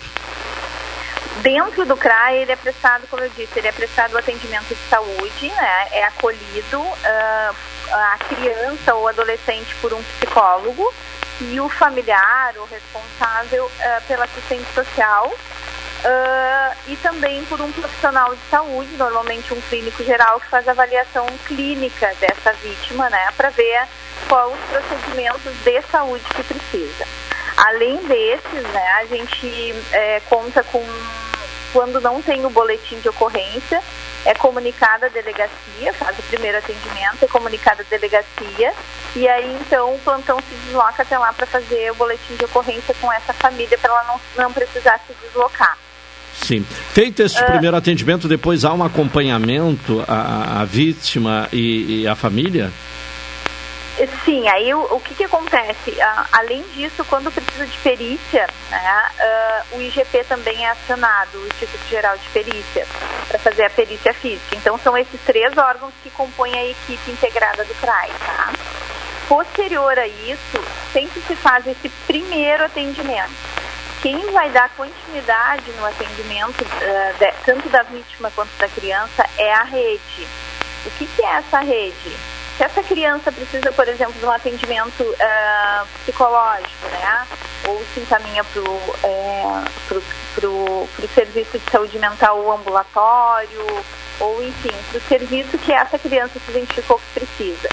Dentro 1.41 1.86
do 1.86 1.97
CRAI, 1.97 2.43
ele 2.43 2.51
é 2.51 2.55
prestado, 2.55 3.07
como 3.09 3.24
eu 3.24 3.30
disse, 3.36 3.57
ele 3.57 3.68
é 3.68 3.72
prestado 3.72 4.14
o 4.14 4.18
atendimento 4.18 4.68
de 4.68 4.89
saúde, 4.89 5.47
né? 5.47 5.88
É 5.91 6.03
acolhido 6.03 6.84
ah, 7.03 7.51
a 7.91 8.18
criança 8.26 8.93
ou 8.93 9.07
adolescente 9.07 9.74
por 9.82 9.91
um 9.93 10.03
psicólogo 10.03 10.93
e 11.41 11.59
o 11.59 11.68
familiar, 11.68 12.53
o 12.57 12.66
responsável 12.66 13.72
ah, 13.80 14.01
pela 14.07 14.26
assistente 14.26 14.72
social 14.76 15.34
ah, 16.04 16.76
e 16.88 16.95
também 16.97 17.43
por 17.45 17.62
um 17.62 17.72
profissional 17.72 18.34
de 18.36 18.41
saúde, 18.49 18.95
normalmente 18.97 19.54
um 19.54 19.62
clínico 19.62 20.04
geral 20.04 20.39
que 20.39 20.47
faz 20.47 20.68
avaliação 20.68 21.26
clínica 21.45 22.14
dessa 22.20 22.54
vítima, 22.54 23.10
né? 23.10 23.32
Para 23.38 23.49
ver 23.49 23.88
qual 24.28 24.52
os 24.52 24.60
procedimentos 24.62 25.54
de 25.64 25.82
saúde 25.84 26.24
que 26.36 26.43
precisa. 26.43 27.06
Além 27.58 27.97
desses, 28.06 28.64
né, 28.74 28.91
a 28.93 29.06
gente 29.06 29.76
é, 29.91 30.22
conta 30.22 30.64
com, 30.64 30.84
quando 31.72 32.02
não 32.02 32.22
tem 32.22 32.43
o 32.45 32.49
boletim 32.49 32.99
de 32.99 33.10
ocorrência, 33.10 33.84
é 34.26 34.34
comunicada 34.34 35.08
a 35.08 35.10
delegacia, 35.10 35.93
faz 35.93 36.18
o 36.18 36.24
primeiro 36.24 36.58
atendimento, 36.58 37.24
é 37.24 37.28
comunicada 37.28 37.84
a 37.84 37.86
delegacia, 37.89 38.74
e 39.16 39.28
aí 39.28 39.58
então 39.62 39.93
o 39.93 39.99
plantão 39.99 40.39
se 40.39 40.56
desloca 40.66 41.04
até 41.04 41.18
lá 41.18 41.34
para 41.34 41.45
fazer 41.45 41.91
o 41.91 41.95
boletim 41.95 42.36
de 42.36 42.45
ocorrência 42.45 42.95
com 42.99 43.12
essa 43.12 43.34
família, 43.34 43.78
para 43.78 43.91
ela 43.91 44.04
não, 44.04 44.22
não 44.43 44.54
precisar 44.54 44.99
se 45.06 45.14
deslocar. 45.26 45.78
Sim. 46.42 46.66
Feito 46.94 47.22
este 47.22 47.39
Ah. 47.42 47.46
primeiro 47.46 47.76
atendimento, 47.78 48.28
depois 48.28 48.66
há 48.66 48.74
um 48.74 48.84
acompanhamento 48.84 50.04
à, 50.08 50.62
à 50.62 50.66
vítima 50.66 51.48
e, 51.54 52.02
e 52.02 52.08
à 52.08 52.16
família? 52.16 52.72
Sim, 54.26 54.48
aí 54.48 54.74
o, 54.74 54.82
o 54.96 55.00
que, 55.00 55.14
que 55.14 55.24
acontece? 55.26 56.00
Ah, 56.02 56.26
além 56.32 56.64
disso, 56.74 57.06
quando 57.06 57.32
precisa 57.32 57.68
de 57.68 57.78
perícia, 57.80 58.48
né, 58.72 59.04
ah, 59.20 59.62
o 59.74 59.82
IGP 59.82 60.24
também 60.24 60.66
é 60.66 60.72
acionado, 60.72 61.38
o 61.38 61.48
Instituto 61.48 61.88
Geral 61.89 62.18
de 62.18 62.28
Perícia, 62.30 62.88
para 63.28 63.38
fazer 63.38 63.66
a 63.66 63.70
perícia 63.70 64.14
física. 64.14 64.56
Então, 64.56 64.80
são 64.80 64.98
esses 64.98 65.20
três 65.22 65.56
órgãos 65.56 65.94
que 66.02 66.10
compõem 66.10 66.54
a 66.56 66.66
equipe 66.66 67.12
integrada 67.12 67.64
do 67.64 67.74
CRAI, 67.76 68.10
tá? 68.26 68.52
Posterior 69.28 69.98
a 70.00 70.08
isso, 70.08 70.60
sempre 70.92 71.22
se 71.28 71.36
faz 71.36 71.68
esse 71.68 71.88
primeiro 72.08 72.66
atendimento. 72.66 73.32
Quem 74.02 74.32
vai 74.32 74.49
dar 74.49 74.70
continuidade 74.76 75.72
no 75.74 75.86
atendimento, 75.86 76.66
ah, 76.82 77.14
de- 77.20 77.34
tanto 77.45 77.70
da 77.70 77.84
vítima 77.84 78.32
quanto 78.32 78.49
da 78.58 78.68
criança, 78.68 79.26
é 79.38 79.54
a 79.54 79.64
rede. 79.64 80.28
O 80.86 80.91
que, 80.97 81.06
que 81.06 81.24
é 81.24 81.36
essa 81.36 81.60
rede? 81.60 82.18
Se 82.58 82.64
essa 82.64 82.82
criança 82.84 83.32
precisa, 83.32 83.72
por 83.72 83.88
exemplo, 83.88 84.14
de 84.14 84.26
um 84.26 84.32
atendimento 84.32 85.16
ah, 85.20 85.86
psicológico, 86.04 86.88
né? 86.91 87.28
Ou 87.68 87.84
se 87.93 87.99
encaminha 87.99 88.43
para 88.43 88.62
o 88.62 89.64
pro 90.34 90.88
serviço 91.14 91.60
de 91.60 91.72
saúde 91.72 91.99
mental 91.99 92.52
ambulatório, 92.52 93.84
ou 94.20 94.43
enfim, 94.43 94.72
para 94.89 94.97
o 94.97 95.02
serviço 95.02 95.58
que 95.58 95.74
essa 95.74 95.99
criança 95.99 96.39
se 96.39 96.52
identificou 96.52 96.97
que 96.99 97.20
precisa. 97.20 97.70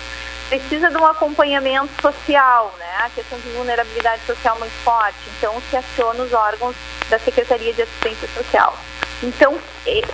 Precisa 0.48 0.90
de 0.90 0.96
um 0.96 1.06
acompanhamento 1.06 1.90
social, 2.00 2.74
né? 2.78 2.96
A 3.04 3.10
questão 3.10 3.38
de 3.38 3.50
vulnerabilidade 3.50 4.22
social 4.24 4.58
muito 4.58 4.72
forte. 4.82 5.18
Então, 5.36 5.60
se 5.70 5.76
aciona 5.76 6.22
os 6.22 6.32
órgãos 6.32 6.74
da 7.10 7.18
Secretaria 7.18 7.72
de 7.74 7.82
Assistência 7.82 8.28
Social. 8.28 8.76
Então, 9.22 9.58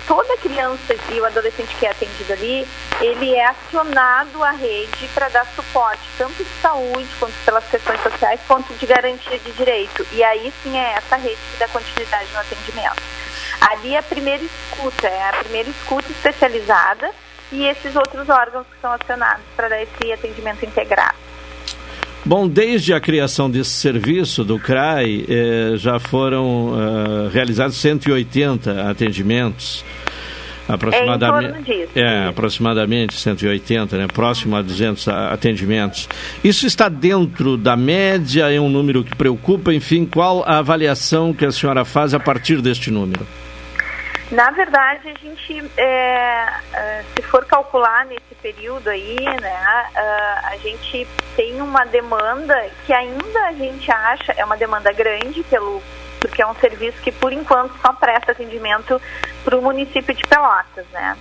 toda 0.07 0.35
criança 0.37 0.95
e 1.11 1.19
o 1.21 1.25
adolescente 1.25 1.75
que 1.75 1.85
é 1.85 1.91
atendido 1.91 2.33
ali, 2.33 2.67
ele 2.99 3.35
é 3.35 3.45
acionado 3.45 4.43
à 4.43 4.51
rede 4.51 5.07
para 5.13 5.29
dar 5.29 5.45
suporte, 5.55 6.01
tanto 6.17 6.43
de 6.43 6.49
saúde, 6.61 7.07
quanto 7.19 7.33
pelas 7.45 7.65
questões 7.65 8.01
sociais, 8.01 8.41
quanto 8.47 8.73
de 8.73 8.85
garantia 8.85 9.37
de 9.37 9.51
direito. 9.51 10.05
E 10.11 10.23
aí 10.23 10.51
sim 10.63 10.77
é 10.77 10.93
essa 10.97 11.15
rede 11.17 11.37
que 11.51 11.57
dá 11.57 11.67
continuidade 11.67 12.31
no 12.33 12.39
atendimento. 12.39 13.01
Ali 13.61 13.93
é 13.93 13.99
a 13.99 14.03
primeira 14.03 14.43
escuta, 14.43 15.07
é 15.07 15.29
a 15.29 15.33
primeira 15.33 15.69
escuta 15.69 16.11
especializada 16.11 17.11
e 17.51 17.63
esses 17.63 17.95
outros 17.95 18.27
órgãos 18.29 18.65
que 18.71 18.81
são 18.81 18.91
acionados 18.93 19.43
para 19.55 19.69
dar 19.69 19.81
esse 19.81 20.11
atendimento 20.11 20.65
integrado. 20.65 21.15
Bom, 22.27 22.47
desde 22.47 22.91
a 22.93 22.99
criação 22.99 23.49
desse 23.51 23.69
serviço 23.69 24.43
do 24.43 24.57
CRAI, 24.57 25.25
eh, 25.29 25.73
já 25.77 25.99
foram 25.99 26.73
eh, 26.75 27.29
realizados 27.31 27.77
180 27.77 28.89
atendimentos. 28.89 29.85
Aproximadamente, 30.67 31.51
torno 31.51 31.63
disso. 31.63 31.91
é, 31.93 32.27
aproximadamente 32.27 33.13
180, 33.13 33.97
né? 33.97 34.07
próximo 34.07 34.55
a 34.55 34.63
200 34.63 35.07
a- 35.07 35.31
atendimentos. 35.31 36.09
Isso 36.43 36.65
está 36.65 36.89
dentro 36.89 37.55
da 37.55 37.77
média, 37.77 38.51
é 38.51 38.59
um 38.59 38.69
número 38.69 39.03
que 39.03 39.15
preocupa, 39.15 39.71
enfim, 39.71 40.05
qual 40.07 40.43
a 40.43 40.57
avaliação 40.57 41.31
que 41.31 41.45
a 41.45 41.51
senhora 41.51 41.85
faz 41.85 42.15
a 42.15 42.19
partir 42.19 42.61
deste 42.63 42.89
número? 42.89 43.27
Na 44.31 44.49
verdade, 44.49 45.09
a 45.09 45.19
gente, 45.19 45.71
é, 45.77 46.47
é, 46.73 47.03
se 47.15 47.21
for 47.21 47.45
calcular 47.45 48.05
nesse 48.05 48.33
período 48.41 48.89
aí, 48.89 49.17
né, 49.39 49.87
ah, 49.95 50.49
a 50.51 50.57
gente 50.57 51.07
tem 51.35 51.61
uma 51.61 51.85
demanda 51.85 52.69
que 52.85 52.93
ainda 52.93 53.39
a 53.47 53.53
gente 53.53 53.91
acha 53.91 54.33
é 54.35 54.43
uma 54.43 54.57
demanda 54.57 54.91
grande 54.91 55.43
pelo 55.43 55.81
porque 56.19 56.41
é 56.41 56.47
um 56.47 56.55
serviço 56.55 56.99
que 57.03 57.11
por 57.11 57.31
enquanto 57.31 57.77
só 57.79 57.93
presta 57.93 58.31
atendimento 58.31 58.99
para 59.43 59.55
o 59.55 59.61
município 59.61 60.13
de 60.15 60.23
Pelotas, 60.23 60.87
né? 60.91 61.15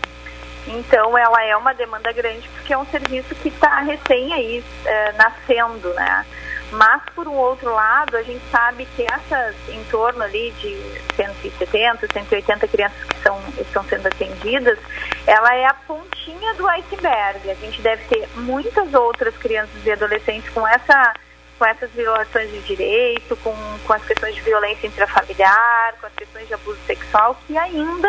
Então 0.67 1.17
ela 1.19 1.45
é 1.45 1.55
uma 1.57 1.75
demanda 1.75 2.11
grande 2.11 2.49
porque 2.49 2.73
é 2.73 2.79
um 2.79 2.87
serviço 2.87 3.35
que 3.35 3.49
está 3.49 3.81
recém 3.81 4.33
aí 4.33 4.65
eh, 4.87 5.13
nascendo, 5.13 5.93
né? 5.93 6.25
Mas 6.71 7.03
por 7.15 7.29
um 7.29 7.35
outro 7.35 7.73
lado, 7.73 8.17
a 8.17 8.23
gente 8.23 8.43
sabe 8.51 8.87
que 8.97 9.03
essas 9.03 9.55
em 9.69 9.83
torno 9.85 10.23
ali 10.23 10.51
de 10.61 10.77
170, 11.15 12.07
180 12.13 12.69
crianças 12.69 13.05
que 13.05 13.23
são, 13.23 13.41
estão 13.59 13.85
sendo 13.85 14.07
atendidas, 14.09 14.79
ela 15.27 15.55
é 15.55 15.67
a 15.67 15.75
pontinha 15.75 16.55
do 16.55 16.67
iceberg. 16.69 17.51
A 17.51 17.55
gente 17.55 17.81
deve 17.81 18.05
ter 18.05 18.29
muitas 18.37 18.93
outras 18.95 19.37
crianças 19.37 19.85
e 19.85 19.93
adolescentes 19.93 20.51
com 20.51 20.67
essa 20.67 21.15
com 21.57 21.65
essas 21.65 21.89
violações 21.93 22.51
de 22.51 22.61
direito, 22.63 23.37
com, 23.37 23.55
com 23.87 23.93
as 23.93 24.05
questões 24.05 24.35
de 24.35 24.41
violência 24.41 24.89
intrafamiliar, 24.89 25.95
com 26.01 26.07
as 26.07 26.13
questões 26.13 26.49
de 26.49 26.55
abuso 26.55 26.79
sexual, 26.85 27.41
que 27.47 27.57
ainda 27.57 28.09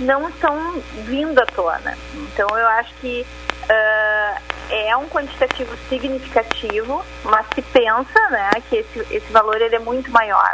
não 0.00 0.28
estão 0.28 0.82
vindo 1.04 1.38
à 1.40 1.46
tona. 1.46 1.96
Então 2.14 2.48
eu 2.56 2.66
acho 2.68 2.94
que 3.00 3.26
ah, 3.68 4.38
é 4.70 4.96
um 4.96 5.08
quantitativo 5.08 5.70
significativo, 5.88 7.04
mas 7.24 7.46
se 7.54 7.62
pensa 7.62 8.30
né, 8.30 8.50
que 8.68 8.76
esse, 8.76 8.98
esse 9.10 9.32
valor 9.32 9.60
ele 9.60 9.76
é 9.76 9.78
muito 9.78 10.10
maior 10.10 10.50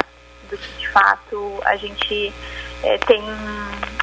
do 0.49 0.57
que 0.57 0.79
de 0.79 0.89
fato 0.89 1.59
a 1.63 1.75
gente 1.75 2.33
é, 2.83 2.97
tem, 2.97 3.23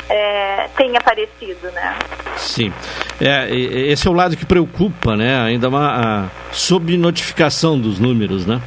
é, 0.09 0.68
tem 0.76 0.97
aparecido, 0.97 1.70
né? 1.72 1.97
Sim. 2.37 2.72
É, 3.20 3.49
esse 3.55 4.07
é 4.07 4.11
o 4.11 4.14
lado 4.14 4.37
que 4.37 4.45
preocupa, 4.45 5.16
né? 5.16 5.41
Ainda 5.41 5.68
uma 5.68 6.24
a 6.24 6.53
subnotificação 6.53 7.78
dos 7.78 7.99
números, 7.99 8.47
né? 8.47 8.61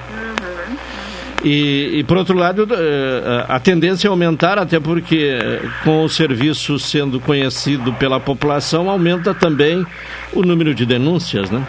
E, 1.43 1.99
e, 1.99 2.03
por 2.03 2.17
outro 2.17 2.35
lado, 2.37 2.67
eh, 2.71 3.45
a 3.47 3.59
tendência 3.61 4.07
é 4.07 4.09
aumentar, 4.09 4.59
até 4.59 4.77
porque 4.79 5.39
eh, 5.41 5.61
com 5.85 6.03
o 6.03 6.09
serviço 6.09 6.77
sendo 6.77 7.17
conhecido 7.21 7.93
pela 7.93 8.19
população, 8.19 8.89
aumenta 8.89 9.33
também 9.33 9.85
o 10.33 10.41
número 10.41 10.75
de 10.75 10.85
denúncias, 10.85 11.49
né? 11.49 11.65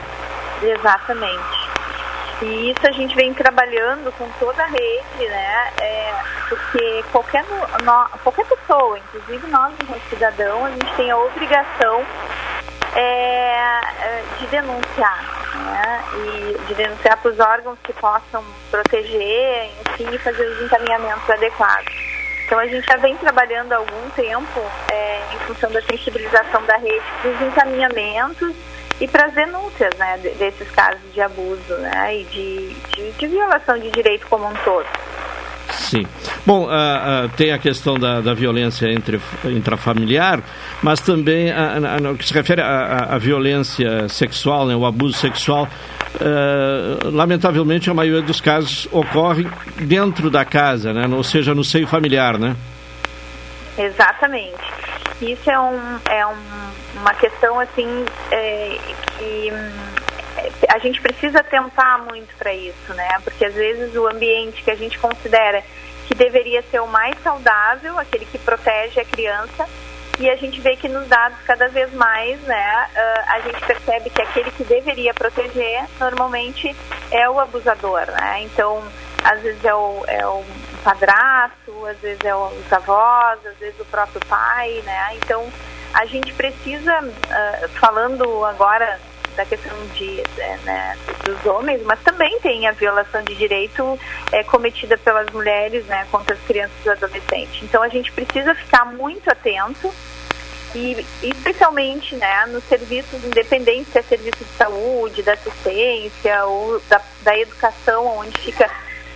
Exatamente. 0.60 1.60
E 2.42 2.70
isso 2.70 2.84
a 2.84 2.90
gente 2.90 3.14
vem 3.14 3.32
trabalhando 3.32 4.10
com 4.18 4.26
toda 4.40 4.60
a 4.62 4.66
rede, 4.66 5.28
né? 5.28 5.68
É, 5.80 6.14
porque 6.48 7.04
qualquer, 7.12 7.44
no- 7.84 8.18
qualquer 8.24 8.46
pessoa, 8.46 8.98
inclusive 8.98 9.46
nós, 9.52 9.72
enquanto 9.80 10.00
cidadão, 10.10 10.64
a 10.64 10.70
gente 10.70 10.92
tem 10.96 11.10
a 11.12 11.16
obrigação 11.16 12.02
é, 12.94 13.00
é, 13.00 14.22
de 14.38 14.46
denunciar, 14.48 15.22
né? 15.56 16.04
E 16.14 16.58
de 16.66 16.74
denunciar 16.74 17.16
para 17.18 17.30
os 17.30 17.38
órgãos 17.40 17.78
que 17.82 17.92
possam 17.94 18.44
proteger, 18.70 19.70
enfim, 19.90 20.08
e 20.12 20.18
fazer 20.18 20.44
os 20.46 20.62
encaminhamentos 20.62 21.28
adequados. 21.30 21.92
Então 22.44 22.58
a 22.58 22.66
gente 22.66 22.84
já 22.86 22.96
vem 22.96 23.16
trabalhando 23.16 23.72
há 23.72 23.76
algum 23.76 24.10
tempo 24.10 24.60
é, 24.92 25.20
em 25.34 25.38
função 25.46 25.70
da 25.70 25.80
sensibilização 25.82 26.62
da 26.64 26.76
rede 26.78 27.04
para 27.22 27.30
os 27.30 27.40
encaminhamentos 27.42 28.54
e 29.00 29.06
para 29.06 29.26
as 29.26 29.32
denúncias 29.32 29.94
né, 29.96 30.18
de- 30.18 30.30
desses 30.30 30.68
casos 30.72 31.00
de 31.14 31.20
abuso 31.22 31.74
né, 31.78 32.16
e 32.16 32.24
de, 32.24 32.74
de, 32.74 33.12
de 33.12 33.26
violação 33.28 33.78
de 33.78 33.88
direito 33.92 34.26
como 34.26 34.46
um 34.46 34.54
todo. 34.64 34.86
Sim. 35.72 36.06
Bom, 36.46 36.68
ah, 36.68 37.24
ah, 37.24 37.28
tem 37.36 37.52
a 37.52 37.58
questão 37.58 37.98
da, 37.98 38.20
da 38.20 38.34
violência 38.34 38.90
entre, 38.90 39.20
intrafamiliar, 39.44 40.42
mas 40.82 41.00
também 41.00 41.52
no 42.00 42.16
que 42.16 42.26
se 42.26 42.34
refere 42.34 42.60
à, 42.60 43.16
violência 43.18 44.08
sexual, 44.08 44.66
né, 44.66 44.74
o 44.74 44.84
abuso 44.84 45.18
sexual, 45.18 45.68
ah, 46.20 46.98
lamentavelmente 47.04 47.90
a 47.90 47.94
maioria 47.94 48.22
dos 48.22 48.40
casos 48.40 48.88
ocorre 48.92 49.46
dentro 49.80 50.30
da 50.30 50.44
casa, 50.44 50.92
né, 50.92 51.06
ou 51.14 51.24
seja, 51.24 51.54
no 51.54 51.64
seio 51.64 51.86
familiar, 51.86 52.38
né? 52.38 52.56
Exatamente. 53.78 54.58
Isso 55.22 55.50
é, 55.50 55.60
um, 55.60 55.98
é 56.10 56.26
um, 56.26 57.00
uma 57.00 57.14
questão 57.14 57.60
assim 57.60 58.04
é, 58.30 58.78
que 59.18 59.52
a 60.68 60.78
gente 60.78 61.00
precisa 61.00 61.42
tentar 61.42 61.98
muito 61.98 62.34
para 62.36 62.52
isso, 62.52 62.94
né? 62.94 63.08
Porque 63.24 63.44
às 63.44 63.54
vezes 63.54 63.94
o 63.96 64.06
ambiente 64.06 64.62
que 64.62 64.70
a 64.70 64.76
gente 64.76 64.98
considera 64.98 65.62
que 66.06 66.14
deveria 66.14 66.62
ser 66.70 66.80
o 66.80 66.86
mais 66.86 67.14
saudável, 67.22 67.98
aquele 67.98 68.24
que 68.24 68.38
protege 68.38 69.00
a 69.00 69.04
criança, 69.04 69.66
e 70.18 70.28
a 70.28 70.36
gente 70.36 70.60
vê 70.60 70.76
que 70.76 70.88
nos 70.88 71.08
dados 71.08 71.38
cada 71.46 71.68
vez 71.68 71.92
mais, 71.94 72.38
né, 72.42 72.86
ah, 72.94 73.24
a 73.28 73.40
gente 73.40 73.64
percebe 73.64 74.10
que 74.10 74.20
aquele 74.20 74.50
que 74.50 74.64
deveria 74.64 75.14
proteger 75.14 75.86
normalmente 75.98 76.76
é 77.10 77.28
o 77.28 77.40
abusador, 77.40 78.06
né? 78.06 78.42
Então, 78.42 78.82
às 79.24 79.40
vezes 79.40 79.64
é 79.64 79.74
o, 79.74 80.04
é 80.06 80.26
o 80.26 80.44
padrasto, 80.84 81.86
às 81.86 81.96
vezes 81.98 82.20
é 82.22 82.34
os 82.34 82.72
avós, 82.72 83.38
às 83.46 83.56
vezes 83.56 83.80
o 83.80 83.84
próprio 83.86 84.20
pai, 84.26 84.82
né? 84.84 85.14
Então, 85.14 85.50
a 85.94 86.04
gente 86.04 86.34
precisa, 86.34 86.92
ah, 87.30 87.68
falando 87.80 88.44
agora 88.44 89.00
da 89.40 89.46
questão 89.46 89.74
de, 89.94 90.20
eh, 90.38 90.58
né, 90.64 90.96
dos 91.24 91.46
homens, 91.46 91.82
mas 91.84 91.98
também 92.00 92.38
tem 92.40 92.68
a 92.68 92.72
violação 92.72 93.22
de 93.22 93.34
direito 93.34 93.98
eh, 94.32 94.44
cometida 94.44 94.98
pelas 94.98 95.30
mulheres 95.30 95.86
né, 95.86 96.06
contra 96.10 96.34
as 96.34 96.42
crianças 96.42 96.76
e 96.84 96.90
adolescentes. 96.90 97.62
Então 97.62 97.82
a 97.82 97.88
gente 97.88 98.12
precisa 98.12 98.54
ficar 98.54 98.84
muito 98.84 99.30
atento 99.30 99.90
e 100.74 101.04
especialmente 101.22 102.14
né, 102.16 102.46
nos 102.48 102.62
serviços 102.64 103.24
independentes, 103.24 103.90
se 103.90 103.98
é 103.98 104.02
serviço 104.02 104.44
de 104.44 104.52
saúde, 104.58 105.22
da 105.22 105.32
assistência 105.32 106.44
ou 106.44 106.78
da, 106.80 107.00
da 107.22 107.38
educação, 107.38 108.18
onde 108.18 108.38
fica 108.40 108.70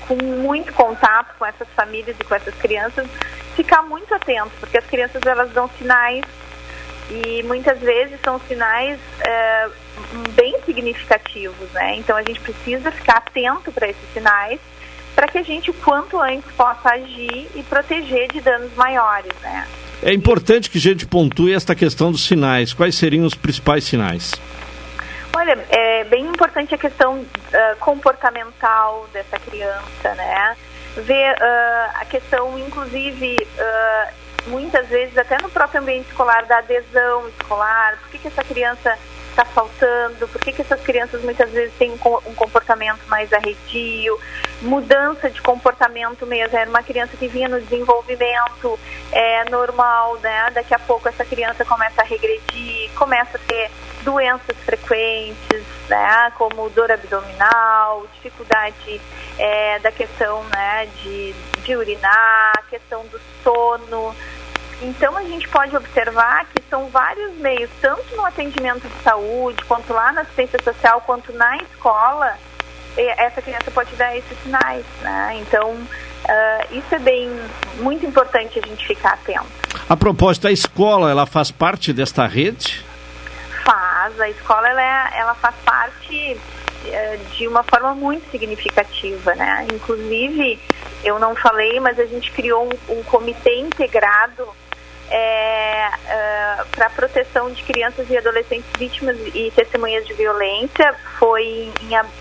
com 0.09 0.17
muito 0.17 0.73
contato 0.73 1.35
com 1.39 1.45
essas 1.45 1.69
famílias 1.77 2.17
e 2.19 2.25
com 2.25 2.35
essas 2.35 2.55
crianças, 2.55 3.07
ficar 3.55 3.83
muito 3.83 4.13
atento, 4.15 4.51
porque 4.59 4.79
as 4.79 4.87
crianças 4.87 5.21
elas 5.27 5.51
dão 5.53 5.69
sinais 5.79 6.25
e 7.11 7.43
muitas 7.43 7.79
vezes 7.79 8.19
são 8.23 8.41
sinais 8.49 8.99
eh, 9.21 9.69
bem 10.35 10.55
significativos, 10.65 11.71
né? 11.73 11.97
Então 11.97 12.17
a 12.17 12.23
gente 12.23 12.41
precisa 12.41 12.91
ficar 12.91 13.19
atento 13.19 13.73
para 13.73 13.89
esses 13.89 14.13
sinais 14.13 14.61
para 15.15 15.29
que 15.29 15.39
a 15.39 15.43
gente 15.43 15.71
o 15.71 15.75
quanto 15.75 16.21
antes 16.21 16.51
possa 16.53 16.91
agir 16.91 17.49
e 17.55 17.63
proteger 17.63 18.33
de 18.33 18.41
danos 18.41 18.75
maiores, 18.75 19.33
né? 19.41 19.67
É 20.03 20.13
importante 20.13 20.69
que 20.69 20.79
a 20.79 20.81
gente 20.81 21.07
pontue 21.07 21.55
esta 21.55 21.75
questão 21.75 22.11
dos 22.11 22.27
sinais. 22.27 22.75
Quais 22.75 22.95
seriam 22.97 23.25
os 23.25 23.35
principais 23.35 23.85
sinais? 23.85 24.33
Olha, 25.37 25.59
é 25.71 26.05
bem 26.05 26.27
importante 26.27 26.75
a 26.75 26.79
questão 26.79 27.25
ah, 27.53 27.77
comportamental 27.81 29.09
dessa 29.13 29.39
criança, 29.39 30.15
né? 30.15 30.57
Ver 30.97 31.43
ah, 31.43 31.91
a 32.01 32.05
questão, 32.05 32.59
inclusive, 32.59 33.37
ah, 33.59 34.09
muitas 34.47 34.87
vezes 34.89 35.17
até 35.17 35.41
no 35.41 35.49
próprio 35.49 35.81
ambiente 35.81 36.09
escolar, 36.09 36.45
da 36.45 36.59
adesão 36.59 37.27
escolar, 37.29 37.99
por 38.01 38.11
que, 38.11 38.19
que 38.19 38.29
essa 38.29 38.45
criança 38.45 38.97
está 39.35 39.45
faltando, 39.45 40.29
por 40.29 40.41
que, 40.41 40.53
que 40.53 40.63
essas 40.63 40.81
crianças 40.81 41.21
muitas 41.23 41.51
vezes 41.51 41.75
têm 41.77 41.91
um 41.91 41.99
co- 41.99 42.23
comportamento 42.37 43.01
mais 43.09 43.33
arredio, 43.33 44.19
mudança 44.63 45.29
de 45.29 45.43
comportamento 45.43 46.25
mesmo, 46.25 46.57
era 46.57 46.71
uma 46.71 46.83
criança 46.83 47.17
que 47.17 47.27
vinha 47.27 47.49
no 47.49 47.61
desenvolvimento 47.61 48.79
é, 49.11 49.45
normal, 49.51 50.17
né? 50.19 50.51
Daqui 50.55 50.73
a 50.73 50.79
pouco 50.79 51.09
essa 51.09 51.25
criança 51.25 51.65
começa 51.65 52.01
a 52.01 52.05
regredir, 52.05 52.91
começa 52.95 53.37
a 53.37 53.41
ter 53.41 53.71
doenças 54.03 54.57
frequentes, 54.65 55.65
né? 55.89 56.33
Como 56.39 56.71
dor 56.71 56.93
abdominal, 56.93 58.07
dificuldade 58.15 59.01
é, 59.37 59.79
da 59.81 59.91
questão 59.91 60.45
né, 60.45 60.89
de, 61.03 61.33
de 61.65 61.77
urinar, 61.77 62.53
questão 62.71 63.05
do 63.07 63.21
sono. 63.43 64.15
Então 64.85 65.17
a 65.17 65.23
gente 65.23 65.49
pode 65.49 65.75
observar 65.77 66.47
que 66.47 66.63
são 66.69 66.89
vários 66.89 67.35
meios, 67.37 67.71
tanto 67.81 68.15
no 68.15 68.25
atendimento 68.25 68.87
de 68.87 69.03
saúde, 69.03 69.65
quanto 69.65 69.93
lá 69.93 70.13
na 70.13 70.21
assistência 70.21 70.61
social, 70.63 71.01
quanto 71.01 71.33
na 71.33 71.57
escola, 71.57 72.37
essa 72.97 73.41
criança 73.43 73.71
pode 73.71 73.95
dar 73.97 74.17
esses 74.17 74.39
sinais, 74.43 74.85
né? 75.01 75.39
Então 75.41 75.77
ah, 76.29 76.67
isso 76.71 76.95
é 76.95 76.99
bem 76.99 77.31
muito 77.77 78.07
importante 78.07 78.59
a 78.59 78.67
gente 78.67 78.87
ficar 78.87 79.15
atento. 79.15 79.47
A 79.89 79.97
propósito, 79.97 80.49
a 80.49 80.53
escola, 80.53 81.11
ela 81.11 81.27
faz 81.27 81.51
parte 81.51 81.93
desta 81.93 82.27
rede? 82.27 82.85
Faz, 83.65 84.19
a 84.21 84.29
escola 84.29 84.69
ela, 84.69 84.83
é- 84.83 85.21
ela 85.21 85.35
faz 85.35 85.55
parte 85.65 86.39
eh, 86.87 87.19
de 87.37 87.49
uma 87.49 87.63
forma 87.63 87.95
muito 87.95 88.31
significativa, 88.31 89.35
né? 89.35 89.67
Inclusive, 89.73 90.61
eu 91.03 91.19
não 91.19 91.35
falei, 91.35 91.81
mas 91.81 91.99
a 91.99 92.05
gente 92.05 92.31
criou 92.31 92.69
um, 92.89 92.99
um 92.99 93.03
comitê 93.05 93.59
integrado 93.59 94.47
para 96.73 96.87
a 96.87 96.91
proteção 96.91 97.51
de 97.51 97.63
crianças 97.63 98.09
e 98.11 98.17
adolescentes 98.17 98.71
vítimas 98.79 99.17
e 99.35 99.53
testemunhas 99.55 100.07
de 100.07 100.15
violência. 100.15 100.95
Foi 101.19 101.45
em, 101.45 101.73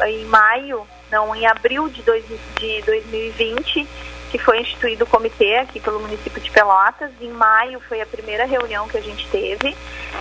em 0.08 0.26
maio, 0.26 0.88
não, 1.12 1.36
em 1.36 1.46
abril 1.46 1.90
de, 1.90 2.02
dois, 2.02 2.24
de 2.60 2.82
2020 2.84 3.88
que 4.34 4.40
foi 4.40 4.62
instituído 4.62 5.04
o 5.04 5.08
comitê 5.08 5.58
aqui 5.58 5.80
pelo 5.80 6.00
município 6.00 6.42
de 6.42 6.50
Pelotas. 6.50 7.12
Em 7.22 7.30
maio 7.30 7.80
foi 7.82 8.02
a 8.02 8.06
primeira 8.06 8.46
reunião 8.46 8.88
que 8.88 8.98
a 8.98 9.02
gente 9.02 9.28
teve. 9.28 9.78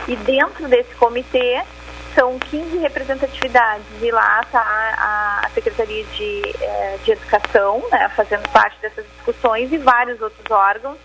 E 0.06 0.14
dentro 0.16 0.68
desse 0.68 0.94
comitê 0.96 1.62
são 2.14 2.38
15 2.38 2.76
representatividades. 2.76 3.86
E 4.02 4.10
lá 4.10 4.42
está 4.42 4.60
a, 4.60 5.46
a 5.46 5.50
Secretaria 5.54 6.04
de, 6.04 6.42
eh, 6.60 6.98
de 7.02 7.12
Educação, 7.12 7.82
né, 7.90 8.06
fazendo 8.14 8.46
parte 8.50 8.78
dessas 8.82 9.06
discussões, 9.14 9.72
e 9.72 9.78
vários 9.78 10.20
outros 10.20 10.50
órgãos 10.50 10.98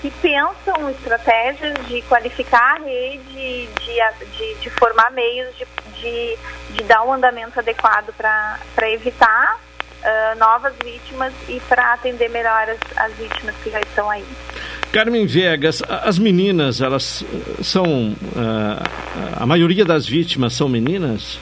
que 0.00 0.10
pensam 0.10 0.90
estratégias 0.90 1.74
de 1.86 2.00
qualificar 2.02 2.76
a 2.76 2.84
rede, 2.84 3.68
de, 3.68 3.68
de, 4.36 4.54
de 4.60 4.70
formar 4.70 5.10
meios 5.12 5.54
de, 5.56 5.66
de, 6.00 6.38
de 6.70 6.84
dar 6.84 7.02
um 7.02 7.12
andamento 7.12 7.58
adequado 7.58 8.12
para 8.16 8.90
evitar 8.90 9.58
ah, 10.02 10.34
novas 10.38 10.72
vítimas 10.82 11.32
e 11.46 11.60
para 11.68 11.92
atender 11.92 12.30
melhor 12.30 12.66
as, 12.70 12.78
as 12.96 13.12
vítimas 13.14 13.54
que 13.62 13.70
já 13.70 13.80
estão 13.80 14.10
aí. 14.10 14.24
Carmen 14.92 15.26
Viegas, 15.26 15.82
as 15.82 16.18
meninas, 16.18 16.80
elas 16.80 17.22
são. 17.62 18.16
ah, 18.34 18.82
a 19.42 19.46
maioria 19.46 19.84
das 19.84 20.06
vítimas 20.06 20.54
são 20.54 20.68
meninas? 20.68 21.38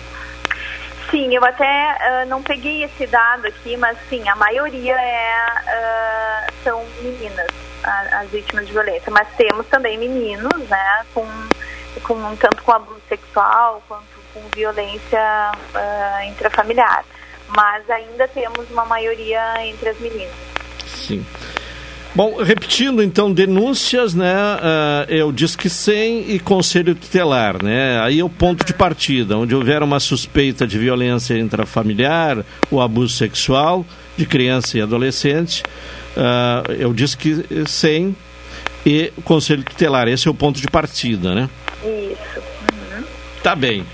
Sim, 1.09 1.35
eu 1.35 1.45
até 1.45 1.65
ah, 1.65 2.25
não 2.27 2.43
peguei 2.43 2.83
esse 2.83 3.07
dado 3.07 3.47
aqui, 3.47 3.77
mas 3.77 3.97
sim, 4.11 4.29
a 4.29 4.35
maioria 4.35 4.97
é, 4.97 6.47
são 6.65 6.85
meninas, 7.01 7.47
as 7.89 8.31
vítimas 8.31 8.67
de 8.67 8.73
violência. 8.73 9.11
Mas 9.11 9.29
temos 9.37 9.67
também 9.67 9.99
meninos, 9.99 10.69
né, 10.69 11.05
com 11.15 11.27
com, 12.01 12.37
tanto 12.37 12.63
com 12.63 12.73
abuso 12.73 13.01
sexual 13.09 13.83
quanto 13.89 14.05
com 14.33 14.41
violência 14.55 15.53
uh, 15.75 16.29
intrafamiliar. 16.29 17.05
Mas 17.49 17.89
ainda 17.89 18.29
temos 18.29 18.71
uma 18.71 18.85
maioria 18.85 19.67
entre 19.67 19.89
as 19.89 19.99
meninas. 19.99 20.35
Sim. 20.87 21.25
Bom, 22.15 22.43
repetindo 22.43 23.03
então, 23.03 23.33
denúncias, 23.33 24.15
né? 24.15 24.35
Uh, 24.35 25.15
é 25.15 25.25
o 25.25 25.31
Disque 25.31 25.71
100 25.71 26.33
e 26.33 26.41
Conselho 26.41 26.95
Tutelar, 26.95 27.63
né? 27.63 28.01
Aí 28.01 28.19
é 28.19 28.25
o 28.25 28.29
ponto 28.29 28.65
de 28.65 28.75
partida, 28.75 29.37
onde 29.37 29.55
houver 29.55 29.83
uma 29.83 30.01
suspeita 30.01 30.67
de 30.67 30.79
violência 30.79 31.39
intrafamiliar 31.39 32.45
ou 32.71 32.81
abuso 32.81 33.15
sexual 33.15 33.85
de 34.17 34.27
criança 34.27 34.77
e 34.77 34.83
adolescente, 34.83 35.63
uh, 36.19 36.83
é 36.83 36.87
o 36.87 36.93
Disque 36.93 37.45
100 37.67 38.17
e 38.85 39.13
Conselho 39.25 39.63
Tutelar. 39.63 40.09
Esse 40.09 40.29
é 40.29 40.31
o 40.31 40.35
ponto 40.35 40.61
de 40.61 40.67
partida, 40.69 41.35
né? 41.35 41.49
Isso. 41.83 42.41
Uhum. 42.73 43.05
Tá 43.43 43.55
bem. 43.55 43.87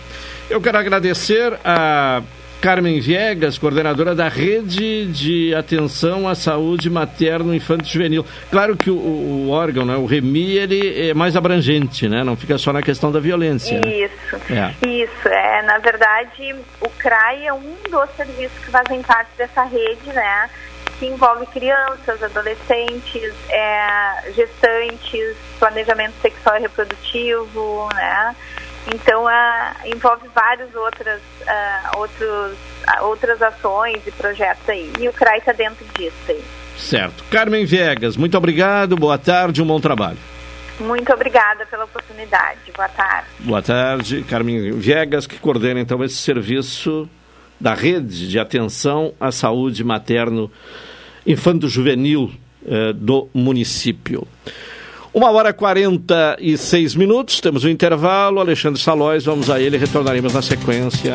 Eu 0.49 0.61
quero 0.61 0.79
agradecer 0.79 1.59
a 1.65 2.23
Carmen 2.65 2.99
Viegas, 2.99 3.59
coordenadora 3.59 4.15
da 4.15 4.27
Rede 4.27 5.05
de 5.07 5.55
Atenção 5.55 6.27
à 6.27 6.35
Saúde 6.35 6.89
Materno 6.89 7.55
Infanto 7.55 7.87
Juvenil. 7.87 8.25
Claro 8.51 8.75
que 8.75 8.89
o, 8.89 8.95
o, 8.95 9.51
órgão, 9.51 9.85
né, 9.85 9.95
o 9.97 10.07
REMI, 10.07 10.57
ele 10.57 11.11
é 11.11 11.13
mais 11.13 11.37
abrangente, 11.37 12.09
né? 12.09 12.25
Não 12.25 12.35
fica 12.37 12.57
só 12.57 12.73
na 12.73 12.81
questão 12.81 13.13
da 13.13 13.21
violência. 13.21 13.81
Isso, 13.87 14.37
né? 14.49 14.75
é. 14.83 14.89
isso. 14.89 15.29
É, 15.29 15.63
na 15.63 15.77
verdade, 15.77 16.57
o 16.81 16.89
CRAI 16.89 17.49
é 17.49 17.53
um 17.53 17.75
dos 17.91 18.09
serviços 18.17 18.59
que 18.59 18.71
fazem 18.71 19.03
parte 19.03 19.29
dessa 19.37 19.65
rede, 19.65 20.07
né? 20.07 20.49
Que 21.05 21.11
envolve 21.11 21.45
crianças, 21.45 22.23
adolescentes, 22.23 23.35
é, 23.51 24.33
gestantes, 24.35 25.37
planejamento 25.59 26.15
sexual 26.23 26.57
e 26.57 26.61
reprodutivo, 26.61 27.91
né? 27.95 28.35
Então, 28.95 29.25
uh, 29.25 29.29
envolve 29.85 30.27
várias 30.35 30.75
outras, 30.75 31.21
uh, 31.21 31.99
outros, 31.99 32.57
outras 33.03 33.43
ações 33.43 34.01
e 34.07 34.11
projetos 34.13 34.67
aí. 34.67 34.91
E 34.99 35.07
o 35.07 35.13
CRAI 35.13 35.39
está 35.41 35.53
dentro 35.53 35.85
disso 35.95 36.17
aí. 36.27 36.43
Certo. 36.79 37.23
Carmen 37.31 37.67
Viegas, 37.67 38.17
muito 38.17 38.39
obrigado, 38.39 38.97
boa 38.97 39.19
tarde, 39.19 39.61
um 39.61 39.67
bom 39.67 39.81
trabalho. 39.81 40.19
Muito 40.81 41.13
obrigada 41.13 41.67
pela 41.67 41.85
oportunidade. 41.85 42.73
Boa 42.75 42.89
tarde. 42.89 43.29
Boa 43.41 43.63
tarde, 43.63 44.23
Carmen 44.23 44.73
Viegas, 44.73 45.27
que 45.27 45.39
coordena 45.39 45.81
então 45.81 46.03
esse 46.03 46.17
serviço 46.17 47.07
da 47.61 47.75
rede 47.75 48.27
de 48.27 48.39
atenção 48.39 49.13
à 49.21 49.31
saúde 49.31 49.85
materno 49.85 50.51
infanto-juvenil 51.27 52.31
eh, 52.67 52.93
do 52.93 53.29
município. 53.35 54.27
Uma 55.13 55.31
hora 55.31 55.51
e 55.51 55.53
46 55.53 56.97
minutos, 56.97 57.41
temos 57.41 57.65
um 57.65 57.69
intervalo. 57.69 58.41
Alexandre 58.41 58.81
Salóis, 58.81 59.25
vamos 59.25 59.49
a 59.49 59.61
ele, 59.61 59.77
retornaremos 59.77 60.35
na 60.35 60.43
sequência. 60.43 61.15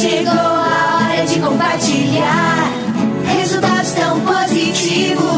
Chegou 0.00 0.30
a 0.32 1.00
hora 1.10 1.26
de 1.26 1.40
compartilhar. 1.40 2.70
Resultados 3.36 3.90
tão 3.90 4.20
positivos 4.20 5.37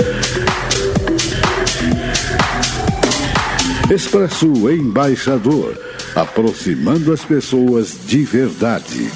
Expresso 3.90 4.70
Embaixador, 4.70 5.76
aproximando 6.16 7.12
as 7.12 7.26
pessoas 7.26 7.98
de 8.06 8.24
verdade. 8.24 9.12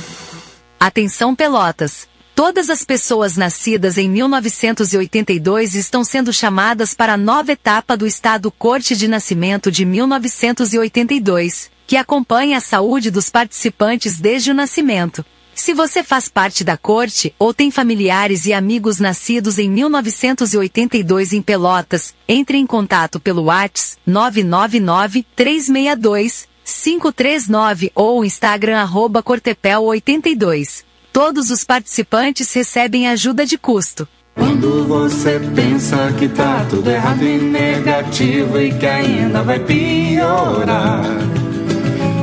Atenção 0.80 1.35
Pelotas! 1.35 2.07
Todas 2.36 2.70
as 2.70 2.84
pessoas 2.84 3.38
nascidas 3.38 3.98
em 3.98 4.10
1982 4.10 5.74
estão 5.74 6.03
sendo 6.03 6.34
chamadas 6.34 6.94
para 6.94 7.14
a 7.14 7.18
nova 7.18 7.53
etapa 7.53 7.95
do 7.95 8.06
Estado 8.06 8.52
Corte 8.52 8.94
de 8.94 9.07
Nascimento 9.07 9.72
de 9.72 9.86
1982, 9.86 11.72
que 11.88 11.95
acompanha 11.95 12.57
a 12.57 12.62
saúde 12.62 13.10
dos 13.10 13.30
participantes 13.30 14.20
desde 14.20 14.52
o 14.52 14.53
nascimento. 14.53 15.26
Se 15.56 15.74
você 15.74 16.03
faz 16.03 16.28
parte 16.28 16.66
da 16.66 16.76
corte 16.76 17.34
ou 17.40 17.53
tem 17.53 17.72
familiares 17.72 18.45
e 18.45 18.52
amigos 18.52 18.99
nascidos 18.99 19.57
em 19.57 19.70
1982 19.70 21.32
em 21.32 21.41
Pelotas, 21.41 22.14
entre 22.28 22.57
em 22.57 22.68
contato 22.68 23.18
pelo 23.18 23.44
WhatsApp 23.44 23.98
999 24.06 25.26
362 25.34 26.49
539 26.66 27.94
ou 27.95 28.26
Instagram 28.26 28.80
arroba 28.80 29.24
Cortepel82. 29.24 30.84
Todos 31.16 31.50
os 31.50 31.64
participantes 31.64 32.54
recebem 32.54 33.08
ajuda 33.08 33.46
de 33.46 33.58
custo. 33.58 34.06
Quando 34.36 34.86
você 34.86 35.40
pensa 35.56 36.12
que 36.20 36.28
tá 36.28 36.68
tudo 36.70 36.92
errado 36.92 37.24
e 37.24 37.38
negativo 37.38 38.60
e 38.60 38.74
que 38.74 38.86
ainda 38.86 39.42
vai 39.42 39.58
piorar, 39.58 41.06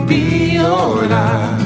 piorar. 0.06 1.58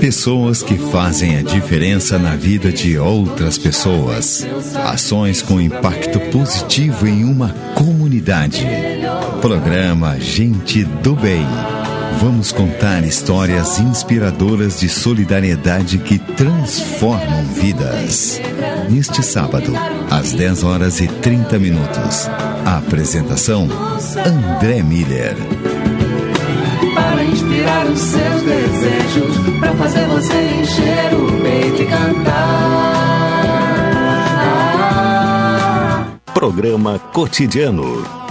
Pessoas 0.00 0.62
que 0.62 0.78
fazem 0.78 1.36
a 1.36 1.42
diferença 1.42 2.18
na 2.18 2.34
vida 2.34 2.72
de 2.72 2.98
outras 2.98 3.58
pessoas. 3.58 4.46
Ações 4.74 5.42
com 5.42 5.60
impacto 5.60 6.18
positivo 6.32 7.06
em 7.06 7.24
uma 7.24 7.50
comunidade. 7.74 8.66
Programa 9.42 10.18
Gente 10.18 10.84
do 10.84 11.14
Bem. 11.14 11.46
Vamos 12.20 12.52
contar 12.52 13.02
histórias 13.02 13.80
inspiradoras 13.80 14.78
de 14.78 14.90
solidariedade 14.90 15.96
que 15.96 16.18
transformam 16.18 17.44
vidas. 17.54 18.38
Neste 18.90 19.22
sábado, 19.22 19.72
às 20.10 20.34
10 20.34 20.62
horas 20.62 21.00
e 21.00 21.08
30 21.08 21.58
minutos. 21.58 22.28
A 22.66 22.76
apresentação: 22.76 23.66
André 24.26 24.82
Miller. 24.82 25.34
para 26.94 27.24
inspirar 27.24 27.86
os 27.86 27.98
seus 27.98 28.42
desejos, 28.42 29.38
para 29.58 29.72
fazer 29.76 30.06
você 30.06 30.60
encher 30.60 31.14
o 31.14 31.40
peito 31.40 31.82
e 31.82 31.86
cantar. 31.86 33.00
Programa 36.34 36.98
Cotidiano. 36.98 38.19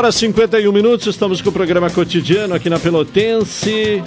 Hora 0.00 0.08
e 0.08 0.12
51 0.12 0.72
minutos, 0.72 1.06
estamos 1.08 1.42
com 1.42 1.50
o 1.50 1.52
programa 1.52 1.90
cotidiano 1.90 2.54
aqui 2.54 2.70
na 2.70 2.78
Pelotense. 2.78 4.02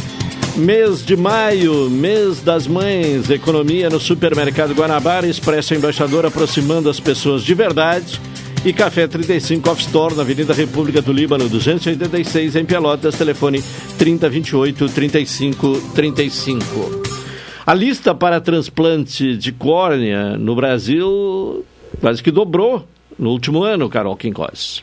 Mês 0.56 1.06
de 1.06 1.15
maio, 1.15 1.88
mês 1.88 2.41
das 2.41 2.65
mães, 2.65 3.30
economia 3.30 3.91
no 3.91 3.99
supermercado 3.99 4.74
Guanabara, 4.74 5.28
Expresso 5.28 5.76
Embaixador 5.76 6.26
aproximando 6.26 6.90
as 6.90 6.99
pessoas 6.99 7.44
de 7.44 7.53
verdade. 7.53 8.20
E 8.65 8.74
Café 8.74 9.07
35 9.07 9.70
Off 9.70 9.84
Store, 9.84 10.15
na 10.15 10.24
Avenida 10.24 10.52
República 10.52 10.99
do 10.99 11.14
Líbano, 11.14 11.48
286, 11.48 12.56
em 12.56 12.65
Pelotas, 12.65 13.15
telefone 13.15 13.64
3028 13.99 14.90
3535. 14.90 17.03
A 17.68 17.74
lista 17.76 18.15
para 18.15 18.41
transplante 18.41 19.38
de 19.38 19.52
córnea 19.52 20.40
no 20.40 20.56
Brasil 20.56 21.64
quase 22.02 22.24
que 22.24 22.32
dobrou 22.32 22.84
no 23.20 23.30
último 23.30 23.61
ano, 23.61 23.88
Carol 23.90 24.18
Quincós. 24.18 24.82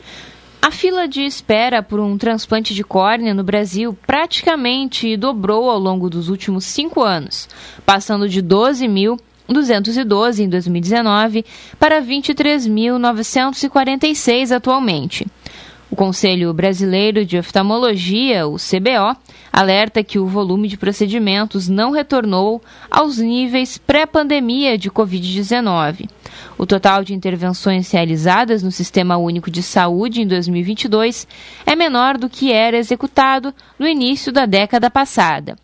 A 0.61 0.69
fila 0.69 1.07
de 1.07 1.23
espera 1.23 1.81
por 1.81 1.99
um 1.99 2.19
transplante 2.19 2.75
de 2.75 2.83
córnea 2.83 3.33
no 3.33 3.43
Brasil 3.43 3.97
praticamente 4.05 5.17
dobrou 5.17 5.71
ao 5.71 5.79
longo 5.79 6.07
dos 6.07 6.29
últimos 6.29 6.65
cinco 6.65 7.01
anos, 7.01 7.49
passando 7.83 8.29
de 8.29 8.43
12.212 8.43 10.39
em 10.39 10.47
2019 10.47 11.43
para 11.79 11.99
23.946 11.99 14.55
atualmente. 14.55 15.25
O 15.91 15.95
Conselho 15.95 16.53
Brasileiro 16.53 17.25
de 17.25 17.37
Oftalmologia, 17.37 18.47
o 18.47 18.55
CBO, 18.55 19.13
alerta 19.51 20.01
que 20.01 20.17
o 20.17 20.25
volume 20.25 20.69
de 20.69 20.77
procedimentos 20.77 21.67
não 21.67 21.91
retornou 21.91 22.61
aos 22.89 23.17
níveis 23.17 23.77
pré-pandemia 23.77 24.77
de 24.77 24.89
Covid-19. 24.89 26.09
O 26.57 26.65
total 26.65 27.03
de 27.03 27.13
intervenções 27.13 27.91
realizadas 27.91 28.63
no 28.63 28.71
Sistema 28.71 29.17
Único 29.17 29.51
de 29.51 29.61
Saúde 29.61 30.21
em 30.21 30.27
2022 30.27 31.27
é 31.65 31.75
menor 31.75 32.17
do 32.17 32.29
que 32.29 32.53
era 32.53 32.77
executado 32.77 33.53
no 33.77 33.85
início 33.85 34.31
da 34.31 34.45
década 34.45 34.89
passada. 34.89 35.57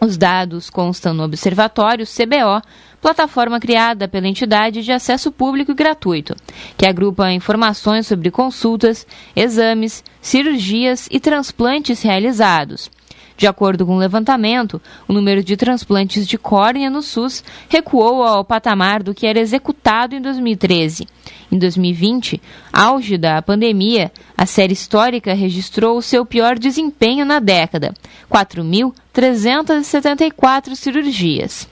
Os 0.00 0.16
dados 0.16 0.70
constam 0.70 1.12
no 1.12 1.24
Observatório 1.24 2.06
CBO, 2.06 2.62
plataforma 3.00 3.60
criada 3.60 4.08
pela 4.08 4.28
entidade 4.28 4.82
de 4.82 4.92
acesso 4.92 5.30
público 5.30 5.72
e 5.72 5.74
gratuito, 5.74 6.34
que 6.76 6.86
agrupa 6.86 7.32
informações 7.32 8.06
sobre 8.06 8.30
consultas, 8.30 9.06
exames, 9.34 10.04
cirurgias 10.20 11.08
e 11.10 11.20
transplantes 11.20 12.02
realizados. 12.02 12.90
De 13.38 13.46
acordo 13.46 13.86
com 13.86 13.94
o 13.94 13.98
levantamento, 13.98 14.82
o 15.06 15.12
número 15.12 15.44
de 15.44 15.56
transplantes 15.56 16.26
de 16.26 16.36
córnea 16.36 16.90
no 16.90 17.02
SUS 17.02 17.44
recuou 17.68 18.24
ao 18.24 18.44
patamar 18.44 19.00
do 19.00 19.14
que 19.14 19.28
era 19.28 19.38
executado 19.38 20.16
em 20.16 20.20
2013. 20.20 21.06
Em 21.50 21.56
2020, 21.56 22.42
auge 22.72 23.16
da 23.16 23.40
pandemia, 23.40 24.10
a 24.36 24.44
série 24.44 24.72
histórica 24.72 25.32
registrou 25.34 25.96
o 25.96 26.02
seu 26.02 26.26
pior 26.26 26.58
desempenho 26.58 27.24
na 27.24 27.38
década: 27.38 27.94
4.374 28.28 30.74
cirurgias. 30.74 31.68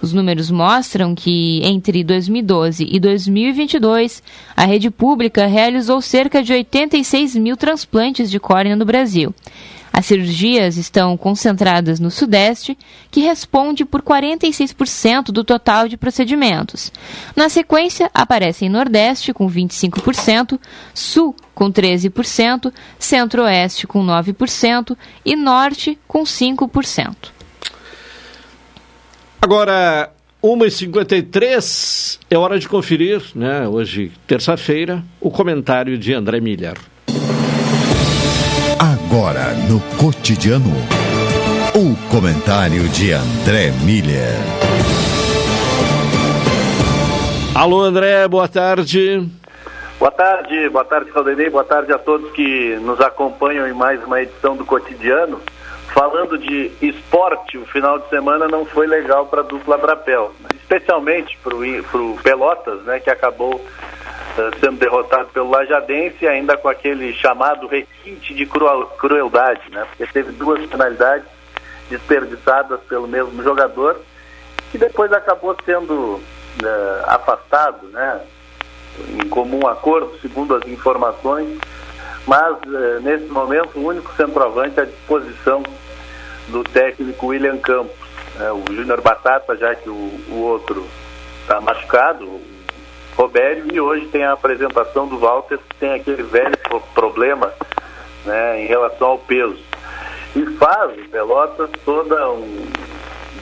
Os 0.00 0.12
números 0.12 0.50
mostram 0.50 1.14
que, 1.14 1.60
entre 1.64 2.02
2012 2.04 2.86
e 2.90 2.98
2022, 2.98 4.22
a 4.56 4.64
rede 4.64 4.90
pública 4.90 5.46
realizou 5.46 6.00
cerca 6.00 6.42
de 6.42 6.52
86 6.52 7.36
mil 7.36 7.56
transplantes 7.56 8.30
de 8.30 8.40
córnea 8.40 8.76
no 8.76 8.84
Brasil. 8.84 9.34
As 9.92 10.06
cirurgias 10.06 10.76
estão 10.76 11.16
concentradas 11.16 11.98
no 11.98 12.10
Sudeste, 12.10 12.78
que 13.10 13.20
responde 13.20 13.84
por 13.84 14.02
46% 14.02 15.24
do 15.24 15.42
total 15.42 15.88
de 15.88 15.96
procedimentos. 15.96 16.92
Na 17.34 17.48
sequência, 17.48 18.10
aparecem 18.14 18.68
Nordeste, 18.68 19.32
com 19.32 19.50
25%, 19.50 20.58
Sul, 20.94 21.34
com 21.54 21.72
13%, 21.72 22.72
Centro-Oeste, 22.98 23.86
com 23.86 24.04
9% 24.04 24.96
e 25.24 25.34
Norte, 25.34 25.98
com 26.06 26.22
5%. 26.22 27.39
Agora, 29.42 30.10
1h53, 30.44 32.18
é 32.30 32.36
hora 32.36 32.58
de 32.58 32.68
conferir, 32.68 33.22
né, 33.34 33.66
hoje, 33.66 34.12
terça-feira, 34.26 35.02
o 35.18 35.30
comentário 35.30 35.96
de 35.96 36.12
André 36.12 36.40
Miller. 36.40 36.76
Agora 38.78 39.54
no 39.66 39.80
cotidiano, 39.96 40.70
o 41.74 41.96
comentário 42.10 42.86
de 42.90 43.12
André 43.12 43.70
Miller. 43.82 44.34
Alô, 47.54 47.80
André, 47.80 48.28
boa 48.28 48.46
tarde. 48.46 49.26
Boa 49.98 50.10
tarde, 50.10 50.68
boa 50.68 50.84
tarde, 50.84 51.10
Caldenei, 51.12 51.48
boa 51.48 51.64
tarde 51.64 51.92
a 51.94 51.98
todos 51.98 52.30
que 52.32 52.78
nos 52.82 53.00
acompanham 53.00 53.66
em 53.66 53.72
mais 53.72 54.04
uma 54.04 54.20
edição 54.20 54.54
do 54.54 54.66
Cotidiano. 54.66 55.40
Falando 56.00 56.38
de 56.38 56.72
esporte, 56.80 57.58
o 57.58 57.66
final 57.66 57.98
de 57.98 58.08
semana 58.08 58.48
não 58.48 58.64
foi 58.64 58.86
legal 58.86 59.26
para 59.26 59.42
a 59.42 59.44
dupla 59.44 59.76
Brapel, 59.76 60.32
especialmente 60.54 61.38
para 61.42 61.54
o 61.54 62.18
Pelotas, 62.22 62.80
né, 62.84 62.98
que 63.00 63.10
acabou 63.10 63.56
uh, 63.56 64.58
sendo 64.58 64.78
derrotado 64.78 65.28
pelo 65.28 65.50
Lajadense, 65.50 66.26
ainda 66.26 66.56
com 66.56 66.70
aquele 66.70 67.12
chamado 67.12 67.66
requinte 67.66 68.32
de 68.32 68.46
cruel, 68.46 68.86
crueldade, 68.96 69.60
né, 69.70 69.84
porque 69.90 70.10
teve 70.10 70.32
duas 70.32 70.64
penalidades 70.70 71.26
desperdiçadas 71.90 72.80
pelo 72.88 73.06
mesmo 73.06 73.42
jogador, 73.42 74.00
e 74.72 74.78
depois 74.78 75.12
acabou 75.12 75.54
sendo 75.66 75.92
uh, 75.92 76.22
afastado, 77.08 77.88
né, 77.88 78.22
em 79.22 79.28
comum 79.28 79.66
acordo, 79.66 80.18
segundo 80.22 80.54
as 80.54 80.66
informações, 80.66 81.58
mas 82.26 82.56
uh, 82.56 83.00
nesse 83.02 83.26
momento 83.26 83.78
o 83.78 83.84
único 83.84 84.10
centroavante 84.14 84.80
à 84.80 84.86
disposição 84.86 85.62
do 86.50 86.62
técnico 86.64 87.28
William 87.28 87.58
Campos. 87.58 87.96
Né, 88.36 88.50
o 88.52 88.64
Júnior 88.72 89.00
Batata, 89.00 89.56
já 89.56 89.74
que 89.74 89.88
o, 89.88 90.20
o 90.28 90.42
outro 90.42 90.86
está 91.42 91.60
machucado, 91.60 92.24
o 92.26 92.42
Robério, 93.16 93.66
e 93.72 93.80
hoje 93.80 94.06
tem 94.06 94.24
a 94.24 94.32
apresentação 94.32 95.06
do 95.06 95.18
Walter, 95.18 95.58
que 95.58 95.76
tem 95.76 95.94
aquele 95.94 96.22
velho 96.22 96.56
problema 96.94 97.52
né, 98.24 98.62
em 98.62 98.66
relação 98.66 99.08
ao 99.08 99.18
peso. 99.18 99.58
E 100.34 100.46
faz 100.56 100.92
o 100.98 101.08
Pelotas 101.08 101.70
toda 101.84 102.30
um, 102.30 102.66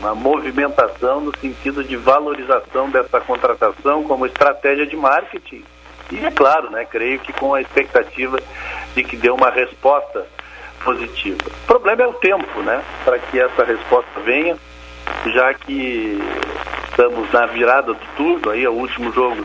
uma 0.00 0.14
movimentação 0.14 1.20
no 1.20 1.36
sentido 1.38 1.84
de 1.84 1.96
valorização 1.96 2.88
dessa 2.90 3.20
contratação 3.20 4.02
como 4.04 4.26
estratégia 4.26 4.86
de 4.86 4.96
marketing. 4.96 5.64
E 6.10 6.24
é 6.24 6.30
claro, 6.30 6.70
né, 6.70 6.86
creio 6.86 7.18
que 7.18 7.32
com 7.32 7.52
a 7.52 7.60
expectativa 7.60 8.38
de 8.94 9.04
que 9.04 9.16
dê 9.16 9.28
uma 9.28 9.50
resposta 9.50 10.26
positiva. 10.88 11.38
O 11.64 11.66
problema 11.66 12.02
é 12.02 12.06
o 12.06 12.14
tempo, 12.14 12.62
né, 12.62 12.82
para 13.04 13.18
que 13.18 13.38
essa 13.38 13.62
resposta 13.62 14.20
venha, 14.24 14.56
já 15.26 15.52
que 15.52 16.18
estamos 16.88 17.30
na 17.30 17.44
virada 17.46 17.92
do 17.92 18.06
turno, 18.16 18.50
aí 18.50 18.64
é 18.64 18.70
o 18.70 18.72
último 18.72 19.12
jogo 19.12 19.42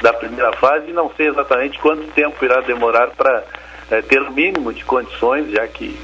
da 0.00 0.12
primeira 0.14 0.52
fase, 0.54 0.88
e 0.88 0.94
não 0.94 1.10
sei 1.14 1.28
exatamente 1.28 1.78
quanto 1.78 2.10
tempo 2.12 2.42
irá 2.42 2.62
demorar 2.62 3.08
para 3.08 3.44
é, 3.90 4.00
ter 4.00 4.22
o 4.22 4.32
mínimo 4.32 4.72
de 4.72 4.84
condições, 4.84 5.50
já 5.50 5.66
que 5.68 5.98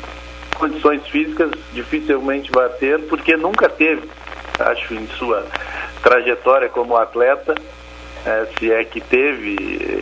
condições 0.59 1.07
físicas 1.09 1.51
dificilmente 1.73 2.51
vai 2.53 2.69
ter, 2.69 3.01
porque 3.09 3.35
nunca 3.35 3.71
teve, 3.71 4.09
acho, 4.59 4.93
em 4.93 5.07
sua 5.19 5.47
trajetória 6.03 6.69
como 6.69 6.99
atleta, 6.99 7.55
é, 8.27 8.47
se 8.59 8.71
é 8.71 8.85
que 8.85 9.01
teve 9.01 9.57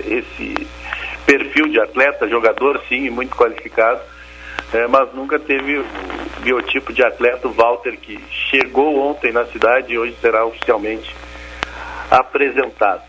esse 0.07 0.67
perfil 1.25 1.69
de 1.69 1.81
atleta, 1.81 2.29
jogador 2.29 2.81
sim, 2.89 3.09
muito 3.09 3.37
qualificado, 3.37 4.01
é, 4.73 4.87
mas 4.87 5.13
nunca 5.13 5.39
teve 5.39 5.79
o 5.79 5.87
biotipo 6.41 6.93
de 6.93 7.03
atleta, 7.03 7.49
Walter, 7.49 7.99
que 7.99 8.19
chegou 8.31 8.99
ontem 8.99 9.33
na 9.33 9.45
cidade 9.47 9.93
e 9.93 9.99
hoje 9.99 10.17
será 10.21 10.45
oficialmente 10.45 11.15
apresentado. 12.11 13.03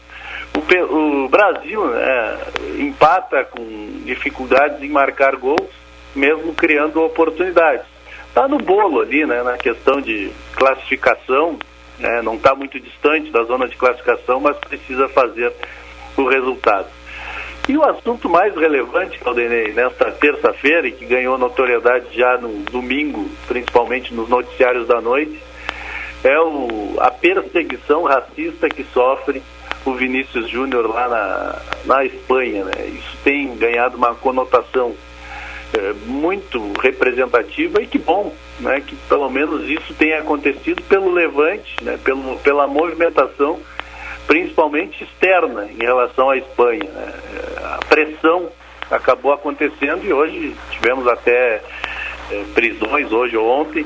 O, 0.56 0.96
o 0.96 1.30
Brasil 1.30 1.86
né, 1.88 2.38
empata 2.80 3.46
com 3.46 3.64
dificuldades 4.06 4.82
em 4.82 4.90
marcar 4.90 5.36
gols, 5.36 5.70
mesmo 6.16 6.54
criando 6.54 7.02
oportunidades. 7.04 7.86
Está 8.28 8.48
no 8.48 8.58
bolo 8.58 9.02
ali, 9.02 9.26
né, 9.26 9.44
na 9.44 9.58
questão 9.58 10.02
de 10.02 10.32
classificação, 10.54 11.60
né, 12.00 12.22
não 12.22 12.36
está 12.36 12.56
muito 12.56 12.80
distante 12.80 13.30
da 13.30 13.44
zona 13.44 13.68
de 13.68 13.76
classificação, 13.76 14.40
mas 14.40 14.58
precisa 14.58 15.08
fazer 15.10 15.54
o 16.18 16.28
resultado. 16.28 16.88
E 17.72 17.78
o 17.78 17.86
assunto 17.86 18.28
mais 18.28 18.54
relevante, 18.54 19.18
Caldenei, 19.18 19.72
nesta 19.72 20.12
terça-feira, 20.12 20.90
e 20.90 20.92
que 20.92 21.06
ganhou 21.06 21.38
notoriedade 21.38 22.08
já 22.12 22.38
no 22.38 22.50
domingo, 22.64 23.30
principalmente 23.48 24.14
nos 24.14 24.28
noticiários 24.28 24.90
da 24.90 25.00
noite, 25.00 25.42
é 26.22 26.38
o, 26.38 26.98
a 27.00 27.10
perseguição 27.10 28.04
racista 28.04 28.68
que 28.68 28.84
sofre 28.94 29.42
o 29.86 29.94
Vinícius 29.94 30.50
Júnior 30.50 30.86
lá 30.86 31.08
na, 31.08 31.62
na 31.86 32.04
Espanha. 32.04 32.66
Né? 32.66 32.88
Isso 32.88 33.18
tem 33.24 33.56
ganhado 33.56 33.96
uma 33.96 34.16
conotação 34.16 34.94
é, 35.74 35.94
muito 36.06 36.74
representativa 36.78 37.82
e 37.82 37.88
que 37.88 37.98
bom 37.98 38.36
né? 38.60 38.82
que 38.86 38.98
pelo 39.08 39.30
menos 39.30 39.70
isso 39.70 39.94
tenha 39.94 40.20
acontecido 40.20 40.84
pelo 40.90 41.10
levante, 41.10 41.74
né? 41.82 41.98
pelo, 42.04 42.38
pela 42.40 42.68
movimentação 42.68 43.62
principalmente 44.28 45.04
externa 45.04 45.66
em 45.66 45.84
relação 45.84 46.30
à 46.30 46.38
Espanha. 46.38 46.84
Né? 46.84 47.14
A 47.64 47.80
pressão 47.88 48.50
acabou 48.90 49.34
acontecendo 49.34 50.06
e 50.06 50.14
hoje 50.14 50.56
tivemos 50.70 51.08
até 51.08 51.62
é, 52.32 52.44
prisões, 52.54 53.12
hoje 53.12 53.38
ou 53.38 53.48
ontem, 53.48 53.84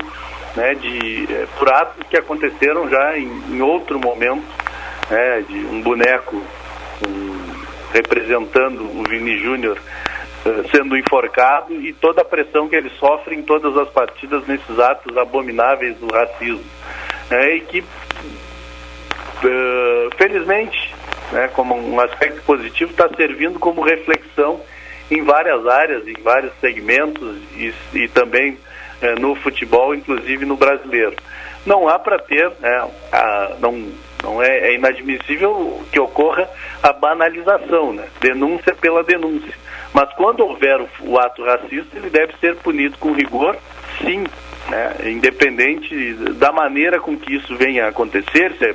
né, 0.54 0.74
de, 0.74 1.26
é, 1.32 1.46
por 1.58 1.68
atos 1.68 2.06
que 2.08 2.16
aconteceram 2.16 2.88
já 2.88 3.18
em, 3.18 3.28
em 3.50 3.62
outro 3.62 3.98
momento, 3.98 4.44
né, 5.10 5.44
de 5.48 5.58
um 5.66 5.82
boneco 5.82 6.42
um, 7.06 7.66
representando 7.92 8.80
o 8.80 9.04
Vini 9.08 9.38
Júnior 9.38 9.78
uh, 10.44 10.68
sendo 10.70 10.96
enforcado 10.96 11.74
e 11.74 11.92
toda 11.92 12.22
a 12.22 12.24
pressão 12.24 12.68
que 12.68 12.76
ele 12.76 12.90
sofre 12.98 13.36
em 13.36 13.42
todas 13.42 13.76
as 13.76 13.88
partidas 13.90 14.46
nesses 14.46 14.78
atos 14.78 15.16
abomináveis 15.16 15.96
do 15.98 16.06
racismo. 16.12 16.64
É, 17.30 17.56
e 17.56 17.60
que 17.60 17.84
uh, 19.44 20.16
felizmente, 20.16 20.94
né, 21.32 21.48
como 21.48 21.74
um 21.76 22.00
aspecto 22.00 22.42
positivo, 22.42 22.90
está 22.90 23.08
servindo 23.16 23.58
como 23.58 23.82
reflexão 23.82 24.60
em 25.10 25.22
várias 25.22 25.66
áreas, 25.66 26.06
em 26.06 26.20
vários 26.22 26.52
segmentos 26.60 27.36
e, 27.54 27.72
e 27.94 28.08
também 28.08 28.52
uh, 29.02 29.20
no 29.20 29.34
futebol, 29.34 29.94
inclusive 29.94 30.44
no 30.44 30.56
brasileiro. 30.56 31.16
Não 31.64 31.88
há 31.88 31.98
para 31.98 32.18
ter, 32.18 32.50
né, 32.60 32.88
a, 33.12 33.56
não, 33.58 33.92
não 34.22 34.42
é, 34.42 34.68
é, 34.68 34.74
inadmissível 34.74 35.82
que 35.90 35.98
ocorra 35.98 36.48
a 36.82 36.92
banalização, 36.92 37.92
né, 37.92 38.06
denúncia 38.20 38.74
pela 38.74 39.02
denúncia. 39.02 39.54
Mas 39.92 40.12
quando 40.14 40.40
houver 40.40 40.80
o, 40.80 40.88
o 41.00 41.18
ato 41.18 41.44
racista, 41.44 41.96
ele 41.96 42.10
deve 42.10 42.34
ser 42.40 42.56
punido 42.56 42.96
com 42.98 43.12
rigor, 43.12 43.56
sim, 43.98 44.24
né, 44.68 44.96
independente 45.06 46.14
da 46.34 46.52
maneira 46.52 47.00
com 47.00 47.16
que 47.16 47.34
isso 47.34 47.56
venha 47.56 47.86
a 47.86 47.88
acontecer, 47.88 48.52
se 48.58 48.64
é 48.66 48.74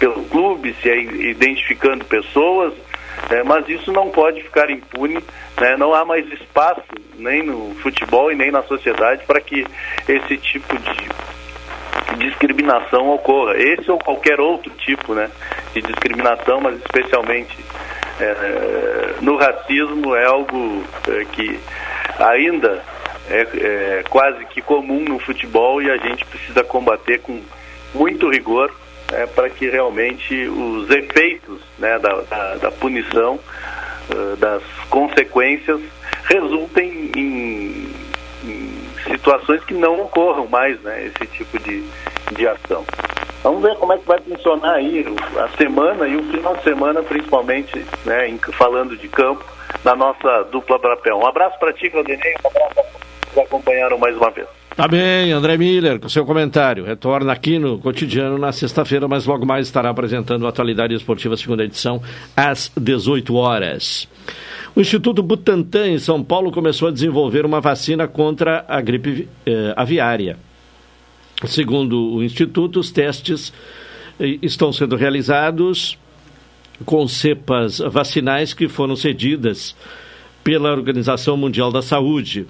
pelo 0.00 0.24
clube, 0.24 0.74
se 0.82 0.88
é 0.88 0.98
identificando 0.98 2.04
pessoas, 2.06 2.72
é, 3.28 3.42
mas 3.42 3.68
isso 3.68 3.92
não 3.92 4.10
pode 4.10 4.42
ficar 4.42 4.70
impune, 4.70 5.22
né? 5.60 5.76
não 5.76 5.94
há 5.94 6.06
mais 6.06 6.26
espaço 6.32 6.82
nem 7.18 7.42
no 7.42 7.74
futebol 7.76 8.32
e 8.32 8.34
nem 8.34 8.50
na 8.50 8.62
sociedade 8.62 9.22
para 9.26 9.40
que 9.42 9.66
esse 10.08 10.38
tipo 10.38 10.74
de 10.78 12.16
discriminação 12.16 13.10
ocorra. 13.10 13.56
Esse 13.58 13.90
ou 13.90 13.98
qualquer 13.98 14.40
outro 14.40 14.70
tipo 14.78 15.14
né, 15.14 15.30
de 15.74 15.82
discriminação, 15.82 16.62
mas 16.62 16.76
especialmente 16.76 17.56
é, 18.18 19.14
no 19.20 19.36
racismo 19.36 20.16
é 20.16 20.24
algo 20.24 20.82
é, 21.08 21.24
que 21.26 21.60
ainda 22.18 22.82
é, 23.28 23.40
é 23.40 24.04
quase 24.08 24.46
que 24.46 24.62
comum 24.62 25.00
no 25.00 25.18
futebol 25.18 25.82
e 25.82 25.90
a 25.90 25.98
gente 25.98 26.24
precisa 26.24 26.64
combater 26.64 27.20
com 27.20 27.42
muito 27.94 28.30
rigor 28.30 28.72
é, 29.12 29.26
para 29.26 29.50
que 29.50 29.68
realmente 29.68 30.46
os 30.48 30.88
efeitos 30.90 31.60
né, 31.78 31.98
da, 31.98 32.20
da, 32.22 32.54
da, 32.56 32.70
punição, 32.70 33.38
uh, 34.10 34.36
das 34.36 34.62
consequências, 34.88 35.80
resultem 36.24 37.10
em, 37.16 37.92
em, 38.44 38.80
situações 39.04 39.64
que 39.64 39.74
não 39.74 40.00
ocorram 40.02 40.46
mais 40.46 40.80
né, 40.82 41.06
esse 41.06 41.26
tipo 41.32 41.58
de, 41.58 41.84
de 42.32 42.46
ação. 42.46 42.84
Vamos 43.42 43.62
ver 43.62 43.74
como 43.76 43.92
é 43.92 43.98
que 43.98 44.06
vai 44.06 44.20
funcionar 44.20 44.74
aí 44.74 45.04
a 45.36 45.48
semana 45.56 46.06
e 46.06 46.16
o 46.16 46.22
final 46.24 46.54
de 46.56 46.62
semana, 46.62 47.02
principalmente, 47.02 47.84
né, 48.04 48.28
em, 48.28 48.38
falando 48.38 48.96
de 48.96 49.08
campo, 49.08 49.44
na 49.84 49.96
nossa 49.96 50.44
dupla 50.44 50.78
Brapel. 50.78 51.18
Um 51.18 51.26
abraço 51.26 51.58
para 51.58 51.72
ti, 51.72 51.88
Claudinei, 51.88 52.34
um 52.44 52.48
abraço 52.48 52.74
para 52.74 52.84
que 53.32 53.40
acompanharam 53.40 53.98
mais 53.98 54.16
uma 54.16 54.30
vez. 54.30 54.59
Tá 54.76 54.86
bem, 54.86 55.32
André 55.32 55.58
Miller, 55.58 55.98
com 55.98 56.08
seu 56.08 56.24
comentário. 56.24 56.84
Retorna 56.84 57.32
aqui 57.32 57.58
no 57.58 57.78
cotidiano 57.78 58.38
na 58.38 58.52
sexta-feira, 58.52 59.06
mas 59.08 59.26
logo 59.26 59.44
mais 59.44 59.66
estará 59.66 59.90
apresentando 59.90 60.46
a 60.46 60.48
Atualidade 60.48 60.94
Esportiva, 60.94 61.36
segunda 61.36 61.64
edição, 61.64 62.00
às 62.36 62.70
18 62.76 63.34
horas. 63.34 64.08
O 64.74 64.80
Instituto 64.80 65.22
Butantan, 65.22 65.88
em 65.88 65.98
São 65.98 66.22
Paulo, 66.22 66.52
começou 66.52 66.88
a 66.88 66.92
desenvolver 66.92 67.44
uma 67.44 67.60
vacina 67.60 68.06
contra 68.06 68.64
a 68.68 68.80
gripe 68.80 69.28
eh, 69.44 69.74
aviária. 69.76 70.38
Segundo 71.44 72.14
o 72.14 72.22
Instituto, 72.22 72.78
os 72.78 72.90
testes 72.90 73.52
eh, 74.18 74.38
estão 74.40 74.72
sendo 74.72 74.94
realizados 74.94 75.98
com 76.84 77.06
cepas 77.08 77.78
vacinais 77.78 78.54
que 78.54 78.68
foram 78.68 78.94
cedidas 78.94 79.74
pela 80.44 80.70
Organização 80.70 81.36
Mundial 81.36 81.72
da 81.72 81.82
Saúde. 81.82 82.46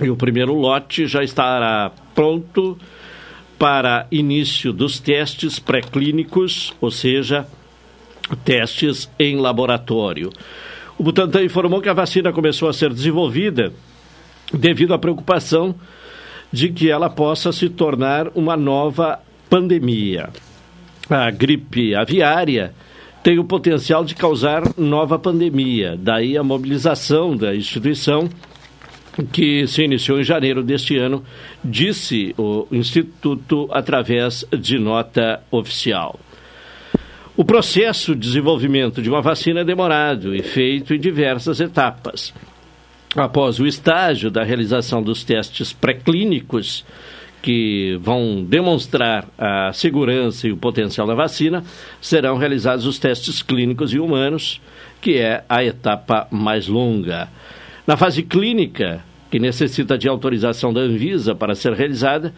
E 0.00 0.10
o 0.10 0.16
primeiro 0.16 0.54
lote 0.54 1.06
já 1.06 1.22
estará 1.22 1.92
pronto 2.14 2.76
para 3.58 4.06
início 4.10 4.72
dos 4.72 4.98
testes 4.98 5.58
pré-clínicos, 5.58 6.72
ou 6.80 6.90
seja, 6.90 7.46
testes 8.44 9.08
em 9.18 9.36
laboratório. 9.36 10.30
O 10.98 11.02
Butantan 11.02 11.44
informou 11.44 11.80
que 11.80 11.88
a 11.88 11.94
vacina 11.94 12.32
começou 12.32 12.68
a 12.68 12.72
ser 12.72 12.92
desenvolvida 12.92 13.72
devido 14.52 14.94
à 14.94 14.98
preocupação 14.98 15.74
de 16.52 16.68
que 16.68 16.90
ela 16.90 17.10
possa 17.10 17.52
se 17.52 17.68
tornar 17.68 18.28
uma 18.34 18.56
nova 18.56 19.20
pandemia. 19.50 20.30
A 21.10 21.30
gripe 21.30 21.94
aviária 21.94 22.74
tem 23.22 23.38
o 23.38 23.44
potencial 23.44 24.04
de 24.04 24.14
causar 24.14 24.62
nova 24.76 25.18
pandemia, 25.18 25.96
daí 25.98 26.36
a 26.36 26.42
mobilização 26.42 27.36
da 27.36 27.54
instituição 27.54 28.28
que 29.32 29.66
se 29.66 29.82
iniciou 29.82 30.20
em 30.20 30.24
janeiro 30.24 30.62
deste 30.62 30.96
ano, 30.96 31.24
disse 31.64 32.34
o 32.36 32.66
Instituto 32.72 33.68
através 33.70 34.44
de 34.58 34.78
nota 34.78 35.42
oficial. 35.50 36.18
O 37.36 37.44
processo 37.44 38.14
de 38.14 38.20
desenvolvimento 38.20 39.02
de 39.02 39.10
uma 39.10 39.20
vacina 39.20 39.60
é 39.60 39.64
demorado 39.64 40.34
e 40.34 40.42
feito 40.42 40.94
em 40.94 41.00
diversas 41.00 41.60
etapas. 41.60 42.32
Após 43.16 43.58
o 43.60 43.66
estágio 43.66 44.30
da 44.30 44.42
realização 44.42 45.02
dos 45.02 45.24
testes 45.24 45.72
pré-clínicos, 45.72 46.84
que 47.42 47.98
vão 48.00 48.42
demonstrar 48.42 49.28
a 49.36 49.72
segurança 49.72 50.48
e 50.48 50.52
o 50.52 50.56
potencial 50.56 51.06
da 51.06 51.14
vacina, 51.14 51.62
serão 52.00 52.38
realizados 52.38 52.86
os 52.86 52.98
testes 52.98 53.42
clínicos 53.42 53.92
e 53.92 53.98
humanos, 53.98 54.60
que 55.00 55.18
é 55.18 55.44
a 55.48 55.62
etapa 55.62 56.26
mais 56.30 56.66
longa. 56.66 57.28
Na 57.86 57.98
fase 57.98 58.22
clínica, 58.22 59.04
que 59.30 59.38
necessita 59.38 59.98
de 59.98 60.08
autorização 60.08 60.72
da 60.72 60.80
Anvisa 60.80 61.34
para 61.34 61.54
ser 61.54 61.74
realizada, 61.74 62.32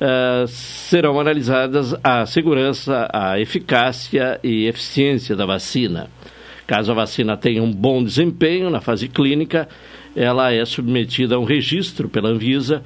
uh, 0.00 0.46
serão 0.46 1.18
analisadas 1.18 1.92
a 2.04 2.24
segurança, 2.24 3.08
a 3.12 3.40
eficácia 3.40 4.38
e 4.44 4.66
eficiência 4.66 5.34
da 5.34 5.44
vacina. 5.44 6.08
Caso 6.68 6.92
a 6.92 6.94
vacina 6.94 7.36
tenha 7.36 7.62
um 7.62 7.72
bom 7.72 8.02
desempenho 8.02 8.70
na 8.70 8.80
fase 8.80 9.08
clínica, 9.08 9.68
ela 10.14 10.52
é 10.52 10.64
submetida 10.64 11.34
a 11.34 11.38
um 11.38 11.44
registro 11.44 12.08
pela 12.08 12.28
Anvisa 12.28 12.82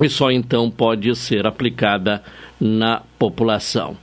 e 0.00 0.08
só 0.08 0.30
então 0.30 0.70
pode 0.70 1.14
ser 1.16 1.46
aplicada 1.46 2.22
na 2.58 3.02
população. 3.18 3.94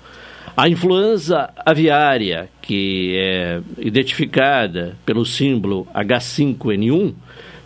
A 0.59 0.67
influenza 0.67 1.51
aviária, 1.63 2.49
que 2.63 3.15
é 3.15 3.61
identificada 3.77 4.97
pelo 5.05 5.23
símbolo 5.23 5.87
H5N1, 5.93 7.13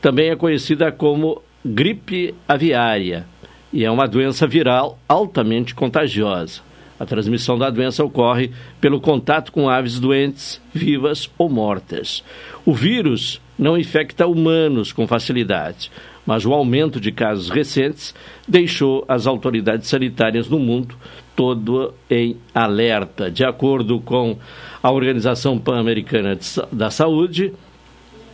também 0.02 0.30
é 0.30 0.36
conhecida 0.36 0.92
como 0.92 1.42
gripe 1.64 2.36
aviária 2.46 3.26
e 3.72 3.86
é 3.86 3.90
uma 3.90 4.10
doença 4.10 4.46
viral 4.46 5.00
altamente 5.08 5.74
contagiosa. 5.74 6.60
A 7.00 7.06
transmissão 7.06 7.58
da 7.58 7.70
doença 7.70 8.04
ocorre 8.04 8.52
pelo 8.82 9.00
contato 9.00 9.54
com 9.54 9.70
aves 9.70 9.98
doentes, 9.98 10.62
vivas 10.74 11.32
ou 11.38 11.50
mortas. 11.50 12.22
O 12.66 12.74
vírus 12.74 13.40
não 13.58 13.78
infecta 13.78 14.28
humanos 14.28 14.92
com 14.92 15.08
facilidade, 15.08 15.90
mas 16.26 16.46
o 16.46 16.54
aumento 16.54 17.00
de 17.00 17.14
casos 17.14 17.50
recentes 17.50 18.14
deixou 18.46 19.06
as 19.08 19.28
autoridades 19.28 19.88
sanitárias 19.88 20.50
no 20.50 20.60
mundo 20.60 20.98
todo 21.42 21.96
em 22.08 22.38
alerta. 22.54 23.32
De 23.32 23.44
acordo 23.44 24.00
com 24.00 24.38
a 24.84 24.92
Organização 24.92 25.58
Pan-Americana 25.58 26.38
da 26.72 26.92
Saúde, 26.92 27.52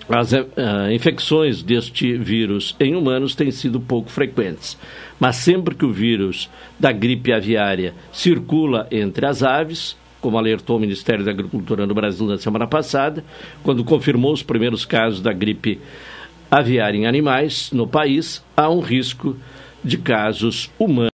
as 0.10 0.34
uh, 0.34 0.46
infecções 0.92 1.64
deste 1.64 2.18
vírus 2.18 2.76
em 2.78 2.98
humanos 2.98 3.34
têm 3.34 3.50
sido 3.50 3.80
pouco 3.80 4.12
frequentes. 4.12 4.78
Mas 5.18 5.38
sempre 5.38 5.74
que 5.74 5.86
o 5.86 5.94
vírus 5.94 6.50
da 6.78 6.92
gripe 6.92 7.32
aviária 7.32 7.94
circula 8.12 8.90
entre 8.92 9.26
as 9.26 9.42
aves, 9.42 9.96
como 10.20 10.38
alertou 10.38 10.76
o 10.76 10.82
Ministério 10.82 11.24
da 11.24 11.32
Agricultura 11.32 11.88
no 11.88 11.96
Brasil 11.96 12.28
na 12.28 12.38
semana 12.38 12.68
passada, 12.68 13.24
quando 13.64 13.86
confirmou 13.86 14.34
os 14.34 14.44
primeiros 14.44 14.84
casos 14.84 15.22
da 15.22 15.32
gripe 15.32 15.80
aviária 16.52 16.98
em 16.98 17.08
animais 17.08 17.72
no 17.72 17.88
país, 17.88 18.44
há 18.56 18.70
um 18.70 18.82
risco 18.82 19.38
de 19.82 19.98
casos 19.98 20.70
humanos. 20.78 21.06